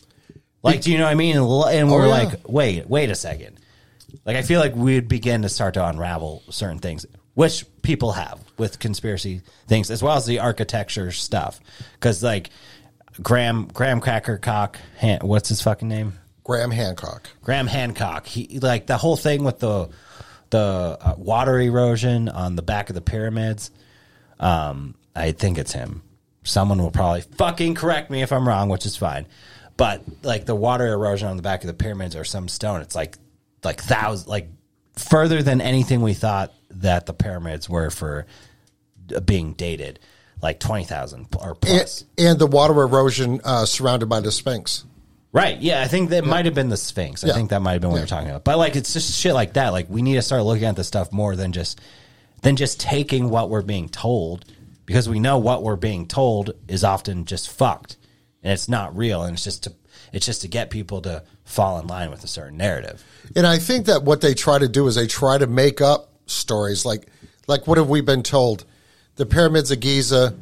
[0.62, 1.36] Like do you know what i mean?
[1.36, 1.46] And,
[1.90, 2.12] we're yeah.
[2.12, 3.60] like wait wait a second
[4.24, 8.40] like I feel like we'd begin to start to unravel certain things, which people have
[8.59, 11.60] with conspiracy things, as well as the architecture stuff.
[11.94, 12.51] Because like
[13.22, 16.14] Graham Graham Cracker Cock, Han, what's his fucking name?
[16.44, 17.28] Graham Hancock.
[17.43, 18.26] Graham Hancock.
[18.26, 19.90] He like the whole thing with the
[20.51, 23.70] the uh, water erosion on the back of the pyramids.
[24.38, 26.02] Um, I think it's him.
[26.44, 29.26] Someone will probably fucking correct me if I'm wrong, which is fine.
[29.76, 32.94] But like the water erosion on the back of the pyramids or some stone, it's
[32.94, 33.18] like
[33.66, 34.48] like thousand, like
[34.94, 38.26] further than anything we thought that the pyramids were for
[39.14, 39.98] uh, being dated,
[40.40, 42.05] like twenty thousand or plus.
[42.16, 44.84] And, and the water erosion uh, surrounded by the Sphinx.
[45.32, 45.59] Right.
[45.59, 47.22] Yeah, I think that might have been the Sphinx.
[47.22, 47.34] I Yeah.
[47.34, 48.02] think that might have been what Yeah.
[48.02, 48.44] you're talking about.
[48.44, 49.70] But like it's just shit like that.
[49.74, 51.78] Like we need to start looking at this stuff more than just
[52.40, 54.47] than just taking what we're being told
[54.86, 57.97] because we know what we're being told is often just fucked
[58.43, 59.72] and it's not real and it's just to
[60.16, 63.05] it's just to get people to fall in line with a certain narrative.
[63.36, 66.10] And I think that what they try to do is they try to make up
[66.24, 67.06] stories like
[67.47, 68.64] like what have we been told?
[69.16, 70.34] The pyramids of Giza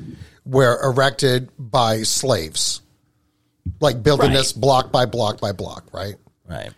[0.46, 2.82] were erected by slaves.
[3.80, 4.36] Like building Right.
[4.36, 6.14] this block by block by block, right?
[6.48, 6.70] Right.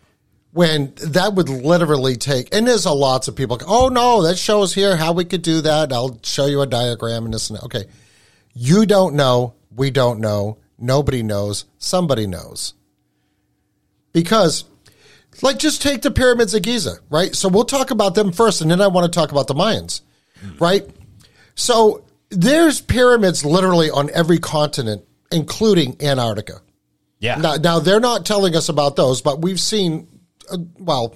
[0.53, 4.73] When that would literally take and there's a lots of people oh no, that shows
[4.73, 5.93] here how we could do that.
[5.93, 7.65] I'll show you a diagram and this and that.
[7.67, 7.85] Okay.
[8.55, 12.73] You don't know, we don't know, nobody knows, somebody knows.
[14.17, 14.65] Because
[15.43, 17.35] like just take the pyramids of Giza, right?
[17.35, 20.01] So we'll talk about them first, and then I want to talk about the Mayans,
[20.59, 20.89] right?
[21.55, 26.63] So there's pyramids literally on every continent, including Antarctica.
[27.19, 27.37] Yeah.
[27.37, 30.09] Now, now they're not telling us about those, but we've seen,
[30.51, 31.15] uh, well,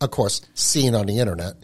[0.00, 1.54] of course, seen on the internet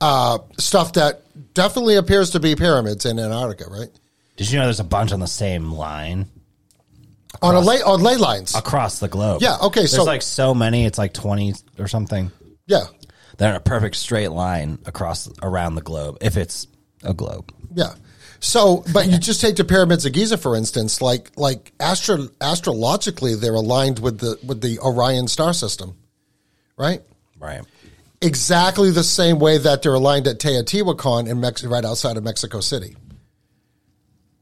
[0.00, 1.22] uh, stuff that
[1.54, 3.90] definitely appears to be pyramids in Antarctica, right?
[4.36, 6.26] Did you know there's a bunch on the same line
[7.42, 8.54] On a lay on ley lines.
[8.54, 9.42] across the globe?
[9.42, 12.30] Yeah, okay, There's so- like so many, it's like 20 or something.
[12.66, 12.84] Yeah,
[13.38, 16.66] They're in a perfect straight line across around the globe if it's
[17.02, 17.52] a globe.
[17.74, 17.94] Yeah.
[18.40, 23.34] So, but you just take the pyramids of Giza for instance, like like astro, astrologically,
[23.34, 25.96] they're aligned with the with the Orion star system,
[26.76, 27.02] right?
[27.38, 27.62] Right.
[28.22, 32.60] Exactly the same way that they're aligned at Teotihuacan in Mex- right outside of Mexico
[32.60, 32.96] City.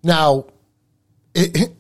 [0.03, 0.47] Now,
[1.35, 1.73] it-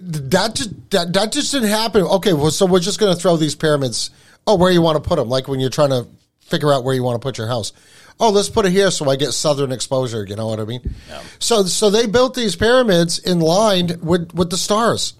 [0.00, 2.02] that just that, that just didn't happen.
[2.02, 4.10] Okay, well, so we're just going to throw these pyramids.
[4.46, 5.28] Oh, where you want to put them?
[5.28, 6.08] Like when you're trying to
[6.40, 7.72] figure out where you want to put your house.
[8.18, 10.26] Oh, let's put it here so I get southern exposure.
[10.26, 10.80] You know what I mean?
[11.08, 11.22] Yeah.
[11.38, 15.14] So, so they built these pyramids in line with with the stars,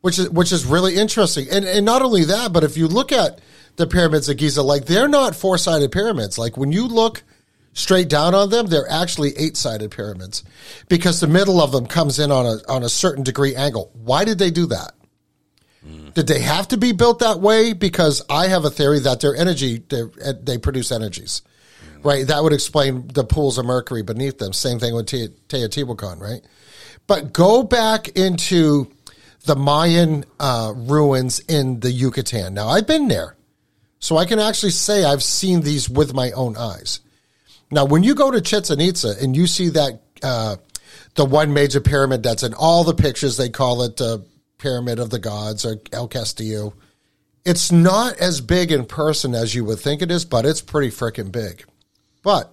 [0.00, 1.46] which is which is really interesting.
[1.50, 3.40] And and not only that, but if you look at
[3.76, 6.38] the pyramids of Giza, like they're not four sided pyramids.
[6.38, 7.22] Like when you look
[7.76, 10.42] straight down on them, they're actually eight sided pyramids
[10.88, 13.92] because the middle of them comes in on a on a certain degree angle.
[13.92, 14.92] Why did they do that?
[16.14, 17.72] Did they have to be built that way?
[17.72, 19.84] Because I have a theory that their energy
[20.42, 21.42] they produce energies,
[22.02, 22.26] right?
[22.26, 24.52] That would explain the pools of mercury beneath them.
[24.52, 26.40] Same thing with Te- Teotihuacan, right?
[27.06, 28.90] But go back into
[29.44, 32.54] the Mayan uh, ruins in the Yucatan.
[32.54, 33.36] Now I've been there,
[34.00, 37.00] so I can actually say I've seen these with my own eyes.
[37.70, 40.56] Now, when you go to Chichen Itza and you see that uh,
[41.14, 44.24] the one major pyramid that's in all the pictures, they call it the
[44.58, 46.74] Pyramid of the Gods or El Castillo.
[47.44, 50.88] It's not as big in person as you would think it is, but it's pretty
[50.88, 51.64] freaking big.
[52.22, 52.52] But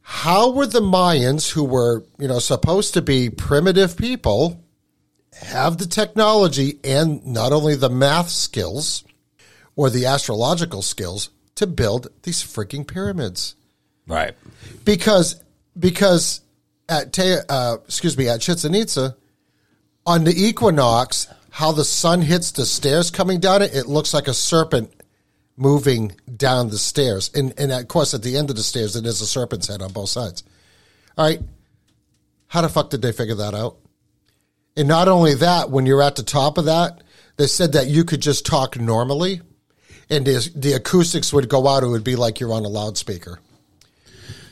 [0.00, 4.62] how were the Mayans, who were you know supposed to be primitive people,
[5.32, 9.04] have the technology and not only the math skills
[9.76, 13.54] or the astrological skills to build these freaking pyramids?
[14.08, 14.34] Right.
[14.84, 15.42] because
[15.78, 16.40] because
[16.88, 19.16] at Te, uh, excuse me at Chichen Itza
[20.06, 24.26] on the equinox, how the sun hits the stairs coming down it, it looks like
[24.26, 24.90] a serpent
[25.56, 29.04] moving down the stairs, and and of course at the end of the stairs it
[29.04, 30.42] is a serpent's head on both sides.
[31.16, 31.40] All right,
[32.46, 33.76] how the fuck did they figure that out?
[34.76, 37.02] And not only that, when you're at the top of that,
[37.36, 39.40] they said that you could just talk normally,
[40.08, 41.82] and the, the acoustics would go out.
[41.82, 43.40] It would be like you're on a loudspeaker.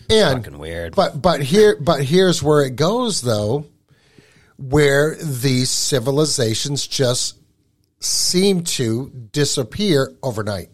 [0.09, 0.95] And Fucking weird.
[0.95, 3.67] but but here but here's where it goes though,
[4.57, 7.37] where these civilizations just
[8.01, 10.69] seem to disappear overnight.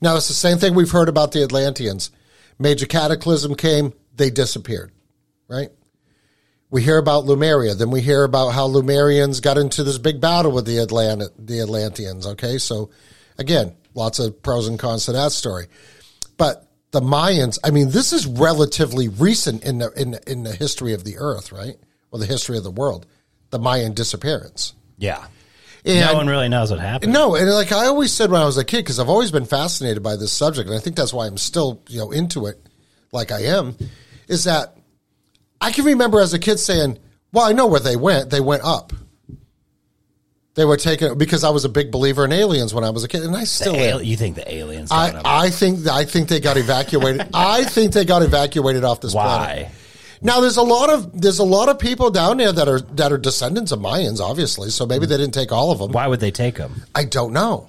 [0.00, 2.10] Now it's the same thing we've heard about the Atlanteans.
[2.58, 4.92] Major cataclysm came, they disappeared.
[5.48, 5.70] Right?
[6.70, 10.52] We hear about Lumeria, then we hear about how Lumerians got into this big battle
[10.52, 12.26] with the Atlant- the Atlanteans.
[12.26, 12.90] Okay, so
[13.38, 15.66] again, lots of pros and cons to that story.
[16.36, 20.92] But the Mayans, I mean, this is relatively recent in the in in the history
[20.92, 21.76] of the Earth, right?
[22.10, 23.06] Or the history of the world.
[23.50, 24.74] The Mayan disappearance.
[24.98, 25.26] yeah.
[25.82, 27.12] And no one really knows what happened.
[27.12, 29.46] no, and like I always said when I was a kid, because I've always been
[29.46, 32.58] fascinated by this subject, and I think that's why I'm still you know into it,
[33.12, 33.76] like I am,
[34.28, 34.76] is that
[35.58, 36.98] I can remember as a kid saying,
[37.32, 38.28] "Well, I know where they went.
[38.28, 38.92] They went up.
[40.54, 43.08] They were taken because I was a big believer in aliens when I was a
[43.08, 44.02] kid, and I The still am.
[44.02, 44.90] you think the aliens?
[44.90, 45.20] I?
[45.24, 47.28] I think I think they got evacuated.
[47.34, 49.66] I think they got evacuated off this planet.
[49.68, 49.72] Why?
[50.22, 53.12] Now there's a lot of there's a lot of people down there that are that
[53.12, 54.70] are descendants of Mayans, obviously.
[54.70, 55.92] So maybe they didn't take all of them.
[55.92, 56.82] Why would they take them?
[56.94, 57.68] I don't know.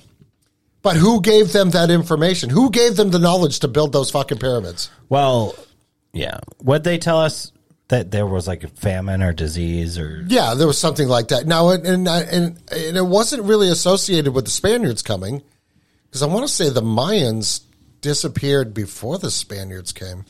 [0.81, 2.49] But who gave them that information?
[2.49, 4.89] Who gave them the knowledge to build those fucking pyramids?
[5.07, 5.55] Well,
[6.11, 6.39] yeah.
[6.57, 7.51] What they tell us
[7.91, 10.25] that there was like a famine or disease or?
[10.27, 11.45] Yeah, there was something like that.
[11.45, 15.43] Now, and and and, and it wasn't really associated with the Spaniards coming,
[16.05, 17.61] because I want to say the Mayans
[18.01, 20.25] disappeared before the Spaniards came.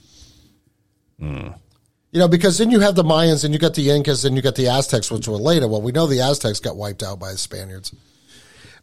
[2.14, 4.42] You know, because then you have the Mayans and you got the Incas and you
[4.42, 5.68] got the Aztecs, which were later.
[5.68, 7.94] Well, we know the Aztecs got wiped out by the Spaniards.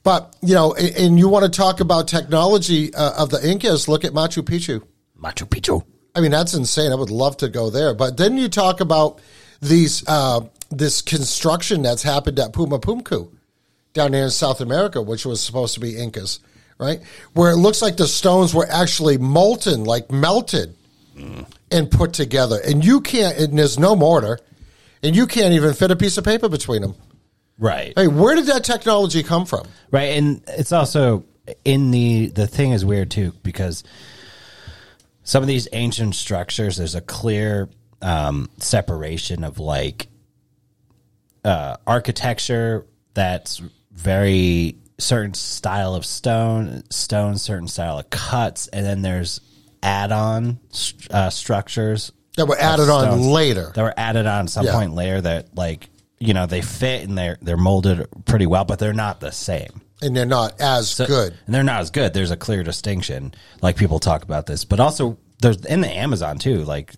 [0.05, 3.89] But, you know, and, and you want to talk about technology uh, of the Incas,
[3.89, 4.83] look at Machu Picchu.
[5.21, 5.85] Machu Picchu.
[6.19, 6.91] I mean, that's insane.
[6.91, 7.95] I would love to go there.
[7.95, 9.21] But then you talk about
[9.63, 13.31] these uh, this construction that's happened at Puma Punku
[13.93, 16.41] down there in South America, which was supposed to be Incas,
[16.77, 17.01] right?
[17.35, 20.75] Where it looks like the stones were actually molten, like melted
[21.71, 22.61] and put together.
[22.65, 24.41] And you can't, and there's no mortar,
[25.03, 26.95] and you can't even fit a piece of paper between them.
[27.59, 27.93] Right.
[27.97, 29.67] Hey, where did that technology come from?
[29.91, 31.25] Right, and it's also
[31.65, 33.85] in the the thing is weird too because
[35.29, 37.69] some of these ancient structures there's a clear
[38.01, 40.09] um, separation of like
[41.45, 43.61] uh, architecture that's
[43.93, 49.41] very certain style of stone, stone, certain style of cuts, and then there's
[49.83, 53.71] add-on st- uh, structures That were added on later.
[53.75, 54.73] that were added on some Yeah.
[54.73, 58.79] point later that like you know they fit and they're they're molded pretty well, but
[58.79, 59.83] they're not the same.
[60.03, 61.35] And they're not as good.
[61.47, 62.15] and they're not as good.
[62.15, 63.35] There's a clear distinction.
[63.63, 66.65] Like people talk about this, but also there's in the Amazon too.
[66.65, 66.95] Like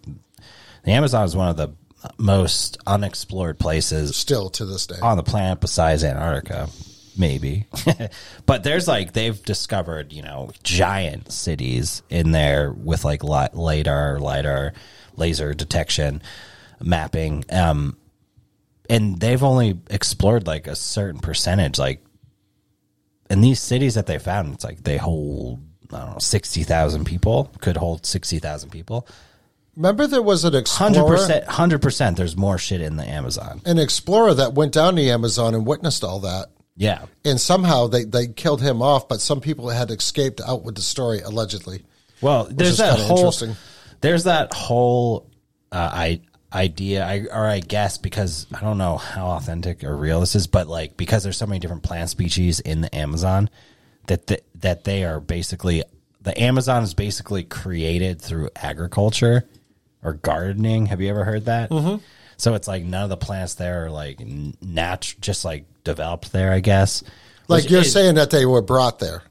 [0.85, 1.71] the Amazon is one of the
[2.19, 4.97] most unexplored places Still to this day.
[5.03, 6.69] on the planet besides Antarctica,
[7.17, 7.67] maybe.
[8.47, 14.19] but there's like they've discovered you know giant cities in there with like li- lidar,
[14.19, 14.73] lidar,
[15.17, 16.23] laser detection,
[16.83, 17.45] mapping.
[17.51, 17.97] Um,
[18.89, 21.79] and they've only explored like a certain percentage.
[21.79, 22.03] Like
[23.31, 25.61] in these cities that they found, it's like they hold
[25.93, 27.51] I don't know sixty thousand people.
[27.61, 29.07] Could hold sixty thousand people.
[29.77, 31.17] Remember there was an Hundred explorer?
[31.17, 32.17] percent, hundred percent.
[32.17, 33.63] There's more shit in the Amazon.
[33.65, 36.49] an explorer that went down the Amazon and witnessed all that.
[36.77, 40.77] Yeah, And somehow they, they killed him off, but some people had escaped out with
[40.77, 41.85] the story, allegedly.
[42.23, 43.57] Well, there's is that kinda whole interesting.
[44.01, 45.29] there's that whole
[45.73, 46.21] uh, I,
[46.53, 50.47] idea, I, or I guess because I don't know how authentic or real this is,
[50.47, 53.51] but like because there's so many different plant species in the Amazon
[54.07, 55.85] that the, that they are basically
[56.23, 59.45] the Amazon is basically created through agriculture
[60.03, 60.87] or gardening.
[60.87, 61.71] Have you ever heard that?
[61.71, 62.03] Mm-hmm.
[62.37, 66.53] So it's like none of the plants there are like nat just like developed there,
[66.53, 67.03] I guess.
[67.49, 69.23] Like Which you're is- saying that they were brought there,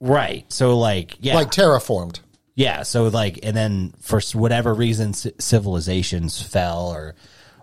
[0.00, 0.50] right?
[0.52, 2.20] So like yeah, like terraformed.
[2.54, 7.14] Yeah, so like, and then for whatever reason, c- civilizations fell or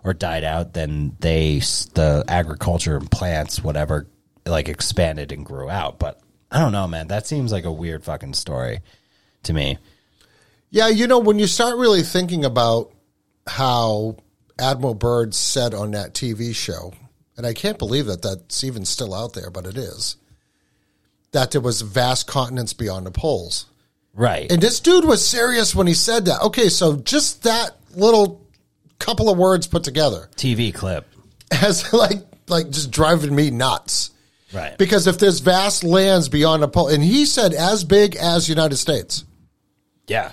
[0.04, 1.60] or died out, then they
[1.94, 4.06] the agriculture and plants, whatever,
[4.44, 5.98] like expanded and grew out.
[5.98, 6.20] But
[6.50, 7.08] I don't know, man.
[7.08, 8.80] That seems like a weird fucking story
[9.44, 9.78] to me.
[10.70, 12.92] Yeah, you know, when you start really thinking about
[13.46, 14.16] how
[14.58, 16.92] Admiral Byrd said on that TV show,
[17.36, 20.16] and I can't believe that that's even still out there, but it is,
[21.32, 23.66] that there was vast continents beyond the poles.
[24.14, 24.50] Right.
[24.50, 26.42] And this dude was serious when he said that.
[26.42, 28.46] Okay, so just that little
[28.98, 31.06] couple of words put together TV clip.
[31.50, 32.18] has like
[32.48, 34.10] like just driving me nuts.
[34.52, 34.76] Right.
[34.76, 38.76] Because if there's vast lands beyond the pole, and he said as big as United
[38.76, 39.24] States,
[40.06, 40.32] yeah.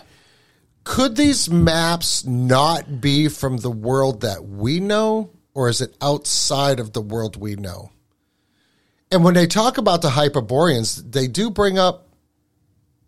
[0.84, 6.82] could these maps not be from the world that we know, or is it outside
[6.82, 7.92] of the world we know?
[9.10, 12.09] And when they talk about the Hyperboreans, they do bring up,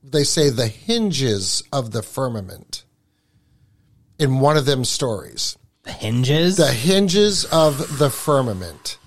[0.03, 2.84] they say the hinges of the firmament
[4.19, 5.57] in one of them stories.
[5.84, 6.57] The hinges.
[6.57, 8.98] The hinges of the firmament.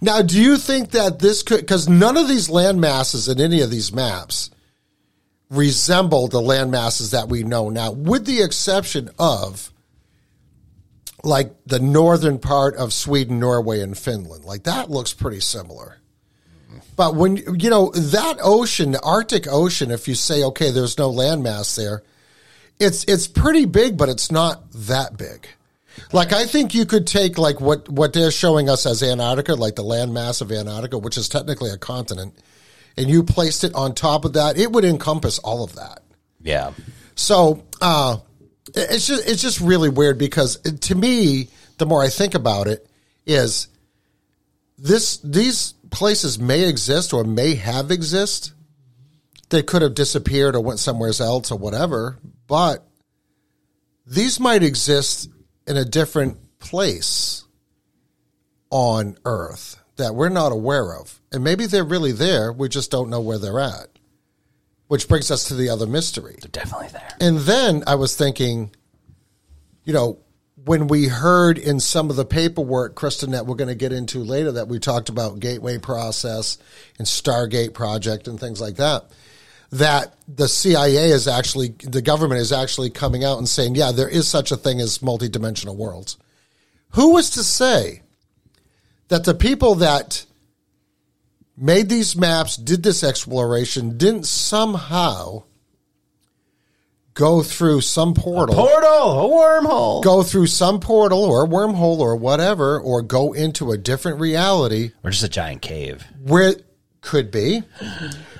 [0.00, 3.60] Now, do you think that this could, because none of these land masses in any
[3.60, 4.50] of these maps
[5.50, 9.72] resemble the land masses that we know now, with the exception of
[11.22, 14.44] like the northern part of Sweden, Norway, and Finland.
[14.44, 15.99] Like that looks pretty similar.
[17.00, 21.10] But when, you know, that ocean, the Arctic Ocean, if you say, okay, there's no
[21.10, 22.02] landmass there,
[22.78, 25.46] it's, it's pretty big, but it's not that big.
[26.12, 29.76] Like I think you could take like what what they're showing us as Antarctica, like
[29.76, 32.34] the landmass of Antarctica, which is technically a continent,
[32.98, 36.02] and you placed it on top of that, it would encompass all of that.
[36.42, 36.74] yeah.
[37.14, 38.18] So uh,
[38.74, 41.48] it's just it's just really weird because to me,
[41.78, 42.86] the more I think about it,
[43.24, 43.68] is
[44.76, 48.52] this these places may exist or may have exist.
[49.50, 52.86] They could have disappeared or went somewhere else or whatever, but
[54.06, 55.28] these might exist
[55.66, 57.44] in a different place
[58.70, 61.20] on Earth that we're not aware of.
[61.32, 63.88] And maybe they're really there, we just don't know where they're at.
[64.88, 66.36] Which brings us to the other mystery.
[66.40, 67.16] They're definitely there.
[67.20, 68.74] And then I was thinking,
[69.84, 70.18] you know,
[70.64, 74.18] when we heard in some of the paperwork, Kristen, that we're going to get into
[74.18, 76.58] later, that we talked about gateway process
[76.98, 79.10] and Stargate project and things like that,
[79.72, 84.08] that the CIA is actually, the government is actually coming out and saying, yeah, there
[84.08, 86.18] is such a thing as multidimensional worlds.
[86.90, 88.02] Who was to say
[89.08, 90.26] that the people that
[91.56, 95.44] made these maps, did this exploration, didn't somehow
[97.20, 100.02] go through some portal, Portal, a wormhole.
[100.02, 104.92] go through some portal or a wormhole or whatever, or go into a different reality
[105.04, 106.02] Or just a giant cave.
[106.24, 106.54] where
[107.02, 107.62] could be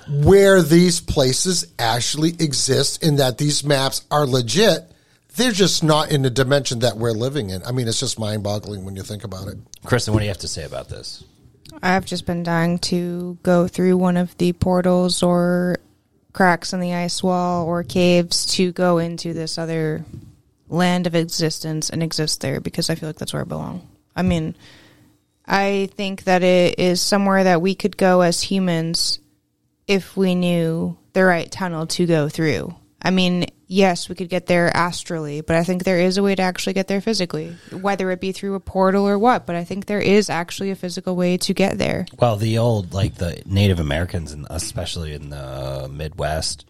[0.08, 4.90] where these places actually exist and that these maps are legit.
[5.36, 7.62] They're just not in the dimension that we're living in.
[7.64, 9.56] I mean, it's just mind boggling when you think about it.
[9.84, 11.22] Kristen, what do you have to say about this?
[11.82, 15.76] I've just been dying to go through one of the portals or
[16.32, 20.04] cracks in the ice wall or caves to go into this other
[20.68, 23.86] land of existence and exist there because I feel like that's where I belong.
[24.14, 24.54] I mean,
[25.46, 29.18] I think that it is somewhere that we could go as humans
[29.86, 32.74] if we knew the right tunnel to go through.
[33.02, 36.34] I mean, yes, we could get there astrally, but I think there is a way
[36.34, 39.46] to actually get there physically, whether it be through a portal or what.
[39.46, 42.06] But I think there is actually a physical way to get there.
[42.18, 46.66] Well, the old like the Native Americans, and especially in the Midwest,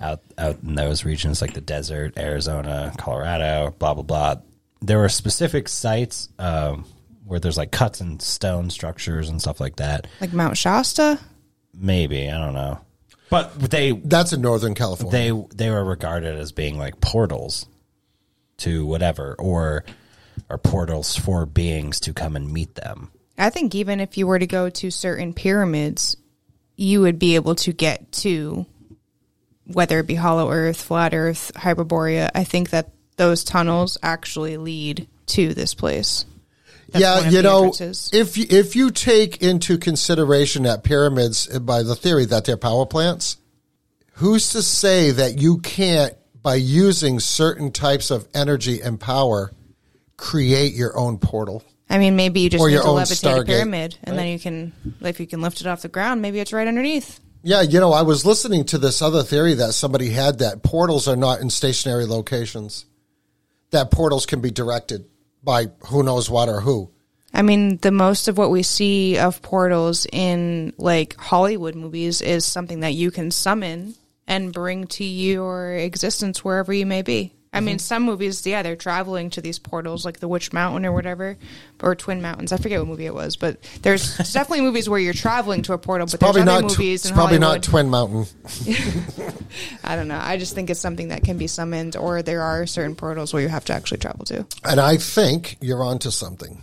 [0.00, 4.34] out out in those regions like the desert, Arizona, Colorado, blah blah blah.
[4.82, 6.84] There were specific sites um,
[7.24, 10.06] where there's like cuts and stone structures and stuff like that.
[10.20, 11.18] Like Mount Shasta?
[11.72, 12.80] Maybe I don't know,
[13.30, 15.12] but they That's in Northern California.
[15.12, 17.66] they they were regarded as being like portals
[18.58, 19.84] to whatever, or
[20.48, 23.10] or portals for beings to come and meet them.
[23.38, 26.16] I think even if you were to go to certain pyramids,
[26.76, 28.66] you would be able to get to
[29.66, 32.30] whether it be Hollow Earth, Flat Earth, Hyperborea.
[32.34, 36.24] I think that those tunnels actually lead to this place.
[36.88, 37.72] That's yeah, you know,
[38.12, 42.56] if you, if you take into consideration that pyramids, uh, by the theory that they're
[42.56, 43.38] power plants,
[44.12, 49.52] who's to say that you can't, by using certain types of energy and power,
[50.16, 51.64] create your own portal?
[51.90, 54.28] I mean, maybe you just Or need your to own levitate a pyramid, and then
[54.28, 57.20] you can, if you can lift it off the ground, maybe it's right underneath.
[57.42, 61.08] Yeah, you know, I was listening to this other theory that somebody had that portals
[61.08, 62.86] are not in stationary locations.
[63.70, 65.06] That portals can be directed
[65.46, 66.90] by who knows what or who.
[67.32, 72.44] I mean, the most of what we see of portals in like Hollywood movies is
[72.44, 73.94] something that you can summon
[74.26, 77.35] and bring to your existence wherever you may be.
[77.56, 80.92] I mean, some movies, yeah, they're traveling to these portals, like the Witch Mountain or
[80.92, 81.36] whatever,
[81.82, 82.52] or Twin Mountains.
[82.52, 85.78] I forget what movie it was, but there's definitely movies where you're traveling to a
[85.78, 86.06] portal.
[86.10, 86.68] But Probably there's other not.
[86.70, 87.62] tw- movies it's in probably Hollywood.
[87.62, 88.26] not Twin Mountain.
[89.84, 90.20] I don't know.
[90.20, 93.42] I just think it's something that can be summoned, or there are certain portals where
[93.42, 94.46] you have to actually travel to.
[94.64, 96.62] And I think you're onto something.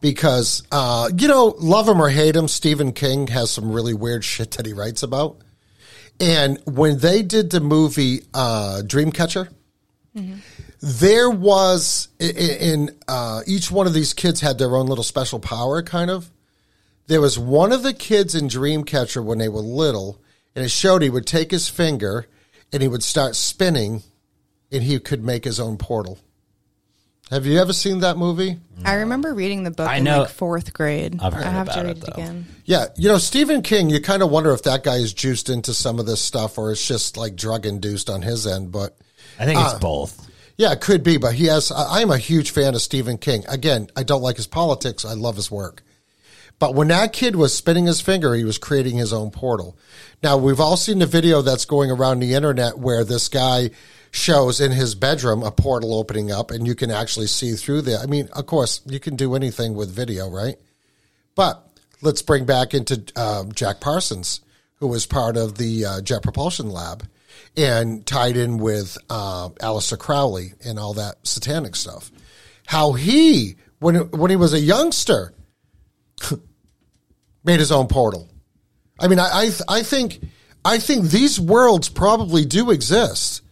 [0.00, 4.24] Because, uh, you know, love him or hate him, Stephen King has some really weird
[4.24, 5.36] shit that he writes about.
[6.18, 9.48] And when they did the movie uh, Dreamcatcher,
[10.80, 15.04] there was i- i- in uh, each one of these kids had their own little
[15.04, 16.30] special power, kind of.
[17.06, 20.20] There was one of the kids in Dreamcatcher when they were little,
[20.54, 22.26] and it showed he would take his finger
[22.72, 24.02] and he would start spinning,
[24.70, 26.18] and he could make his own portal.
[27.30, 28.58] Have you ever seen that movie?
[28.84, 31.18] I remember reading the book I in know- like fourth grade.
[31.20, 32.46] I've heard I have to about read it, it, again.
[32.64, 33.90] Yeah, you know Stephen King.
[33.90, 36.72] You kind of wonder if that guy is juiced into some of this stuff, or
[36.72, 38.70] it's just like drug induced on his end.
[38.72, 38.96] But
[39.40, 40.28] I think it's Uh, both.
[40.56, 41.16] yeah, it could be.
[41.16, 41.72] But he has.
[41.72, 43.44] I am a huge fan of Stephen King.
[43.48, 45.04] Again, I don't like his politics.
[45.04, 45.82] I love his work.
[46.58, 49.78] But when that kid was spinning his finger, he was creating his own portal.
[50.22, 53.70] Now we've all seen the video that's going around the internet where this guy
[54.10, 57.98] shows in his bedroom a portal opening up, and you can actually see through there.
[57.98, 60.56] I mean, of course, you can do anything with video, right?
[61.34, 61.66] But
[62.02, 64.40] let's bring back into um, Jack Parsons,
[64.80, 67.06] who was part of the uh, Jet Propulsion Lab
[67.56, 72.10] and tied in with uh, Aleister Crowley and all that satanic stuff.
[72.66, 75.34] How he, when when he was a youngster,
[77.44, 78.28] made his own portal.
[78.98, 80.20] I mean, I I, I think
[80.64, 83.42] I think these worlds probably do exist.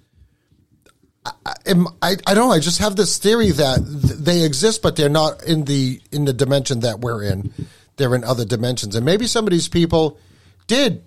[1.25, 1.55] I,
[2.03, 2.53] I, I don't know.
[2.55, 6.25] I just have this theory that th- they exist, but they're not in the in
[6.25, 7.53] the dimension that we're in.
[7.97, 10.19] They're in other dimensions, and maybe some of these people
[10.67, 11.03] did,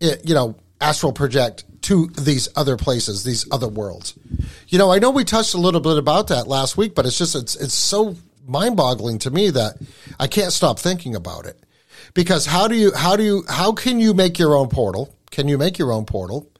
[0.00, 4.14] eh, you know, astral project to these other places, these other worlds.
[4.68, 7.18] You know, I know we touched a little bit about that last week, but it's
[7.18, 9.76] just it's it's so mind boggling to me that
[10.18, 11.58] I can't stop thinking about it.
[12.14, 15.14] Because how do you how do you how can you make your own portal?
[15.30, 16.50] Can you make your own portal?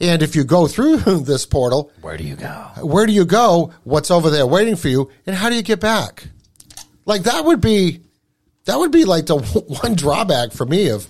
[0.00, 2.48] And if you go through this portal, Where do you go?
[2.82, 3.72] where do you go?
[3.84, 5.10] What's over there waiting for you?
[5.26, 6.28] And how do you get back?
[7.04, 8.00] Like that would be,
[8.66, 9.38] that would be like the
[9.82, 11.06] one drawback for me of,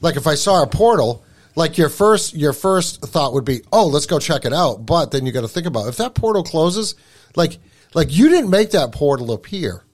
[0.00, 1.24] like if I saw a portal,
[1.56, 4.86] like your first, your first thought would be, oh, let's go check it out.
[4.86, 6.94] But then you got to think about if that portal closes,
[7.36, 7.58] like,
[7.94, 9.84] like you didn't make that portal appear.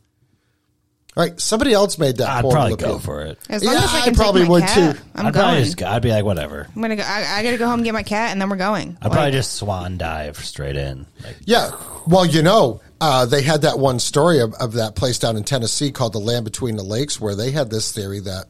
[1.16, 1.40] Right?
[1.40, 2.86] Somebody else made that I'd portal probably appear.
[2.88, 3.38] go for it.
[3.48, 5.02] As long Yeah, as I I can probably take my would cat, too.
[5.14, 5.64] I'm I'd probably going.
[5.64, 6.68] just, I'd be like, whatever.
[6.76, 7.04] I'm gonna go.
[7.06, 8.98] I, I gotta go home and get my cat, and then we're going.
[9.00, 11.06] I'd probably just swan dive straight in.
[11.24, 11.70] Like, Yeah.
[12.06, 15.44] Well, you know, uh, they had that one story of, of that place down in
[15.44, 18.48] Tennessee called the Land Between the Lakes, where they had this theory that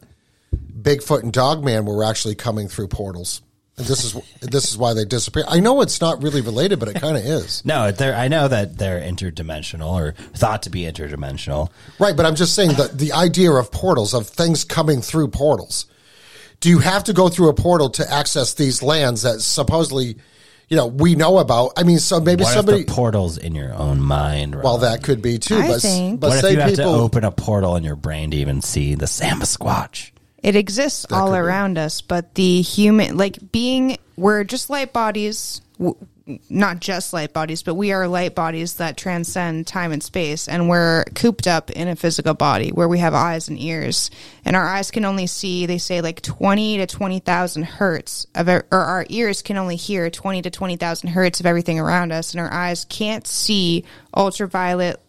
[0.86, 3.42] Bigfoot and Dogman were actually coming through portals.
[3.76, 5.44] And this is this is why they disappear.
[5.48, 7.62] I know it's not really related, but it kind of is.
[7.66, 11.70] no, they're, I know that they're interdimensional or thought to be interdimensional.
[11.98, 15.86] Right, but I'm just saying that the idea of portals, of things coming through portals.
[16.60, 20.16] Do you have to go through a portal to access these lands that supposedly,
[20.68, 21.72] you know, we know about?
[21.76, 22.80] I mean, so maybe What somebody.
[22.80, 24.54] if the portal's in your own mind?
[24.54, 24.64] Ron?
[24.64, 25.58] well, that could be too.
[25.58, 26.92] I but think- but what say if you have people.
[26.94, 30.12] to open a portal in your brain to even see the Samba Squatch?
[30.42, 31.38] It exists all could be.
[31.38, 35.96] around us, but the human, like being, we're just light bodies, w-
[36.50, 40.68] not just light bodies, but we are light bodies that transcend time and space, and
[40.68, 44.10] we're cooped up in a physical body where we have eyes and ears,
[44.44, 48.48] and our eyes can only see, they say, like twenty to twenty thousand hertz of,
[48.48, 52.32] or our ears can only hear twenty to twenty thousand hertz of everything around us,
[52.32, 53.84] and our eyes can't see
[54.16, 55.00] ultraviolet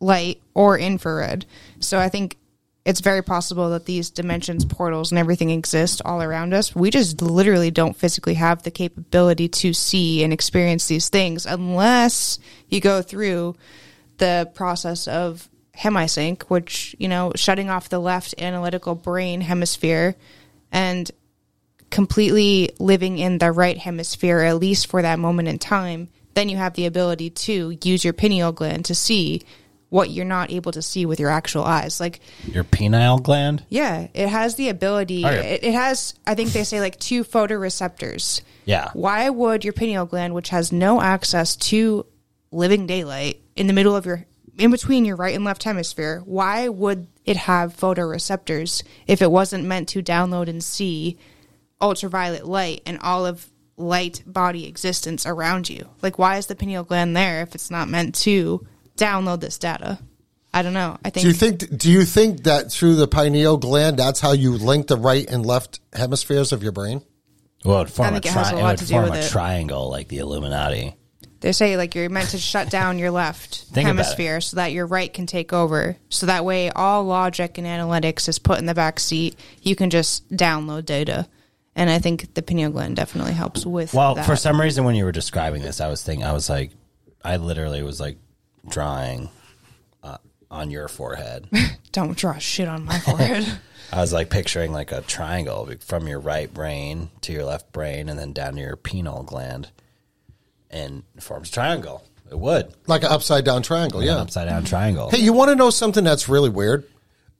[0.00, 1.44] light or infrared.
[1.80, 2.36] So I think
[2.84, 6.74] it's very possible that these dimensions, portals, and everything exist all around us.
[6.74, 12.38] We just literally don't physically have the capability to see and experience these things unless
[12.68, 13.54] you go through
[14.18, 20.16] the process of Hemi-Sync, which, you know, shutting off the left analytical brain hemisphere
[20.70, 21.10] and
[21.90, 26.56] completely living in the right hemisphere, at least for that moment in time, then you
[26.56, 29.42] have the ability to use your pineal gland to see
[29.92, 32.00] what you're not able to see with your actual eyes.
[32.00, 33.62] Like, Your penile gland?
[33.68, 35.56] yeah, it has the ability, oh, Okay.
[35.56, 38.40] it, it has, I think they say like two photoreceptors.
[38.64, 38.88] Yeah.
[38.94, 42.06] Why would your pineal gland, which has no access to
[42.50, 44.24] living daylight in the middle of your,
[44.56, 49.62] in between your right and left hemisphere, why would it have photoreceptors if it wasn't
[49.64, 51.18] meant to download and see
[51.82, 55.90] ultraviolet light and all of light body existence around you?
[56.00, 58.66] Like, why is the pineal gland there if it's not meant to
[58.96, 59.98] download this data?
[60.54, 60.98] I don't know.
[61.04, 61.78] I think, Do you think?
[61.78, 65.46] Do you think that through the pineal gland, that's how you link the right and
[65.46, 67.02] left hemispheres of your brain?
[67.64, 68.92] Well, it would form I a, think it has tri- a it lot would do
[68.94, 69.30] form with a it.
[69.30, 70.94] triangle like the Illuminati.
[71.40, 73.86] They say like you're meant to shut down your left Think about it.
[73.86, 75.96] hemisphere so that your right can take over.
[76.10, 79.36] So that way, all logic and analytics is put in the back seat.
[79.62, 81.26] You can just download data,
[81.74, 83.94] and I think the pineal gland definitely helps with.
[83.94, 84.26] Well, that.
[84.26, 86.72] for some reason, when you were describing this, I was thinking, I was like,
[87.24, 88.18] I literally was like
[88.68, 89.28] drawing
[90.02, 90.18] uh,
[90.50, 91.48] on your forehead.
[91.92, 93.46] don't draw shit on my forehead.
[93.92, 98.08] I was like picturing like a triangle from your right brain to your left brain
[98.08, 99.70] and then down to your pineal gland
[100.70, 102.02] and it forms a triangle.
[102.30, 102.72] It would.
[102.86, 104.00] Like an upside down triangle.
[104.00, 104.16] An Yeah.
[104.16, 105.10] upside down triangle.
[105.10, 106.84] Hey, you want to know something that's really weird?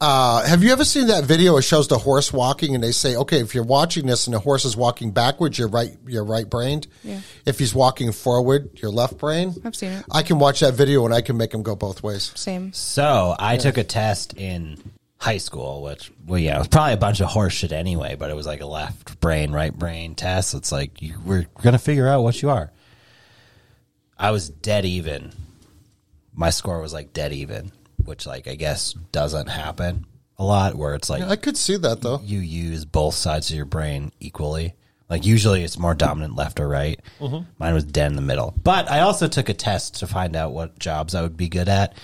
[0.02, 1.56] Uh, have you ever seen that video?
[1.58, 4.40] It shows the horse walking, and they say, "Okay, if you're watching this and the
[4.40, 6.88] horse is walking backwards, you're right, you're right brained.
[7.04, 7.20] Yeah.
[7.46, 10.04] If he's walking forward, you're left brain." I've seen it.
[10.10, 12.32] I can watch that video and I can make him go both ways.
[12.34, 12.72] Same.
[12.72, 14.76] So I took a test in
[15.18, 18.28] high school, which well, yeah, it was probably a bunch of horse shit anyway, but
[18.28, 20.52] it was like a left brain, right brain test.
[20.54, 22.72] It's like you, we're gonna figure out what you are.
[24.18, 25.30] I was dead even.
[26.34, 27.70] My score was like dead even,
[28.04, 30.06] which like I guess doesn't happen
[30.38, 30.74] a lot.
[30.74, 32.20] Where it's like I could see that though.
[32.22, 34.74] you use both sides of your brain equally.
[35.08, 36.98] Like usually it's more dominant left or right.
[37.20, 37.44] Mm-hmm.
[37.58, 38.54] Mine was dead in the middle.
[38.62, 41.68] But I also took a test to find out what jobs I would be good
[41.68, 41.94] at.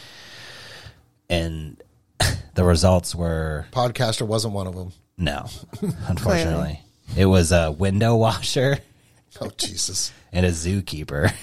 [1.30, 1.82] And
[2.54, 4.92] the results were Podcaster wasn't one of them.
[5.16, 5.46] no,
[6.06, 6.82] unfortunately.
[7.16, 8.80] It was a window washer
[9.40, 10.12] Oh Jesus!
[10.32, 11.32] And a zookeeper.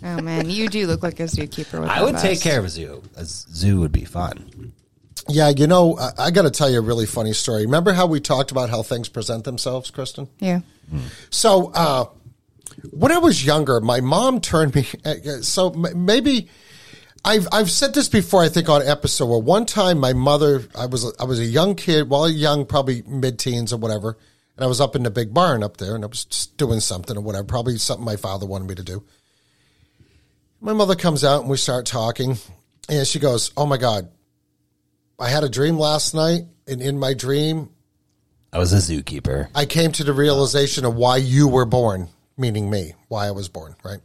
[0.00, 1.80] Oh man, you do look like a zookeeper.
[1.80, 3.02] With I that would take care of a zoo.
[3.16, 4.72] A zoo would be fun.
[5.28, 7.62] Yeah, you know, I, I got to tell you a really funny story.
[7.66, 10.28] Remember how we talked about how things present themselves, Kristen?
[10.38, 10.60] Yeah.
[11.30, 12.04] So, uh,
[12.92, 14.86] when I was younger, my mom turned me.
[15.04, 16.48] uh, So maybe
[17.24, 18.44] I've I've said this before.
[18.44, 21.74] I think on episode where one time my mother, I was I was a young
[21.74, 24.16] kid, well, young, probably mid teens or whatever,
[24.58, 26.80] and I was up in the big barn up there, and I was just doing
[26.80, 29.04] something or whatever, probably something my father wanted me to do.
[30.60, 32.38] My mother comes out and we start talking,
[32.88, 34.08] and she goes, "Oh my god,
[35.16, 37.70] I had a dream last night, and in my dream,
[38.52, 39.48] I was a zookeeper.
[39.54, 43.48] I came to the realization of why you were born, meaning me, why I was
[43.48, 44.00] born, right?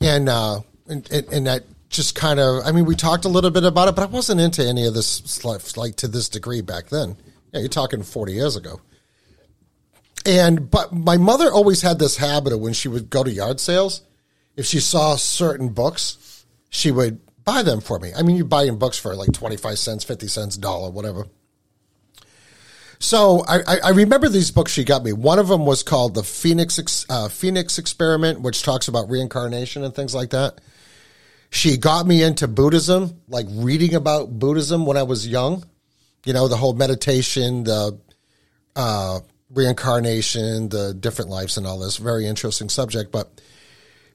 [0.00, 3.50] And uh, and and, and that just kind of, I mean, we talked a little
[3.50, 6.60] bit about it, but I wasn't into any of this stuff like to this degree
[6.60, 7.16] back then.
[7.52, 8.80] Yeah, you're talking 40 years ago.
[10.26, 13.58] And but my mother always had this habit of when she would go to yard
[13.60, 14.02] sales,
[14.56, 18.12] if she saw certain books, she would buy them for me.
[18.16, 21.26] I mean, you buy in books for like 25 cents, 50 cents, dollar, whatever.
[22.98, 25.12] So I, I- remember these books she got me.
[25.14, 29.94] One of them was called the Phoenix uh, Phoenix Experiment, which talks about reincarnation and
[29.94, 30.60] things like that.
[31.48, 35.64] She got me into Buddhism, like reading about Buddhism when I was young.
[36.26, 37.98] You know, the whole meditation, the
[38.76, 39.20] uh,
[39.52, 41.96] reincarnation, the different lives, and all this.
[41.96, 43.12] Very interesting subject.
[43.12, 43.40] But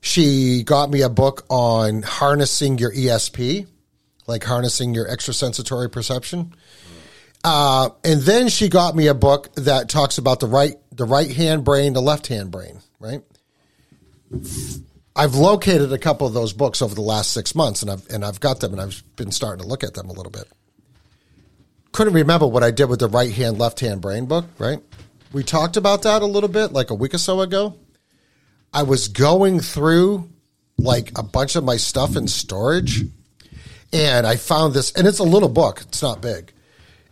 [0.01, 3.67] she got me a book on harnessing your ESP,
[4.27, 6.53] like harnessing your extrasensitory perception.
[7.43, 11.31] Uh, and then she got me a book that talks about the right the right
[11.31, 13.21] hand brain, the left hand brain, right?
[15.15, 18.25] I've located a couple of those books over the last six months, and I've and
[18.25, 20.47] I've got them, and I've been starting to look at them a little bit.
[21.91, 24.79] Couldn't remember what I did with the right hand, left hand brain book, right?
[25.35, 27.75] We talked about that a little bit, like a week or so ago.
[28.73, 30.29] I was going through
[30.77, 33.03] like a bunch of my stuff in storage,
[33.91, 35.81] and I found this, and it's a little book.
[35.81, 36.53] It's not big.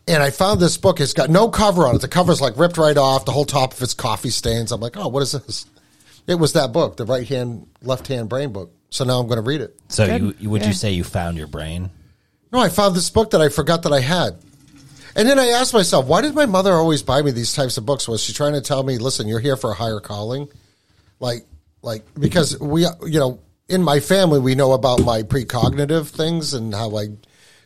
[0.07, 1.01] And I found this book.
[1.01, 2.01] It's got no cover on it.
[2.01, 3.25] The cover's like ripped right off.
[3.25, 4.71] The whole top of it's coffee stains.
[4.71, 5.65] I'm like, oh, what is this?
[6.25, 8.71] It was that book, the right hand, left hand brain book.
[8.89, 9.77] So now I'm going to read it.
[9.89, 10.69] So you, you would Yeah.
[10.69, 11.89] you say you found your brain?
[12.53, 14.37] No, I found this book that I forgot that I had.
[15.15, 17.85] And then I asked myself, why did my mother always buy me these types of
[17.85, 18.07] books?
[18.07, 20.49] Was she trying to tell me, listen, you're here for a higher calling?
[21.19, 21.45] Like,
[21.81, 26.73] like, because we, you know, in my family, we know about my precognitive things and
[26.73, 27.09] how I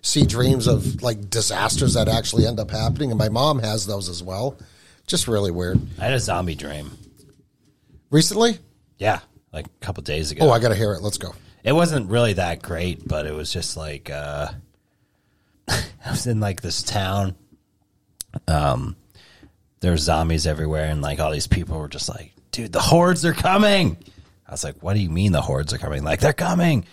[0.02, 3.12] see dreams of like disasters that actually end up happening.
[3.12, 4.58] And my mom has those as well.
[5.06, 5.80] Just really weird.
[6.00, 6.92] I had a zombie dream.
[8.10, 8.60] Recently?
[8.98, 9.20] Yeah,
[9.54, 10.48] like a couple days ago.
[10.48, 11.02] Oh, I got to hear it.
[11.02, 11.34] Let's go.
[11.64, 14.50] it wasn't really that great, but it was just like uh
[15.68, 17.36] I was in like this town.
[18.48, 18.96] Um
[19.80, 23.34] there's zombies everywhere and like all these people were just like, dude, the hordes are
[23.34, 23.98] coming.
[24.48, 26.04] I was like, what do you mean the hordes are coming?
[26.04, 26.86] Like they're coming.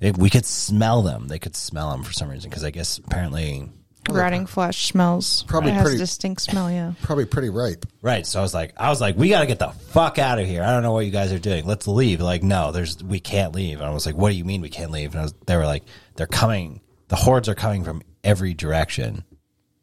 [0.00, 1.28] It, we could smell them.
[1.28, 3.68] They could smell them for some reason because I guess apparently
[4.10, 5.44] Rotting flesh smells.
[5.44, 6.68] Probably it has pretty- a distinct smell.
[6.68, 6.94] Yeah.
[7.02, 7.86] Probably pretty ripe.
[8.00, 8.26] Right.
[8.26, 10.46] So I was like, I was like, we got to get the fuck out of
[10.46, 10.64] here.
[10.64, 11.64] I don't know what you guys are doing.
[11.66, 12.20] Let's leave.
[12.20, 13.78] Like, no, there's, we can't leave.
[13.78, 15.12] And I was like, what do you mean we can't leave?
[15.12, 15.84] And I was, they were like,
[16.16, 16.80] they're coming.
[17.06, 19.24] The hordes are coming from every direction.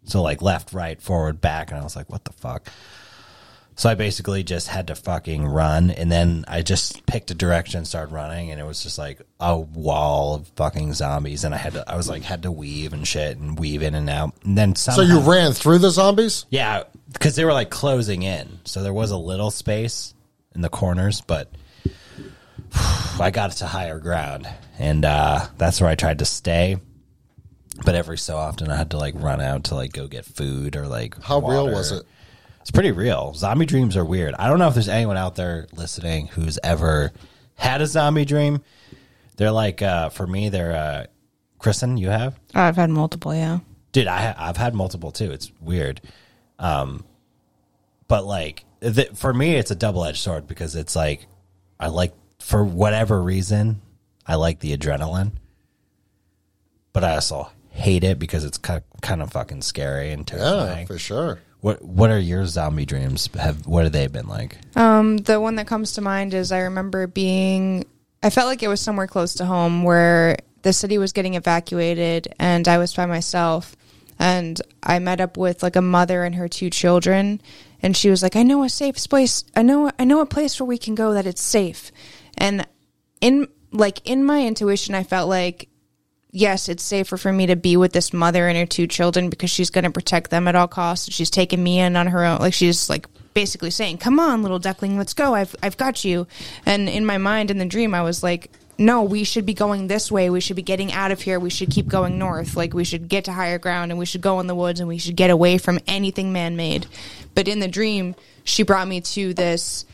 [0.05, 1.71] So like left, right, forward, back.
[1.71, 2.67] And I was like, what the fuck?
[3.75, 7.77] So I basically just had to fucking run, and then I just picked a direction,
[7.77, 11.59] and started running, and it was just like a wall of fucking zombies, and I
[11.59, 14.33] had to, I was like, had to weave and shit, and weave in and out,
[14.43, 16.45] and then So you ran through the zombies?
[16.49, 16.83] yeah,
[17.13, 20.13] because they were like closing in, so there was a little space
[20.53, 21.49] in the corners, but
[23.19, 24.45] I got to higher ground,
[24.77, 26.81] and uh, that's where I tried to stay.
[27.85, 30.75] But every so often, I had to like run out to like go get food
[30.75, 31.21] or like.
[31.23, 32.03] How real was it?
[32.61, 33.33] It's pretty real.
[33.33, 34.35] Zombie dreams are weird.
[34.35, 37.11] I don't know if there's anyone out there listening who's ever
[37.55, 38.61] had a zombie dream.
[39.37, 41.05] They're like, uh, for me, they're, uh,
[41.57, 42.37] Kristen, you have?
[42.53, 43.59] I've had multiple, yeah.
[43.91, 45.31] Dude, I, ha- I've had multiple too.
[45.31, 46.01] It's weird.
[46.59, 47.05] Um,
[48.07, 51.25] but like, th- for me, it's a double edged sword because it's like,
[51.79, 53.81] I like, for whatever reason,
[54.27, 55.31] I like the adrenaline.
[56.93, 57.49] But I also
[57.79, 58.81] hate it because it's kind
[59.21, 60.87] of, fucking scary and Yeah, terrifying.
[60.87, 61.39] for sure.
[61.61, 63.29] What What are your zombie dreams?
[63.37, 64.57] Have what have they been like?
[64.75, 67.85] Um, the one that comes to mind is I remember being,
[68.23, 72.33] I felt like it was somewhere close to home where the city was getting evacuated
[72.39, 73.75] and I was by myself.
[74.21, 77.41] And I met up with like a mother and her two children.
[77.81, 79.45] And she was like, I know a safe place.
[79.55, 81.93] I know, I know a place where we can go that it's safe.
[82.37, 82.67] And
[83.21, 85.68] in like in my intuition, I felt like
[86.31, 89.49] yes, it's safer for me to be with this mother and her two children because
[89.49, 91.11] she's going to protect them at all costs.
[91.11, 92.39] She's taking me in on her own.
[92.39, 95.33] Like she's like basically saying, "Come on, little duckling, let's go.
[95.33, 96.27] I've I've got you."
[96.65, 99.87] And in my mind, in the dream, I was like, "No, we should be going
[99.87, 100.29] this way.
[100.29, 101.39] We should be getting out of here.
[101.39, 102.55] We should keep going north.
[102.55, 104.89] Like we should get to higher ground and we should go in the woods and
[104.89, 106.85] we should get away from anything man-made."
[107.35, 109.85] But in the dream, she brought me to this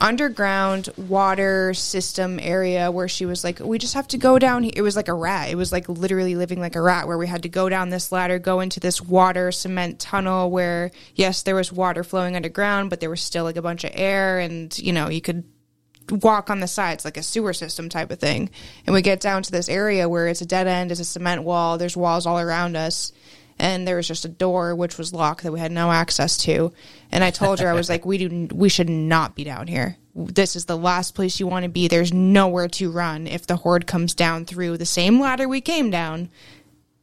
[0.00, 4.62] underground water system area where she was like, we just have to go down.
[4.62, 5.50] here." It was like a rat.
[5.50, 8.12] It was like literally living like a rat where we had to go down this
[8.12, 13.00] ladder, go into this water cement tunnel where, yes, there was water flowing underground, but
[13.00, 15.44] there was still like a bunch of air and, you know, you could
[16.10, 18.50] walk on the sides like a sewer system type of thing.
[18.86, 21.42] And we get down to this area where it's a dead end, it's a cement
[21.42, 23.12] wall, there's walls all around us.
[23.58, 26.72] And there was just a door which was locked that we had no access to.
[27.10, 29.96] And I told her I was like, "We do, we should not be down here.
[30.14, 31.88] This is the last place you want to be.
[31.88, 33.26] There's nowhere to run.
[33.26, 36.28] If the horde comes down through the same ladder we came down,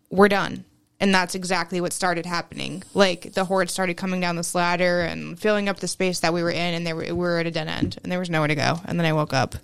[0.10, 0.66] we're done."
[0.98, 2.82] And that's exactly what started happening.
[2.94, 6.42] Like the horde started coming down this ladder and filling up the space that we
[6.42, 8.80] were in, and we were at a dead end, and there was nowhere to go.
[8.86, 9.56] And then I woke up.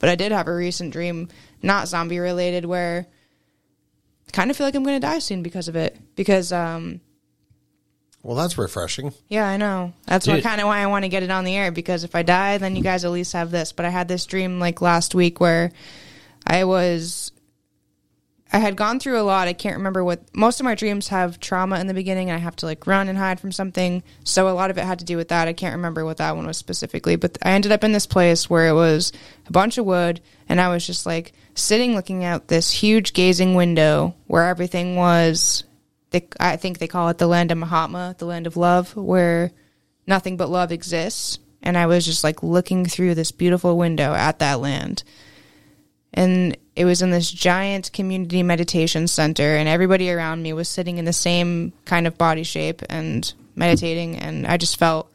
[0.00, 1.28] But I did have a recent dream,
[1.62, 3.06] not zombie related, where
[4.32, 5.98] kind of feel like I'm going to die soon because of it.
[6.16, 7.00] Because, um,
[8.22, 9.12] Well, that's refreshing.
[9.28, 9.92] yeah, I know.
[10.06, 10.44] That's what Dude.
[10.44, 11.70] kind of why I want to get it on the air.
[11.72, 13.72] Because if I die, then you guys at least have this.
[13.72, 15.72] But I had this dream like last week where
[16.46, 17.32] I was
[18.52, 19.46] I had gone through a lot.
[19.46, 22.40] I can't remember what most of my dreams have trauma in the beginning and I
[22.40, 24.02] have to like run and hide from something.
[24.24, 25.46] So a lot of it had to do with that.
[25.46, 28.50] I can't remember what that one was specifically, but I ended up in this place
[28.50, 29.12] where it was
[29.46, 33.54] a bunch of wood and I was just like sitting looking out this huge gazing
[33.54, 35.64] window where everything was
[36.10, 39.52] they, I think they call it the land of Mahatma, the land of love, where
[40.08, 41.38] nothing but love exists.
[41.62, 45.04] And I was just like looking through this beautiful window at that land
[46.12, 50.98] and it was in this giant community meditation center and everybody around me was sitting
[50.98, 55.10] in the same kind of body shape and meditating and i just felt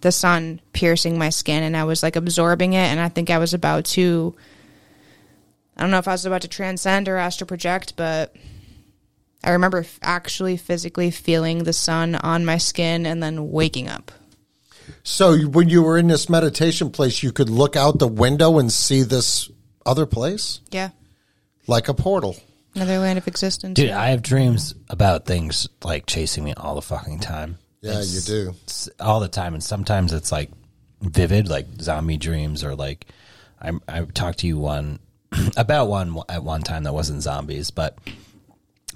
[0.00, 3.38] the sun piercing my skin and i was like absorbing it and i think i
[3.38, 4.34] was about to
[5.76, 8.34] i don't know if i was about to transcend or astral project but
[9.42, 14.10] i remember f- actually physically feeling the sun on my skin and then waking up
[15.02, 18.70] So when you were in this meditation place, you could look out the window and
[18.70, 19.50] see this
[19.86, 20.90] other place, yeah
[21.66, 22.36] like a portal.
[22.74, 26.82] another land of existence Dude, I have dreams about things like chasing me all the
[26.82, 27.56] fucking time.
[27.80, 28.54] Yeah, It's- you do.
[29.00, 30.50] all the time, and sometimes it's like
[31.00, 33.06] vivid, like zombie dreams, or like
[33.60, 34.98] I I talked to you one
[35.56, 37.98] about one at one time that wasn't zombies, but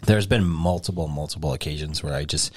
[0.05, 2.53] there's been multiple multiple occasions where I just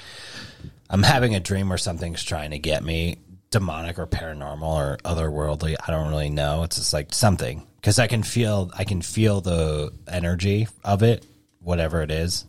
[0.90, 3.18] I'm having a dream where something's trying to get me,
[3.50, 5.76] demonic or paranormal or otherworldly.
[5.86, 6.64] I don't really know.
[6.64, 11.26] It's just like something because I can feel I can feel the energy of it,
[11.60, 12.46] whatever it is.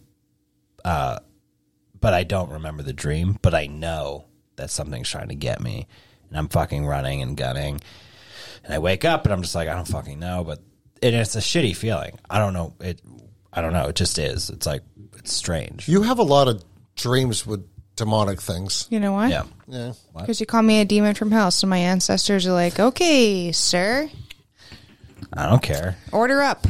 [0.84, 1.18] Uh,
[2.00, 3.38] but I don't remember the dream.
[3.40, 4.26] But I know
[4.56, 5.86] that something's trying to get me,
[6.28, 7.80] and I'm fucking running and gunning.
[8.64, 10.44] And I wake up and I'm just like, I don't fucking know.
[10.44, 10.60] But
[11.02, 12.18] and it's a shitty feeling.
[12.30, 13.00] I don't know it.
[13.52, 13.88] I don't know.
[13.88, 14.50] It just is.
[14.50, 14.82] It's like
[15.18, 15.88] it's strange.
[15.88, 16.62] You have a lot of
[16.96, 17.66] dreams with
[17.96, 18.86] demonic things.
[18.90, 19.44] you know why Yeah.
[19.68, 19.92] Yeah.
[20.18, 24.08] Because you call me a demon from hell, so my ancestors are like, okay, sir,
[25.32, 25.96] I don't care.
[26.12, 26.66] order up.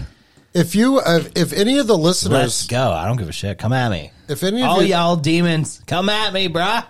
[0.55, 2.91] If you, uh, if any of the listeners, Let's go.
[2.91, 3.59] I don't give a shit.
[3.59, 4.11] Come at me.
[4.29, 6.85] if any of All you, y'all demons, come at me, bruh.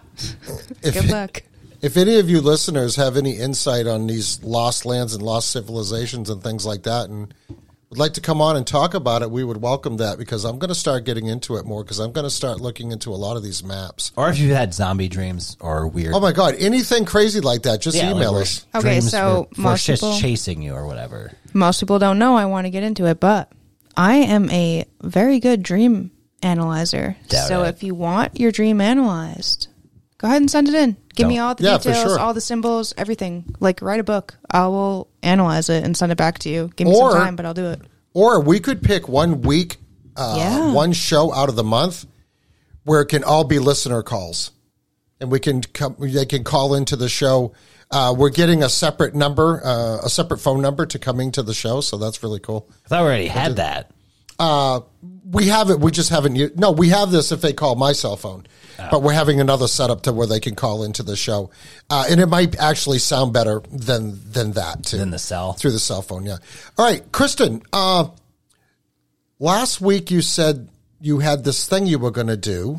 [0.82, 1.42] if, Good luck.
[1.82, 6.30] If any of you listeners have any insight on these lost lands and lost civilizations
[6.30, 7.34] and things like that, and
[7.90, 10.60] would like to come on and talk about it, we would welcome that because I'm
[10.60, 13.16] going to start getting into it more because I'm going to start looking into a
[13.18, 14.12] lot of these maps.
[14.16, 16.14] Or if you've had zombie dreams or weird.
[16.14, 18.64] Oh my God, anything crazy like that, just Yeah, like email where us.
[18.76, 21.32] Okay, dreams so were- were most just people- chasing you or whatever.
[21.52, 23.50] Most people don't know I want to get into it, but
[23.96, 26.12] I am a very good dream
[26.44, 27.16] analyzer.
[27.28, 27.70] Doubt so it.
[27.70, 29.66] if you want your dream analyzed,
[30.22, 30.96] go ahead and send it in.
[31.14, 32.18] Give me all the Yeah, for details, sure.
[32.20, 33.54] all the symbols, everything.
[33.60, 34.36] Like write a book.
[34.50, 36.70] I will analyze it and send it back to you.
[36.76, 37.82] Give me Or- some time, but I'll do it.
[38.14, 39.78] Or we could pick one week,
[40.16, 40.72] uh, Yeah.
[40.72, 42.06] one show out of the month
[42.84, 44.52] where it can all be listener calls,
[45.20, 45.96] and we can come.
[45.98, 47.52] They can call into the show.
[47.90, 51.52] Uh, we're getting a separate number, uh, a separate phone number to coming to the
[51.54, 52.68] show, so that's really cool.
[52.86, 53.90] I thought we already had that.
[55.32, 55.80] We have it.
[55.80, 56.36] We just haven't.
[56.36, 58.46] u- No, we have this if they call my cell phone,
[58.90, 61.50] but we're having another setup to where they can call into the show,
[61.90, 64.98] uh, and it might actually sound better than than that too.
[64.98, 65.54] Than the cell.
[65.54, 66.24] through the cell phone.
[66.26, 66.36] Yeah.
[66.78, 67.62] All right, Kristen.
[67.72, 68.08] Uh,
[69.38, 70.68] last week you said
[71.00, 72.78] you had this thing you were going to do.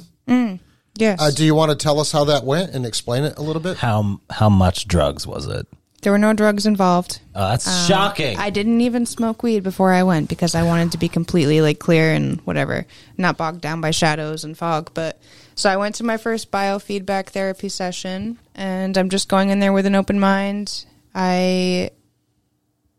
[0.95, 1.19] Yes.
[1.19, 3.61] Uh, do you want to tell us how that went and explain it a little
[3.61, 3.77] bit?
[3.77, 5.67] How how much drugs was it?
[6.03, 7.19] There were no drugs involved.
[7.33, 8.37] Oh, that's um, shocking.
[8.37, 11.79] I didn't even smoke weed before I went because I wanted to be completely like
[11.79, 12.85] clear and whatever,
[13.17, 14.91] not bogged down by shadows and fog.
[14.93, 15.19] But
[15.55, 19.73] so I went to my first biofeedback therapy session and I'm just going in there
[19.73, 20.85] with an open mind.
[21.15, 21.91] I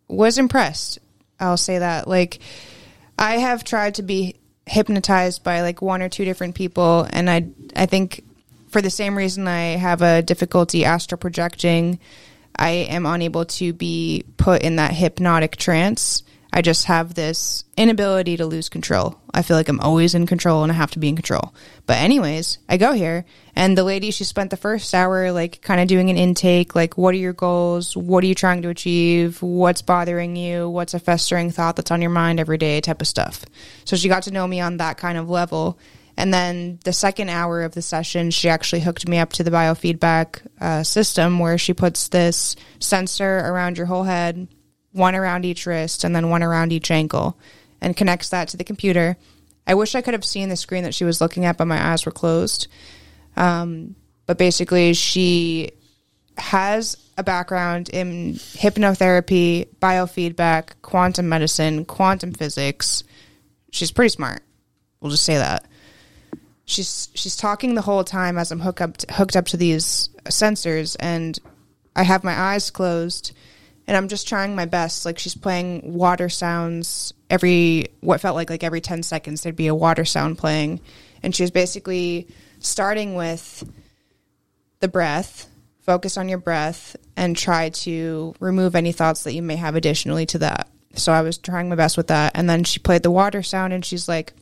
[0.09, 0.99] was impressed.
[1.39, 2.09] I'll say that.
[2.09, 2.41] Like
[3.19, 4.37] I have tried to be
[4.67, 8.25] hypnotized by like one or two different people and I I think
[8.75, 12.01] for the same reason I have a difficulty astral projecting,
[12.57, 16.23] I am unable to be put in that hypnotic trance.
[16.53, 19.19] I just have this inability to lose control.
[19.35, 21.53] I feel like I'm always in control and I have to be in control.
[21.87, 23.25] But anyways, I go here
[23.57, 26.97] and the lady she spent the first hour like kind of doing an intake like
[26.97, 27.97] what are your goals?
[27.97, 29.43] What are you trying to achieve?
[29.43, 30.69] What's bothering you?
[30.71, 33.45] What's a festering thought that's on your mind every day type of stuff.
[33.85, 35.77] So she got to know me on that kind of level.
[36.17, 39.51] And then the second hour of the session, she actually hooked me up to the
[39.51, 44.47] biofeedback uh, system where she puts this sensor around your whole head,
[44.93, 47.37] one around each wrist, and then one around each ankle,
[47.81, 49.17] and connects that to the computer.
[49.67, 51.93] I wish I could have seen the screen that she was looking at, but my
[51.93, 52.69] eyes were closed.
[53.37, 53.97] Um,
[54.27, 55.73] but basically, she
[56.39, 63.03] has a background in hypnotherapy, biofeedback, quantum medicine, quantum physics.
[63.71, 64.43] She's pretty smart.
[65.01, 65.67] We'll just say that
[66.65, 70.09] she's she's talking the whole time as I'm hooked up to, hooked up to these
[70.27, 71.39] sensors and
[71.97, 73.33] I have my eyes closed
[73.87, 75.05] and I'm just trying my best.
[75.05, 79.67] Like she's playing water sounds every what felt like like every 10 seconds there'd be
[79.67, 80.81] a water sound playing.
[81.23, 82.29] And she was basically
[82.59, 83.69] starting with
[84.81, 85.49] the breath
[85.85, 90.25] focus on your breath and try to remove any thoughts that you may have additionally
[90.25, 90.69] to that.
[90.95, 92.33] So I was trying my best with that.
[92.35, 94.33] And then she played the water sound and she's like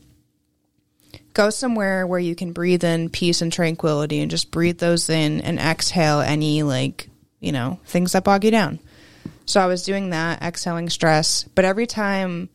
[1.35, 5.41] go somewhere where you can breathe in peace and tranquility and just breathe those in
[5.41, 7.09] and exhale any like
[7.41, 8.79] you know things that bog you down.
[9.45, 11.45] So i was doing that exhaling stress.
[11.55, 12.49] But every time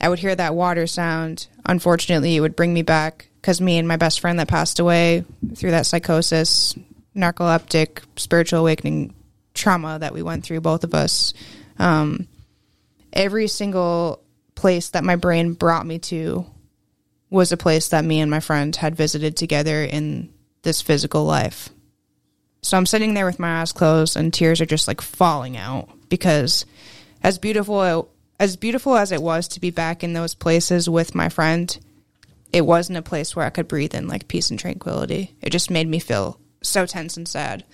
[0.00, 3.86] i would hear that water sound unfortunately it would bring me back because me and
[3.86, 5.24] my best friend that passed away
[5.54, 6.74] through that psychosis
[7.14, 9.14] narcoleptic spiritual awakening
[9.54, 11.34] trauma that we went through both of us
[11.78, 12.26] um,
[13.12, 14.22] every single
[14.54, 16.46] place that my brain brought me to
[17.32, 20.32] was a place that me and my friend had visited together in
[20.62, 21.70] this physical life.
[22.60, 25.88] So I'm sitting there with my eyes closed and tears are just like falling out
[26.08, 26.66] because
[27.22, 31.28] as beautiful as beautiful as it was to be back in those places with my
[31.28, 31.78] friend,
[32.52, 35.34] it wasn't a place where I could breathe in like peace and tranquility.
[35.40, 37.64] It just made me feel so tense and sad.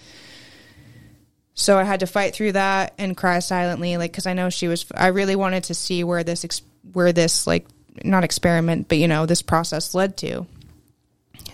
[1.55, 4.69] So I had to fight through that and cry silently, like because I know she
[4.69, 4.87] was.
[4.95, 6.63] I really wanted to see where this
[6.93, 7.67] where this like
[8.05, 10.47] not experiment, but you know this process led to.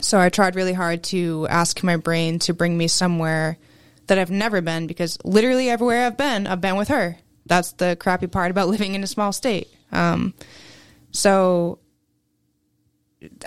[0.00, 3.58] So I tried really hard to ask my brain to bring me somewhere
[4.06, 7.18] that I've never been because literally everywhere I've been, I've been with her.
[7.46, 9.68] That's the crappy part about living in a small state.
[9.92, 10.34] Um,
[11.10, 11.78] so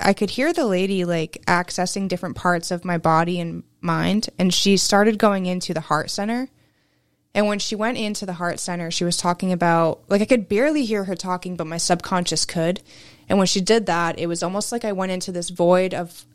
[0.01, 4.53] I could hear the lady like accessing different parts of my body and mind, and
[4.53, 6.49] she started going into the heart center.
[7.37, 10.49] And when she went into the heart center, she was talking about like I could
[10.49, 12.81] barely hear her talking, but my subconscious could.
[13.29, 16.25] And when she did that, it was almost like I went into this void of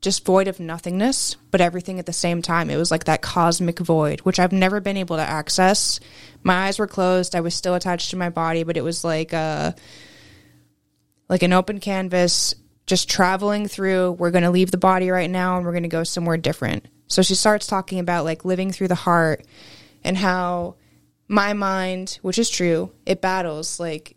[0.00, 2.70] just void of nothingness, but everything at the same time.
[2.70, 6.00] It was like that cosmic void, which I've never been able to access.
[6.42, 7.36] My eyes were closed.
[7.36, 9.76] I was still attached to my body, but it was like a
[11.28, 12.56] like an open canvas
[12.86, 15.88] just traveling through we're going to leave the body right now and we're going to
[15.88, 19.46] go somewhere different So she starts talking about like living through the heart
[20.04, 20.76] and how
[21.28, 23.80] my mind, which is true, it battles.
[23.80, 24.16] Like,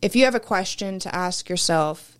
[0.00, 2.18] if you have a question to ask yourself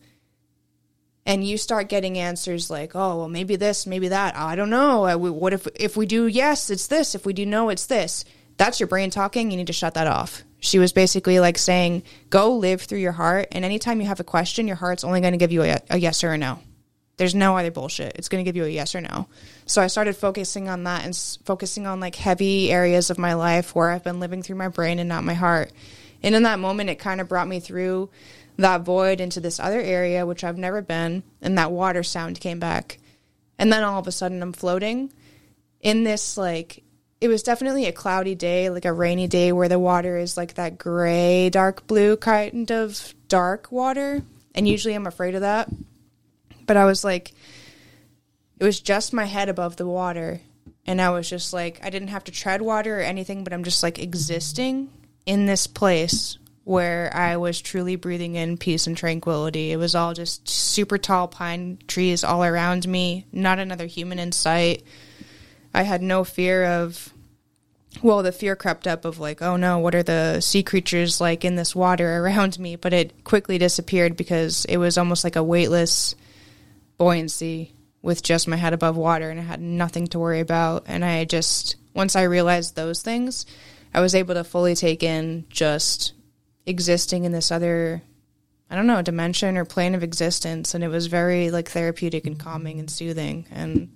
[1.27, 4.71] and you start getting answers like, oh, well, maybe this, maybe that, oh, I don't
[4.71, 5.17] know.
[5.17, 7.15] What if, if we do yes, it's this.
[7.15, 8.25] If we do no, it's this.
[8.57, 9.51] That's your brain talking.
[9.51, 10.45] You need to shut that off.
[10.61, 13.49] She was basically like saying, go live through your heart.
[13.53, 15.99] And anytime you have a question, your heart's only going to give you a, a
[15.99, 16.59] yes or a no.
[17.17, 18.17] There's no other bullshit.
[18.17, 19.29] It's going to give you a yes or no.
[19.67, 23.35] So I started focusing on that and s- focusing on like heavy areas of my
[23.35, 25.71] life where I've been living through my brain and not my heart.
[26.23, 28.11] And in that moment, it kind of brought me through
[28.57, 31.23] that void into this other area, which I've never been.
[31.41, 32.99] And that water sound came back.
[33.59, 35.13] And then all of a sudden, I'm floating
[35.81, 36.83] in this like
[37.21, 40.55] it was definitely a cloudy day, like a rainy day where the water is like
[40.55, 44.23] that gray, dark blue kind of dark water.
[44.55, 45.69] And usually I'm afraid of that.
[46.67, 47.33] But I was like,
[48.59, 50.41] it was just my head above the water.
[50.87, 53.65] And I was just like, I didn't have to tread water or anything, but I'm
[53.65, 54.91] just like existing
[55.27, 59.71] in this place where I was truly breathing in peace and tranquility.
[59.71, 64.33] It was all just super tall pine trees all around me, not another human in
[64.33, 64.83] sight.
[65.75, 67.11] I had no fear of
[68.03, 71.45] well, the fear crept up of like, oh no, what are the sea creatures like
[71.45, 72.77] in this water around me?
[72.77, 76.15] But it quickly disappeared because it was almost like a weightless
[76.99, 80.85] buoyancy with just my head above water and I had nothing to worry about.
[80.87, 83.47] And I just, once I realized those things,
[83.95, 86.13] I was able to fully take in just
[86.67, 88.03] existing in this other,
[88.69, 90.75] I don't know, dimension or plane of existence.
[90.75, 93.47] And it was very like therapeutic and calming and soothing.
[93.51, 93.91] And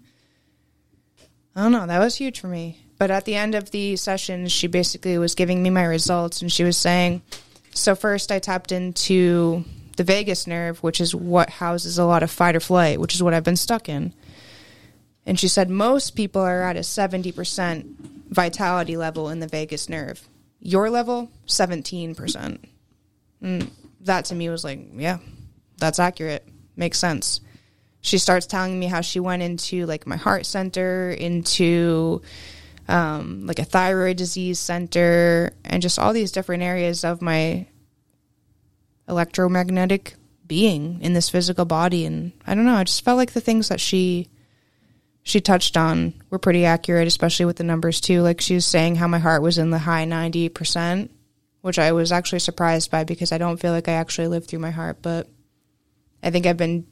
[1.55, 2.81] I don't know, that was huge for me.
[2.99, 6.51] But at the end of the session, she basically was giving me my results and
[6.51, 7.23] she was saying,
[7.75, 9.65] so first I tapped into
[9.99, 13.23] the vagus nerve, which is what houses a lot of fight or flight, which is
[13.23, 14.15] what I've been stuck in.
[15.27, 17.97] And she said most people are at a 70%
[18.31, 20.27] vitality level in the vagus nerve.
[20.61, 22.59] Your level, 17%.
[23.43, 23.71] And
[24.03, 25.19] that to me was like, yeah,
[25.79, 26.47] that's accurate.
[26.77, 27.41] Makes sense.
[28.01, 32.23] She starts telling me how she went into like my heart center, into
[32.87, 37.67] um, like a thyroid disease center, and just all these different areas of my
[39.09, 40.15] electromagnetic
[40.47, 42.05] being in this physical body.
[42.05, 44.29] And I don't know, I just felt like the things that she
[45.23, 48.23] she touched on were pretty accurate, especially with the numbers too.
[48.23, 51.11] Like she was saying how my heart was in the high ninety percent,
[51.61, 54.61] which I was actually surprised by because I don't feel like I actually lived through
[54.61, 55.29] my heart, but
[56.23, 56.87] I think I've been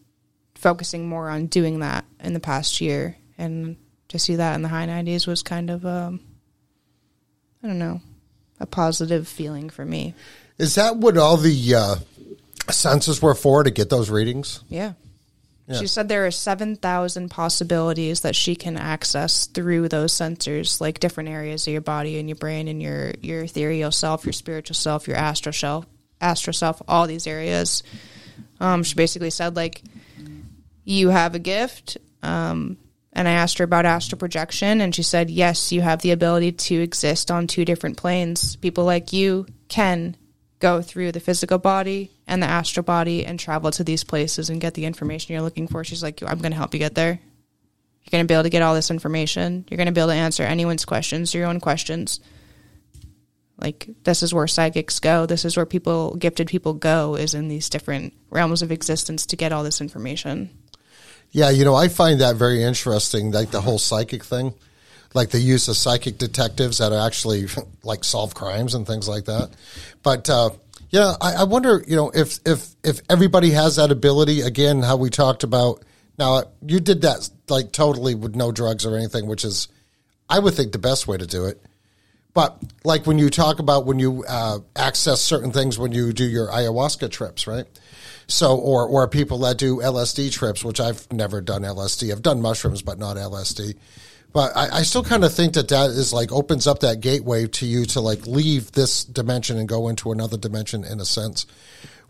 [0.54, 3.76] focusing more on doing that in the past year and
[4.08, 6.20] to see that in the high 90s was kind of um
[7.62, 8.00] i don't know
[8.58, 10.14] a positive feeling for me
[10.58, 11.96] Is that what all the uh,
[12.70, 14.62] senses were for to get those readings?
[14.68, 14.92] yeah.
[15.68, 15.80] Yeah.
[15.80, 21.28] She said there are 7,000 possibilities that she can access through those sensors, like different
[21.28, 25.08] areas of your body and your brain and your, your ethereal self, your spiritual self,
[25.08, 25.84] your astral self,
[26.20, 27.82] astral self, all these areas.
[28.60, 29.82] Um, she basically said, like,
[30.84, 31.98] you have a gift.
[32.22, 32.76] Um,
[33.12, 36.52] and I asked her about astral projection, and she said, yes, you have the ability
[36.52, 38.54] to exist on two different planes.
[38.56, 40.16] People like you can
[40.58, 44.60] go through the physical body and the astral body and travel to these places and
[44.60, 45.84] get the information you're looking for.
[45.84, 47.20] She's like, I'm going to help you get there.
[48.04, 49.64] You're going to be able to get all this information.
[49.68, 52.20] You're going to be able to answer anyone's questions, your own questions.
[53.58, 55.26] Like, this is where psychics go.
[55.26, 59.36] This is where people, gifted people go, is in these different realms of existence to
[59.36, 60.50] get all this information.
[61.32, 64.54] Yeah, you know, I find that very interesting, like the whole psychic thing,
[65.16, 67.46] like the use of psychic detectives that actually
[67.82, 69.50] like solve crimes and things like that.
[70.02, 70.50] But uh,
[70.90, 74.96] yeah, I, I wonder, you know, if if if everybody has that ability, again, how
[74.96, 75.82] we talked about.
[76.18, 79.68] Now, you did that like totally with no drugs or anything, which is,
[80.30, 81.60] I would think, the best way to do it.
[82.32, 86.24] But like when you talk about when you uh, access certain things when you do
[86.24, 87.66] your ayahuasca trips, right?
[88.28, 92.12] So, or or people that do LSD trips, which I've never done LSD.
[92.12, 93.76] I've done mushrooms, but not LSD.
[94.36, 97.46] But I, I still kind of think that that is like opens up that gateway
[97.46, 101.46] to you to like leave this dimension and go into another dimension in a sense,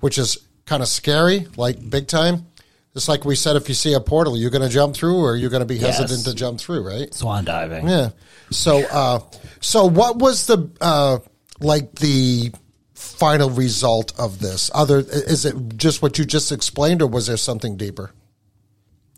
[0.00, 2.46] which is kind of scary, like big time.
[2.94, 5.36] Just like we said, if you see a portal, you're going to jump through, or
[5.36, 5.98] you're going to be Yes.
[5.98, 7.14] hesitant to jump through, right?
[7.14, 7.86] Swan diving.
[7.86, 8.08] Yeah.
[8.50, 9.20] So, uh,
[9.60, 11.18] so what was the uh,
[11.60, 12.50] like the
[12.94, 14.68] final result of this?
[14.74, 18.10] Other is it just what you just explained, or was there something deeper?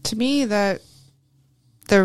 [0.05, 0.83] to me that
[1.89, 2.05] the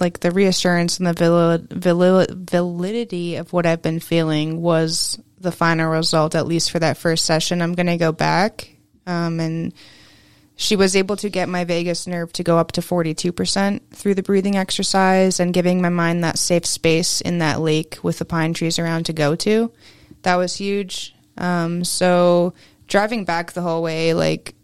[0.00, 5.52] like the reassurance and the valid, valid, validity of what I've been feeling was the
[5.52, 9.72] final result at least for that first session I'm going to go back um, and
[10.56, 14.22] she was able to get my vagus nerve to go up to 42% through the
[14.22, 18.54] breathing exercise and giving my mind that safe space in that lake with the pine
[18.54, 19.70] trees around to go to.
[20.22, 21.14] That was huge.
[21.36, 22.54] Um, so
[22.88, 24.54] driving back the whole way, like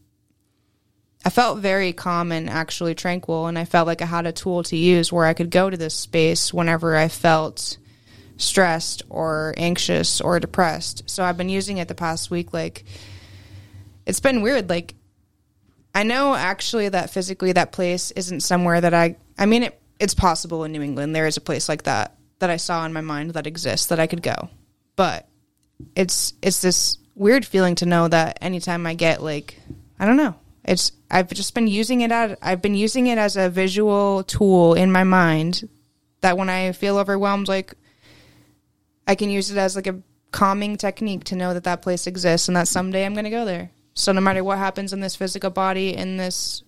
[1.24, 4.62] I felt very calm and actually tranquil, and I felt like I had a tool
[4.64, 7.78] to use where I could go to this space whenever I felt
[8.36, 11.08] stressed or anxious or depressed.
[11.08, 12.52] So I've been using it the past week.
[12.52, 12.84] Like,
[14.04, 14.68] it's been weird.
[14.68, 14.94] Like,
[15.94, 20.14] I know actually that physically that place isn't somewhere that I, I mean, it, it's
[20.14, 21.14] possible in New England.
[21.14, 24.00] There is a place like that that I saw in my mind that exists that
[24.00, 24.48] I could go.
[24.96, 25.28] But
[25.94, 29.60] it's, it's this weird feeling to know that anytime I get like,
[30.00, 33.36] I don't know, it's I've just been using it as I've been using it as
[33.36, 35.68] a visual tool in my mind
[36.20, 37.74] that when I feel overwhelmed, like
[39.06, 42.48] I can use it as like a calming technique to know that that place exists
[42.48, 43.70] and that someday I'm going to go there.
[43.94, 46.62] So no matter what happens in this physical body in this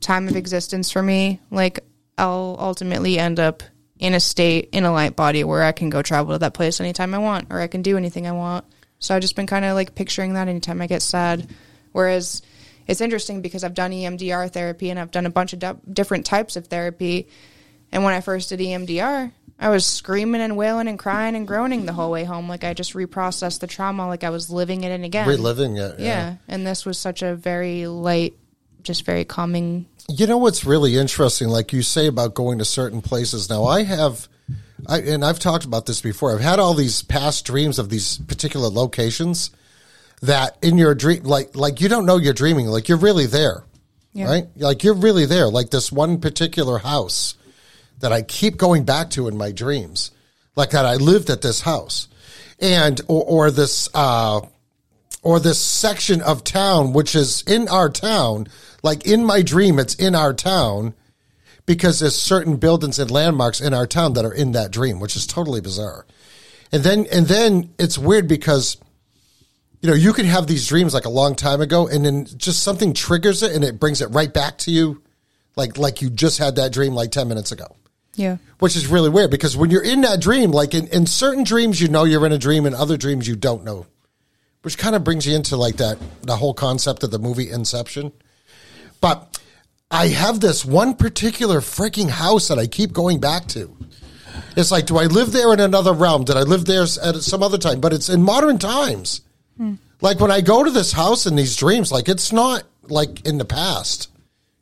[0.00, 1.80] time of existence for me, like
[2.16, 3.62] I'll ultimately end up
[3.98, 6.80] in a state in a light body where I can go travel to that place
[6.80, 8.64] anytime I want or I can do anything I want.
[9.00, 11.48] So I've just been kind of like picturing that anytime I get sad.
[11.92, 12.42] Whereas
[12.88, 16.24] it's interesting because I've done EMDR therapy and I've done a bunch of d- different
[16.24, 17.28] types of therapy.
[17.92, 21.84] And when I first did EMDR, I was screaming and wailing and crying and groaning
[21.84, 22.48] the whole way home.
[22.48, 25.28] Like I just reprocessed the trauma, like I was living it in again.
[25.28, 25.98] Reliving it.
[25.98, 26.06] Yeah.
[26.06, 26.36] yeah.
[26.48, 28.34] And this was such a very light,
[28.82, 29.86] just very calming.
[30.08, 33.50] You know what's really interesting, like you say about going to certain places.
[33.50, 34.28] Now, I have,
[34.86, 36.32] I, and I've talked about this before.
[36.32, 39.50] I've had all these past dreams of these particular locations
[40.22, 43.64] that in your dream, like like you don't know you're dreaming, like you're really there,
[44.12, 44.26] Yeah.
[44.26, 44.46] right?
[44.56, 45.48] Like you're really there.
[45.48, 47.34] Like this one particular house
[48.00, 50.10] that I keep going back to in my dreams,
[50.56, 52.08] like that I lived at this house,
[52.60, 54.40] and or, or this uh,
[55.22, 58.48] or this section of town which is in our town.
[58.82, 60.94] Like in my dream, it's in our town
[61.66, 65.16] because there's certain buildings and landmarks in our town that are in that dream, which
[65.16, 66.06] is totally bizarre.
[66.72, 68.76] And then and then it's weird because
[69.80, 72.62] you know, you could have these dreams like a long time ago and then just
[72.62, 75.02] something triggers it and it brings it right back to you
[75.56, 77.76] like like you just had that dream like 10 minutes ago.
[78.14, 78.38] Yeah.
[78.58, 81.80] Which is really weird because when you're in that dream, like in, in certain dreams
[81.80, 83.86] you know you're in a dream and other dreams you don't know.
[84.62, 88.12] Which kind of brings you into like that the whole concept of the movie Inception.
[89.00, 89.40] But
[89.90, 93.76] I have this one particular freaking house that I keep going back to.
[94.56, 96.24] It's like, do I live there in another realm?
[96.24, 97.80] Did I live there at some other time?
[97.80, 99.20] But it's in modern times.
[100.00, 103.38] Like when I go to this house in these dreams, like it's not like in
[103.38, 104.10] the past.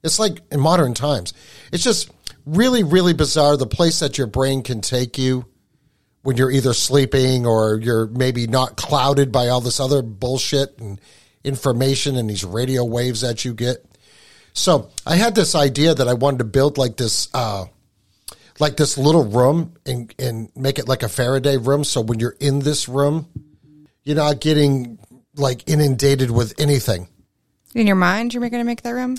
[0.02, 1.35] It's like in modern times.
[1.73, 2.10] It's just
[2.44, 5.47] really, really bizarre the place that your brain can take you
[6.23, 11.01] when you're either sleeping or you're maybe not clouded by all this other bullshit and
[11.44, 13.85] information and these radio waves that you get.
[14.52, 17.66] So I had this idea that I wanted to build like this, uh,
[18.59, 21.85] like this little room and and make it like a Faraday room.
[21.85, 23.28] So when you're in this room,
[24.06, 24.98] you're not getting
[25.34, 27.08] like inundated with anything.
[27.74, 29.18] In your mind, you're going to make that room?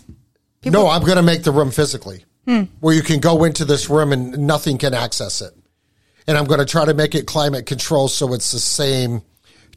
[0.66, 2.64] no, I'm going to make the room physically hmm.
[2.80, 5.54] where you can go into this room and nothing can access it.
[6.26, 9.22] And I'm going to try to make it climate controlled so it's the same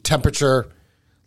[0.03, 0.67] temperature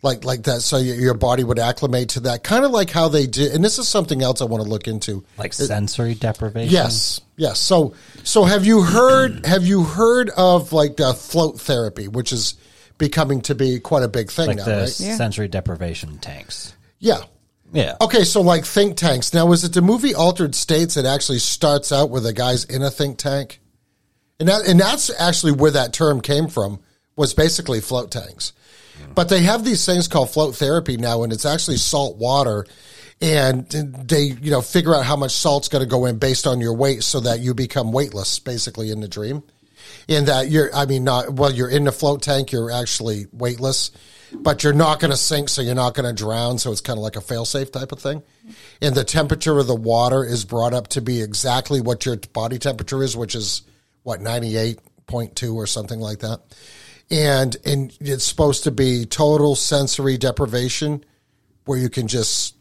[0.01, 3.07] like like that so your, your body would acclimate to that kind of like how
[3.07, 5.23] they do and this is something else I want to look into.
[5.37, 6.71] Like sensory deprivation.
[6.71, 7.59] Yes, yes.
[7.59, 9.45] So, so have you heard?
[9.45, 12.55] Have you heard of like the float therapy, which is
[12.97, 14.89] becoming to be quite a big thing Like now, the right?
[14.89, 16.73] Sensory deprivation tanks.
[16.99, 17.23] Yeah.
[17.73, 17.97] Yeah.
[17.99, 19.33] Okay, so like think tanks.
[19.33, 20.95] Now, is it the movie Altered States?
[20.95, 23.59] that actually starts out with a guy's in a think tank,
[24.39, 26.79] and that and that's actually where that term came from.
[27.17, 28.53] Was basically float tanks,
[29.13, 32.65] but they have these things called float therapy now, and it's actually salt water,
[33.19, 36.61] and they you know figure out how much salt's going to go in based on
[36.61, 39.43] your weight, so that you become weightless, basically in the dream.
[40.07, 43.91] In that you're, I mean, not well, you're in the float tank, you're actually weightless,
[44.33, 46.59] but you're not going to sink, so you're not going to drown.
[46.59, 48.21] So it's kind of like a fail-safe type of thing.
[48.81, 52.59] And the temperature of the water is brought up to be exactly what your body
[52.59, 53.63] temperature is, which is
[54.03, 56.41] what ninety eight point two or something like that.
[57.09, 61.03] And and it's supposed to be total sensory deprivation,
[61.65, 62.55] where you can just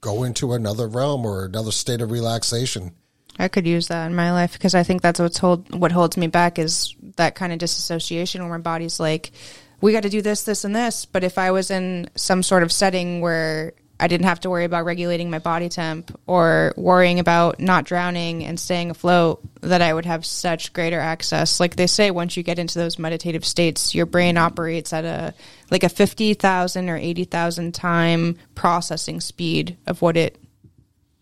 [0.00, 2.92] go into another realm or another state of relaxation.
[3.38, 6.16] I could use that in my life because I think that's what's hold what holds
[6.16, 9.32] me back is that kind of disassociation where my body's like,
[9.80, 11.06] we got to do this, this, and this.
[11.06, 14.64] But if I was in some sort of setting where I didn't have to worry
[14.64, 19.94] about regulating my body temp or worrying about not drowning and staying afloat, that I
[19.94, 21.60] would have such greater access.
[21.60, 25.34] Like they say, once you get into those meditative states, your brain operates at a
[25.70, 30.36] like a fifty thousand or eighty thousand time processing speed of what it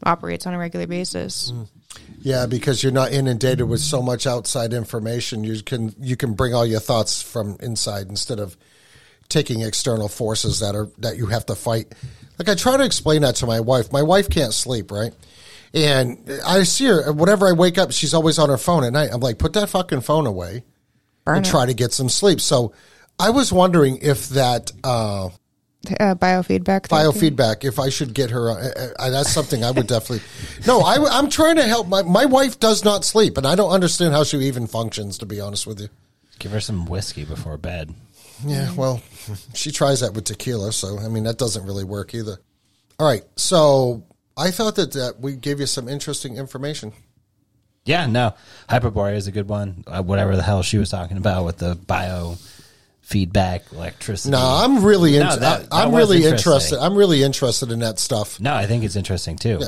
[0.02, 1.52] operates on a regular basis.
[1.52, 1.68] Mm.
[2.22, 5.42] Yeah, because you're not inundated with so much outside information.
[5.44, 8.56] You can you can bring all your thoughts from inside instead of
[9.28, 11.94] taking external forces that are that you have to fight.
[12.38, 13.92] Like I try to explain that to my wife.
[13.92, 15.12] My wife can't sleep, right?
[15.72, 19.10] And I see her whenever I wake up, she's always on her phone at night.
[19.12, 20.64] I'm like, put that fucking phone away
[21.24, 21.50] Burn and it.
[21.50, 22.40] try to get some sleep.
[22.40, 22.72] So
[23.18, 25.30] I was wondering if that uh,
[25.98, 26.86] Uh, biofeedback.
[26.88, 27.30] therapy.
[27.30, 30.22] biofeedback if i should get her uh, uh, that's something i would definitely
[30.66, 33.70] no I, am trying to help my, my wife does not sleep and i don't
[33.70, 35.88] understand how she even functions to be honest with you
[36.38, 37.94] Give her some whiskey before bed.
[38.44, 39.00] yeah well
[39.54, 42.36] she tries that with tequila so i mean that doesn't really work either
[42.98, 44.04] all right so
[44.36, 46.92] i thought that, that we gave you some interesting information
[47.86, 48.34] Yeah, no.
[48.68, 49.84] Hyperborea is a good one.
[49.86, 52.36] Uh, whatever the hell she was talking about with the bio
[53.10, 54.30] feedback electricity.
[54.30, 56.52] no i'm really No, into that- I, that was really interesting.
[56.52, 59.58] interested i'm really interested in that stuff No, I think it's interesting too.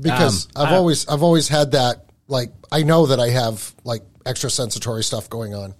[0.00, 3.74] Because Um, I've I- always I've always had that like I know that I have
[3.84, 5.74] like extra sensory stuff going on,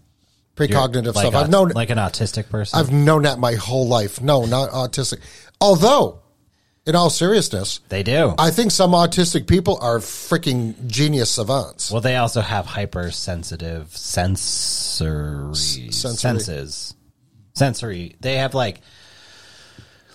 [0.56, 1.34] precognitive like stuff.
[1.34, 2.78] a- I've known like an autistic person.
[2.78, 4.20] I've known that my whole life.
[4.20, 5.18] No, not autistic.
[5.60, 6.20] Although,
[6.86, 8.34] in all seriousness, they do.
[8.38, 11.90] I think some autistic people are freaking genius savants.
[11.90, 15.90] well, they also have hypersensitive sensory sensory.
[15.92, 16.94] senses.
[17.54, 18.16] Sensory.
[18.20, 18.80] They have like,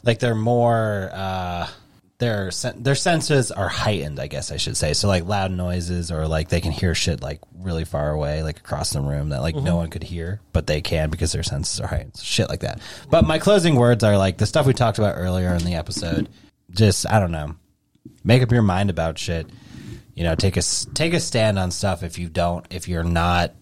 [0.04, 1.10] like they're more.
[1.12, 1.68] uh
[2.20, 4.94] their sen- their senses are heightened, I guess I should say.
[4.94, 8.60] So like loud noises, or like they can hear shit like really far away, like
[8.60, 11.80] across the room that like no one could hear, but they can because their senses
[11.80, 12.18] are heightened.
[12.22, 12.82] Shit like that.
[13.10, 16.28] But my closing words are like the stuff we talked about earlier in the episode.
[16.72, 17.56] Just I don't know,
[18.24, 19.48] make up your mind about shit.
[20.16, 20.62] You know, take a
[20.94, 23.54] take a stand on stuff if you don't, if you're not,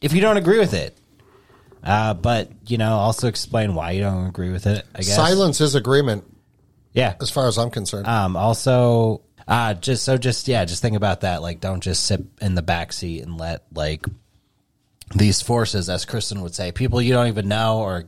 [0.00, 0.96] if you don't agree with it.
[1.82, 4.84] Uh, but you know, also explain why you don't agree with it.
[4.94, 6.24] I guess Silence is agreement,
[6.92, 8.06] Yeah, as far as I'm concerned.
[8.06, 11.40] um, also, uh, just so just yeah, just think about that.
[11.42, 14.04] Like, don't just sit in the back seat and let like
[15.14, 18.04] these forces, as Kristen would say, people you don't even know or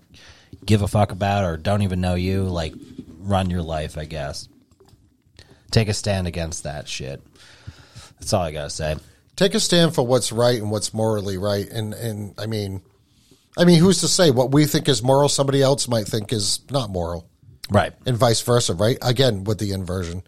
[0.65, 2.75] give a fuck about or don't even know you, like
[3.25, 3.99] run your life.
[3.99, 4.49] I guess
[5.71, 7.21] take a stand against that shit.
[8.21, 8.97] That's all I gotta say.
[9.37, 11.69] Take a stand for what's right and what's morally right.
[11.69, 12.83] And and I mean,
[13.59, 16.61] I mean, who's to say what we think is moral, somebody else might think is
[16.71, 17.29] not moral.
[17.71, 17.95] Right.
[18.05, 18.99] and vice versa, right?
[19.01, 20.23] Again, with the inversion.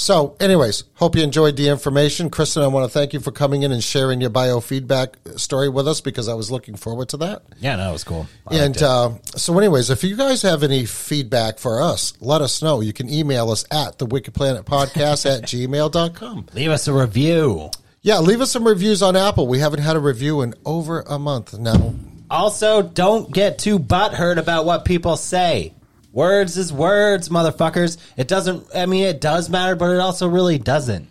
[0.00, 2.30] So, anyways, hope you enjoyed the information.
[2.30, 5.86] Kristen, I want to thank you for coming in and sharing your biofeedback story with
[5.86, 7.42] us because I was looking forward to that.
[7.60, 8.26] Yeah, no, it was cool.
[8.46, 12.62] I And uh, so, anyways, if you guys have any feedback for us, let us
[12.62, 12.80] know.
[12.80, 16.46] You can email us at the Wicked Planet Podcast at gmail.com.
[16.54, 17.70] leave us a review.
[18.00, 19.46] Yeah, leave us some reviews on Apple.
[19.46, 21.94] We haven't had a review in over a month now.
[22.30, 25.74] Also, don't get too butthurt about what people say.
[26.12, 27.98] Words is words, motherfuckers.
[28.16, 31.08] It doesn't, I mean, it does matter, but it also really doesn't.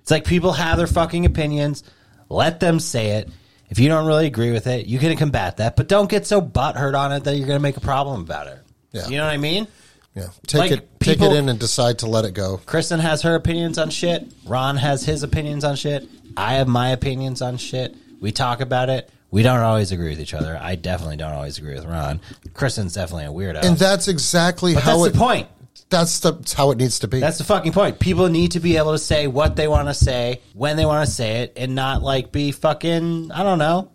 [0.00, 1.84] It's like people have their fucking opinions.
[2.28, 3.28] Let them say it.
[3.68, 6.40] If you don't really agree with it, you can combat that, but don't get so
[6.40, 8.58] butthurt on it that you're going to make a problem about it.
[8.92, 9.06] Yeah.
[9.06, 9.68] You know what I mean?
[10.14, 12.60] Yeah, take Like, it, take it in, and decide to let it go.
[12.66, 14.26] Kristen has her opinions on shit.
[14.44, 16.08] Ron has his opinions on shit.
[16.36, 17.94] I have my opinions on shit.
[18.20, 19.08] We talk about it.
[19.30, 20.58] We don't always agree with each other.
[20.60, 22.20] I definitely don't always agree with Ron.
[22.52, 23.62] Kristen's definitely a weirdo.
[23.62, 25.12] And that's exactly but how that's it.
[25.12, 25.48] the point.
[25.88, 27.20] That's the that's how it needs to be.
[27.20, 27.98] That's the fucking point.
[27.98, 31.06] People need to be able to say what they want to say when they want
[31.06, 33.90] to say it and not like be fucking, I don't know.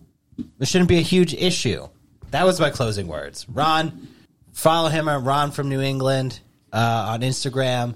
[0.59, 1.87] It shouldn't be a huge issue.
[2.31, 3.47] That was my closing words.
[3.47, 4.07] Ron,
[4.51, 6.39] follow him at Ron from New England
[6.73, 7.95] uh, on Instagram.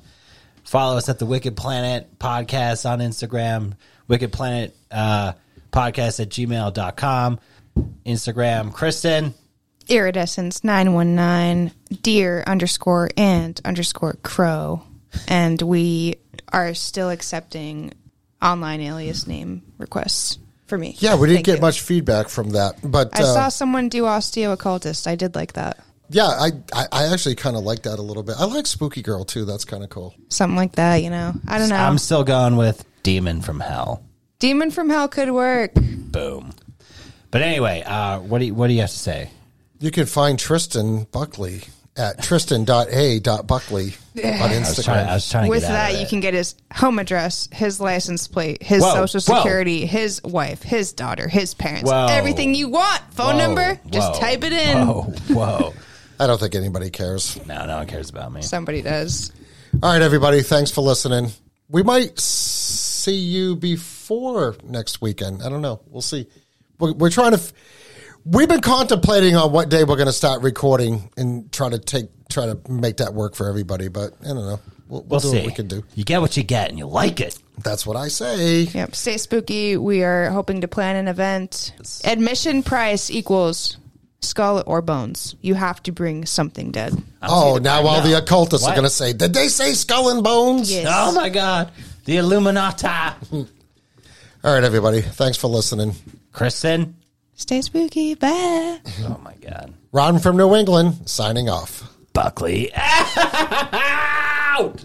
[0.63, 3.73] Follow us at the Wicked Planet podcast on Instagram.
[4.07, 5.33] Wicked Planet uh,
[5.71, 7.39] podcast at gmail.com.
[8.05, 8.73] Instagram.
[8.73, 9.33] Kristen.
[9.87, 11.71] Iridescence nine one nine
[12.03, 14.83] deer underscore and underscore crow,
[15.27, 16.17] and we
[16.53, 17.93] are still accepting
[18.39, 20.37] online alias name requests
[20.67, 20.95] for me.
[20.99, 21.61] Yeah, we didn't Thank get you.
[21.61, 25.07] much feedback from that, but I uh, saw someone do osteooccultist.
[25.07, 25.79] I did like that.
[26.09, 28.35] yeah, I I, I actually kind of like that a little bit.
[28.37, 29.43] I like Spooky Girl too.
[29.43, 30.13] That's kind of cool.
[30.29, 31.33] Something like that, you know.
[31.47, 31.75] I don't know.
[31.75, 34.03] I'm still going with Demon from Hell.
[34.39, 35.71] Demon from Hell could work.
[35.75, 36.51] Boom.
[37.31, 39.29] But anyway, uh, what do you, what do you have to say?
[39.79, 41.61] You can find Tristan Buckley
[41.97, 43.93] at tristan.a.buckley
[44.23, 45.13] on I was trying, I Instagram.
[45.13, 46.09] was trying to With get out that, of you it.
[46.09, 49.41] can get his home address, his license plate, his Whoa, social whoa.
[49.41, 52.07] security, his wife, his daughter, his parents, Whoa.
[52.09, 53.01] everything you want.
[53.11, 54.87] Phone Whoa, number, just whoa, type it in.
[54.87, 55.73] Whoa, whoa.
[56.19, 57.37] I don't think anybody cares.
[57.45, 58.41] No, no one cares about me.
[58.41, 59.31] Somebody does.
[59.83, 60.41] All right, everybody.
[60.41, 61.31] Thanks for listening.
[61.69, 63.55] We might see you
[64.09, 65.43] before next weekend.
[65.43, 65.81] I don't know.
[65.87, 66.25] We'll see.
[66.79, 67.37] We're, we're trying to.
[67.37, 67.53] F-
[68.25, 72.07] we've been contemplating on what day we're going to start recording and try to take
[72.27, 73.87] try to make that work for everybody.
[73.87, 74.59] But I don't know.
[74.87, 75.37] we'll, we'll, We'll do see.
[75.37, 75.83] what we can do.
[75.93, 77.37] You get what you get, and you like it.
[77.63, 78.61] That's what I say.
[78.61, 78.95] Yep.
[78.95, 79.77] Stay spooky.
[79.77, 81.73] We are hoping to plan an event.
[82.03, 83.77] Admission price equals
[84.21, 85.35] skull or bones.
[85.41, 86.93] You have to bring something dead.
[87.21, 88.71] Oh, now all the occultists What?
[88.73, 90.87] are going to say, "Did they say skull and bones?" Yes.
[90.89, 91.71] Oh my God,
[92.05, 92.87] the Illuminati.
[94.43, 95.01] All right, everybody.
[95.01, 95.95] Thanks for listening.
[96.31, 96.95] Kristen.
[97.35, 98.15] Stay spooky.
[98.15, 98.79] Bye.
[99.03, 99.73] Oh my God.
[99.91, 101.83] Ron from New England signing off.
[102.13, 104.83] Buckley out.